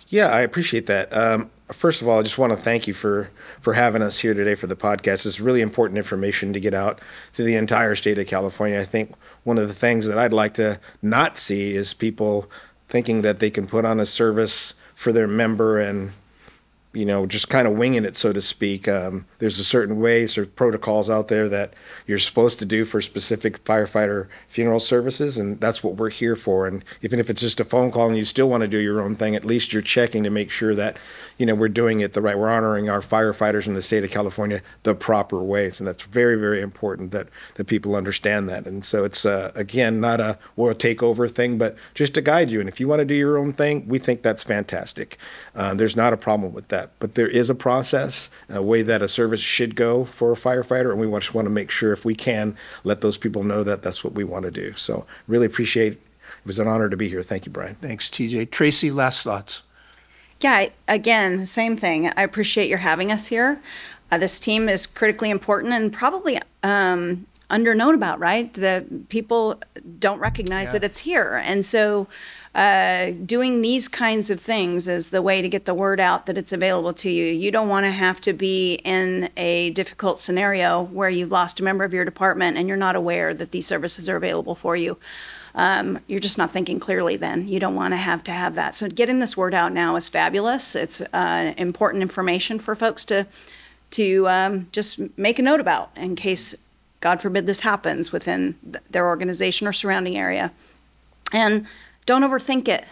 Yeah, 0.07 0.27
I 0.27 0.41
appreciate 0.41 0.85
that. 0.87 1.15
Um, 1.15 1.49
first 1.71 2.01
of 2.01 2.07
all, 2.07 2.19
I 2.19 2.23
just 2.23 2.37
want 2.37 2.51
to 2.51 2.57
thank 2.57 2.87
you 2.87 2.93
for 2.93 3.29
for 3.61 3.73
having 3.73 4.01
us 4.01 4.19
here 4.19 4.33
today 4.33 4.55
for 4.55 4.67
the 4.67 4.75
podcast. 4.75 5.25
It's 5.25 5.39
really 5.39 5.61
important 5.61 5.97
information 5.97 6.53
to 6.53 6.59
get 6.59 6.73
out 6.73 7.01
to 7.33 7.43
the 7.43 7.55
entire 7.55 7.95
state 7.95 8.17
of 8.17 8.27
California. 8.27 8.79
I 8.79 8.85
think 8.85 9.13
one 9.43 9.57
of 9.57 9.67
the 9.67 9.73
things 9.73 10.07
that 10.07 10.17
I'd 10.17 10.33
like 10.33 10.53
to 10.55 10.79
not 11.01 11.37
see 11.37 11.75
is 11.75 11.93
people 11.93 12.49
thinking 12.87 13.21
that 13.21 13.39
they 13.39 13.49
can 13.49 13.67
put 13.67 13.85
on 13.85 13.99
a 13.99 14.05
service 14.05 14.73
for 14.95 15.13
their 15.13 15.27
member 15.27 15.79
and 15.79 16.11
you 16.91 17.05
know, 17.05 17.27
just 17.27 17.49
kind 17.49 17.67
of 17.67 17.73
winging 17.73 18.03
it, 18.03 18.15
so 18.15 18.33
to 18.33 18.41
speak. 18.41 18.87
Um, 18.87 19.25
there's 19.37 19.59
a 19.59 19.63
certain 19.63 19.99
ways 19.99 20.37
or 20.37 20.47
protocols 20.47 21.07
out 21.07 21.27
there 21.27 21.47
that 21.47 21.75
you're 22.07 22.17
supposed 22.17 22.57
to 22.59 22.65
do 22.65 22.83
for 22.83 22.99
specific 22.99 23.63
firefighter 23.63 24.27
funeral 24.47 24.79
services, 24.79 25.37
and 25.37 25.59
that's 25.59 25.83
what 25.83 25.97
we're 25.97 26.09
here 26.09 26.35
for. 26.35 26.65
And 26.65 26.83
even 27.01 27.19
if 27.19 27.29
it's 27.29 27.41
just 27.41 27.59
a 27.59 27.63
phone 27.63 27.91
call 27.91 28.07
and 28.07 28.17
you 28.17 28.25
still 28.25 28.49
want 28.49 28.61
to 28.61 28.67
do 28.67 28.79
your 28.79 29.01
own 29.01 29.13
thing, 29.13 29.35
at 29.35 29.45
least 29.45 29.71
you're 29.71 29.83
checking 29.83 30.23
to 30.23 30.31
make 30.31 30.49
sure 30.49 30.73
that, 30.73 30.97
you 31.37 31.45
know, 31.45 31.53
we're 31.53 31.69
doing 31.69 31.99
it 31.99 32.13
the 32.13 32.21
right. 32.21 32.37
We're 32.37 32.49
honoring 32.49 32.89
our 32.89 33.01
firefighters 33.01 33.67
in 33.67 33.75
the 33.75 33.81
state 33.83 34.03
of 34.03 34.09
California 34.09 34.61
the 34.81 34.95
proper 34.95 35.43
ways, 35.43 35.79
and 35.79 35.87
that's 35.87 36.03
very, 36.03 36.37
very 36.37 36.59
important 36.59 37.11
that 37.11 37.29
that 37.55 37.65
people 37.65 37.95
understand 37.95 38.49
that. 38.49 38.65
And 38.65 38.83
so 38.83 39.03
it's 39.03 39.25
uh, 39.25 39.51
again 39.53 39.99
not 39.99 40.19
a 40.19 40.39
world 40.55 40.79
takeover 40.79 41.29
thing, 41.29 41.59
but 41.59 41.75
just 41.93 42.15
to 42.15 42.21
guide 42.21 42.49
you. 42.49 42.59
And 42.59 42.67
if 42.67 42.79
you 42.79 42.87
want 42.87 42.99
to 42.99 43.05
do 43.05 43.13
your 43.13 43.37
own 43.37 43.51
thing, 43.51 43.87
we 43.87 43.99
think 43.99 44.23
that's 44.23 44.43
fantastic. 44.43 45.17
Uh, 45.55 45.73
there's 45.75 45.95
not 45.95 46.13
a 46.13 46.17
problem 46.17 46.53
with 46.53 46.69
that, 46.69 46.88
but 46.99 47.15
there 47.15 47.27
is 47.27 47.49
a 47.49 47.55
process, 47.55 48.29
a 48.49 48.61
way 48.61 48.81
that 48.81 49.01
a 49.01 49.07
service 49.07 49.39
should 49.39 49.75
go 49.75 50.05
for 50.05 50.31
a 50.31 50.35
firefighter, 50.35 50.91
and 50.91 50.99
we 50.99 51.19
just 51.19 51.33
want 51.33 51.45
to 51.45 51.51
make 51.51 51.69
sure 51.69 51.93
if 51.93 52.03
we 52.03 52.15
can 52.15 52.55
let 52.83 53.01
those 53.01 53.17
people 53.17 53.43
know 53.43 53.63
that 53.63 53.83
that's 53.83 54.03
what 54.03 54.13
we 54.13 54.23
want 54.23 54.45
to 54.45 54.51
do. 54.51 54.73
So 54.73 55.05
really 55.27 55.45
appreciate. 55.45 55.93
It 55.93 56.45
was 56.45 56.59
an 56.59 56.67
honor 56.67 56.89
to 56.89 56.97
be 56.97 57.09
here. 57.09 57.21
Thank 57.21 57.45
you, 57.45 57.51
Brian. 57.51 57.75
Thanks, 57.75 58.09
TJ. 58.09 58.51
Tracey, 58.51 58.91
last 58.91 59.23
thoughts. 59.23 59.63
Yeah, 60.41 60.67
again, 60.87 61.45
same 61.45 61.75
thing. 61.75 62.11
I 62.15 62.23
appreciate 62.23 62.69
your 62.69 62.77
having 62.77 63.11
us 63.11 63.27
here. 63.27 63.61
Uh, 64.11 64.17
this 64.17 64.39
team 64.39 64.69
is 64.69 64.87
critically 64.87 65.29
important 65.29 65.73
and 65.73 65.91
probably 65.91 66.39
um, 66.63 67.27
underknown 67.49 67.93
about, 67.93 68.19
right? 68.19 68.53
The 68.53 68.85
people 69.09 69.61
don't 69.99 70.19
recognize 70.19 70.71
that 70.71 70.83
it's 70.83 70.99
here. 70.99 71.41
And 71.43 71.65
so 71.65 72.07
uh, 72.55 73.11
doing 73.25 73.61
these 73.61 73.87
kinds 73.87 74.29
of 74.29 74.39
things 74.39 74.87
is 74.87 75.09
the 75.09 75.21
way 75.21 75.41
to 75.41 75.49
get 75.49 75.65
the 75.65 75.73
word 75.73 75.99
out 75.99 76.25
that 76.25 76.37
it's 76.37 76.51
available 76.51 76.93
to 76.93 77.09
you. 77.09 77.25
You 77.25 77.51
don't 77.51 77.69
want 77.69 77.85
to 77.85 77.91
have 77.91 78.19
to 78.21 78.33
be 78.33 78.75
in 78.83 79.29
a 79.37 79.69
difficult 79.71 80.19
scenario 80.19 80.81
where 80.81 81.09
you've 81.09 81.31
lost 81.31 81.59
a 81.59 81.63
member 81.63 81.83
of 81.83 81.93
your 81.93 82.05
department 82.05 82.57
and 82.57 82.67
you're 82.67 82.77
not 82.77 82.95
aware 82.95 83.33
that 83.33 83.51
these 83.51 83.67
services 83.67 84.09
are 84.09 84.15
available 84.15 84.55
for 84.55 84.75
you 84.75 84.97
um, 85.55 85.99
you're 86.07 86.19
just 86.19 86.37
not 86.37 86.51
thinking 86.51 86.79
clearly 86.79 87.17
then. 87.17 87.47
You 87.47 87.59
don't 87.59 87.75
want 87.75 87.93
to 87.93 87.97
have 87.97 88.23
to 88.25 88.31
have 88.31 88.55
that. 88.55 88.75
So 88.75 88.87
getting 88.87 89.19
this 89.19 89.35
word 89.35 89.53
out 89.53 89.73
now 89.73 89.95
is 89.95 90.07
fabulous. 90.07 90.75
It's 90.75 91.01
uh, 91.13 91.53
important 91.57 92.01
information 92.01 92.59
for 92.59 92.75
folks 92.75 93.05
to 93.05 93.27
to 93.91 94.29
um, 94.29 94.67
just 94.71 94.99
make 95.17 95.39
a 95.39 95.41
note 95.41 95.59
about 95.59 95.89
in 95.95 96.15
case, 96.15 96.53
God 97.01 97.19
forbid, 97.19 97.47
this 97.47 97.61
happens 97.61 98.11
within 98.11 98.55
th- 98.63 98.83
their 98.87 99.07
organization 99.07 99.65
or 99.65 99.73
surrounding 99.73 100.15
area. 100.15 100.51
And 101.33 101.65
don't 102.09 102.23
overthink 102.23 102.67
it. 102.67 102.85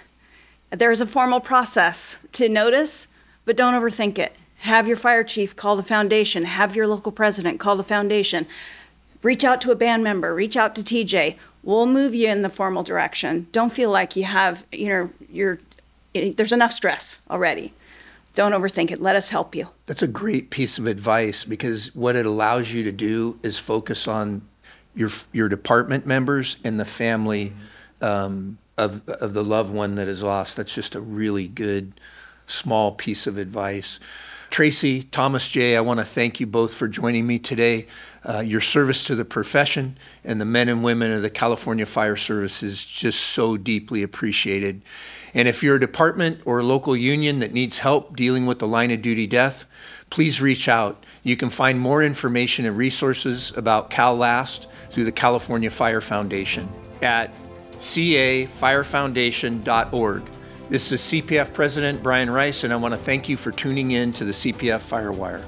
There's 0.69 1.01
a 1.01 1.05
formal 1.07 1.39
process 1.39 2.19
to 2.33 2.47
notice, 2.47 3.07
but 3.45 3.57
don't 3.57 3.73
overthink 3.73 4.19
it. 4.19 4.35
Have 4.57 4.87
your 4.87 4.95
fire 4.95 5.23
chief 5.23 5.55
call 5.55 5.75
the 5.75 5.81
foundation, 5.81 6.43
have 6.43 6.75
your 6.75 6.85
local 6.85 7.11
president 7.11 7.59
call 7.59 7.75
the 7.75 7.83
foundation. 7.83 8.45
Reach 9.23 9.43
out 9.43 9.59
to 9.61 9.71
a 9.71 9.75
band 9.75 10.03
member, 10.03 10.35
reach 10.35 10.55
out 10.55 10.75
to 10.75 10.83
TJ. 10.83 11.35
We'll 11.63 11.87
move 11.87 12.13
you 12.13 12.27
in 12.27 12.43
the 12.43 12.49
formal 12.49 12.83
direction. 12.83 13.47
Don't 13.51 13.71
feel 13.71 13.89
like 13.89 14.15
you 14.15 14.25
have, 14.25 14.67
you 14.71 14.89
know, 14.89 15.09
you're 15.31 15.57
there's 16.13 16.53
enough 16.53 16.71
stress 16.71 17.21
already. 17.27 17.73
Don't 18.35 18.51
overthink 18.51 18.91
it. 18.91 19.01
Let 19.01 19.15
us 19.15 19.29
help 19.29 19.55
you. 19.55 19.69
That's 19.87 20.03
a 20.03 20.07
great 20.07 20.51
piece 20.51 20.77
of 20.77 20.85
advice 20.85 21.43
because 21.43 21.95
what 21.95 22.15
it 22.15 22.27
allows 22.27 22.71
you 22.71 22.83
to 22.83 22.91
do 22.91 23.39
is 23.41 23.57
focus 23.57 24.07
on 24.07 24.43
your 24.93 25.09
your 25.33 25.49
department 25.49 26.05
members 26.05 26.57
and 26.63 26.79
the 26.79 26.85
family 26.85 27.53
um, 27.99 28.59
of 28.77 29.07
of 29.09 29.33
the 29.33 29.43
loved 29.43 29.73
one 29.73 29.95
that 29.95 30.07
is 30.07 30.23
lost. 30.23 30.57
That's 30.57 30.73
just 30.73 30.95
a 30.95 31.01
really 31.01 31.47
good 31.47 31.99
small 32.45 32.91
piece 32.91 33.27
of 33.27 33.37
advice. 33.37 33.99
Tracey, 34.49 35.03
Thomas 35.03 35.49
Jay, 35.49 35.75
I 35.75 35.81
want 35.81 35.99
to 35.99 36.05
thank 36.05 36.39
you 36.39 36.47
both 36.47 36.73
for 36.73 36.87
joining 36.87 37.27
me 37.27 37.37
today. 37.37 37.85
Uh, 38.23 38.39
your 38.39 38.61
service 38.61 39.03
to 39.05 39.15
the 39.15 39.25
profession 39.25 39.97
and 40.23 40.39
the 40.39 40.45
men 40.45 40.69
and 40.69 40.83
women 40.83 41.11
of 41.11 41.21
the 41.21 41.29
California 41.29 41.85
Fire 41.85 42.15
Service 42.15 42.63
is 42.63 42.85
just 42.85 43.19
so 43.19 43.57
deeply 43.57 44.03
appreciated. 44.03 44.81
And 45.33 45.47
if 45.47 45.63
you're 45.63 45.75
a 45.75 45.79
department 45.79 46.41
or 46.45 46.59
a 46.59 46.63
local 46.63 46.95
union 46.95 47.39
that 47.39 47.51
needs 47.51 47.79
help 47.79 48.15
dealing 48.15 48.45
with 48.45 48.59
the 48.59 48.67
line 48.67 48.91
of 48.91 49.01
duty 49.01 49.27
death, 49.27 49.65
please 50.09 50.41
reach 50.41 50.69
out. 50.69 51.05
You 51.23 51.35
can 51.35 51.49
find 51.49 51.79
more 51.79 52.01
information 52.01 52.65
and 52.65 52.77
resources 52.77 53.55
about 53.57 53.89
Cal-LAST 53.89 54.69
through 54.89 55.05
the 55.05 55.11
California 55.11 55.69
Fire 55.69 56.01
Foundation 56.01 56.69
at 57.01 57.35
cafirefoundation.org. 57.79 60.23
This 60.69 60.91
is 60.91 60.99
CPF 61.01 61.53
President 61.53 62.03
Brian 62.03 62.29
Rice, 62.29 62.65
and 62.65 62.73
I 62.73 62.75
want 62.75 62.93
to 62.93 62.97
thank 62.97 63.29
you 63.29 63.37
for 63.37 63.51
tuning 63.51 63.91
in 63.91 64.11
to 64.13 64.25
the 64.25 64.33
CPF 64.33 64.81
Firewire. 64.81 65.45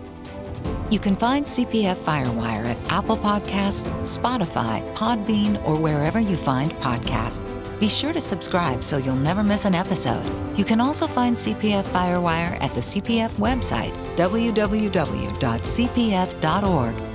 You 0.90 1.00
can 1.00 1.16
find 1.16 1.46
CPF 1.46 1.98
Firewire 1.98 2.66
at 2.66 2.92
Apple 2.92 3.18
Podcasts, 3.18 3.88
Spotify, 4.02 4.84
Podbean, 4.96 5.64
or 5.68 5.80
wherever 5.80 6.20
you 6.20 6.36
find 6.36 6.72
podcasts. 6.74 7.56
Be 7.80 7.88
sure 7.88 8.12
to 8.12 8.20
subscribe 8.20 8.84
so 8.84 8.98
you'll 8.98 9.16
never 9.16 9.44
miss 9.44 9.66
an 9.66 9.76
episode. 9.76 10.26
You 10.58 10.66
can 10.66 10.82
also 10.82 11.06
find 11.06 11.38
CPF 11.38 11.84
Firewire 11.84 12.60
at 12.62 12.74
the 12.74 12.82
CPF 12.82 13.30
website, 13.34 13.94
www.cpf.org, 14.16 15.36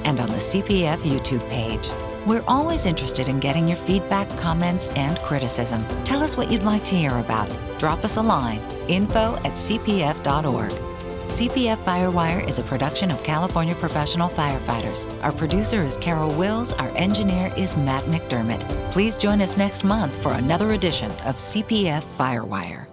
and 0.04 0.20
on 0.20 0.28
the 0.28 0.36
CPF 0.36 0.98
YouTube 0.98 1.48
page. 1.48 2.13
We're 2.26 2.44
always 2.48 2.86
interested 2.86 3.28
in 3.28 3.38
getting 3.38 3.68
your 3.68 3.76
feedback, 3.76 4.28
comments, 4.38 4.88
and 4.90 5.18
criticism. 5.18 5.84
Tell 6.04 6.22
us 6.22 6.38
what 6.38 6.50
you'd 6.50 6.62
like 6.62 6.82
to 6.84 6.94
hear 6.94 7.18
about. 7.18 7.54
Drop 7.78 8.02
us 8.02 8.16
a 8.16 8.22
line 8.22 8.60
info 8.88 9.34
at 9.36 9.52
cpf.org. 9.52 10.70
CPF 11.34 11.76
Firewire 11.84 12.48
is 12.48 12.58
a 12.58 12.62
production 12.62 13.10
of 13.10 13.22
California 13.24 13.74
Professional 13.74 14.28
Firefighters. 14.28 15.10
Our 15.22 15.32
producer 15.32 15.82
is 15.82 15.96
Carol 15.96 16.32
Wills. 16.34 16.72
Our 16.74 16.90
engineer 16.96 17.52
is 17.56 17.76
Matt 17.76 18.04
McDermott. 18.04 18.60
Please 18.92 19.16
join 19.16 19.40
us 19.40 19.56
next 19.56 19.84
month 19.84 20.14
for 20.22 20.32
another 20.32 20.72
edition 20.72 21.10
of 21.26 21.36
CPF 21.36 22.02
Firewire. 22.16 22.83